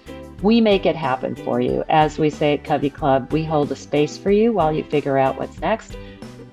We 0.43 0.61
make 0.61 0.87
it 0.87 0.97
happen 0.97 1.35
for 1.35 1.61
you. 1.61 1.85
As 1.89 2.19
we 2.19 2.31
say 2.31 2.55
at 2.55 2.65
CoveyClub, 2.65 3.31
we 3.31 3.45
hold 3.45 3.71
a 3.71 3.77
space 3.77 4.17
for 4.17 4.31
you 4.31 4.53
while 4.53 4.73
you 4.73 4.83
figure 4.85 5.19
out 5.19 5.39
what's 5.39 5.61
next. 5.61 5.97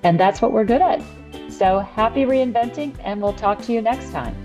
And 0.02 0.20
that's 0.20 0.42
what 0.42 0.52
we're 0.52 0.64
good 0.64 0.82
at. 0.82 1.02
So 1.50 1.80
happy 1.80 2.24
reinventing, 2.24 2.94
and 3.02 3.20
we'll 3.22 3.32
talk 3.32 3.62
to 3.62 3.72
you 3.72 3.80
next 3.82 4.10
time. 4.12 4.36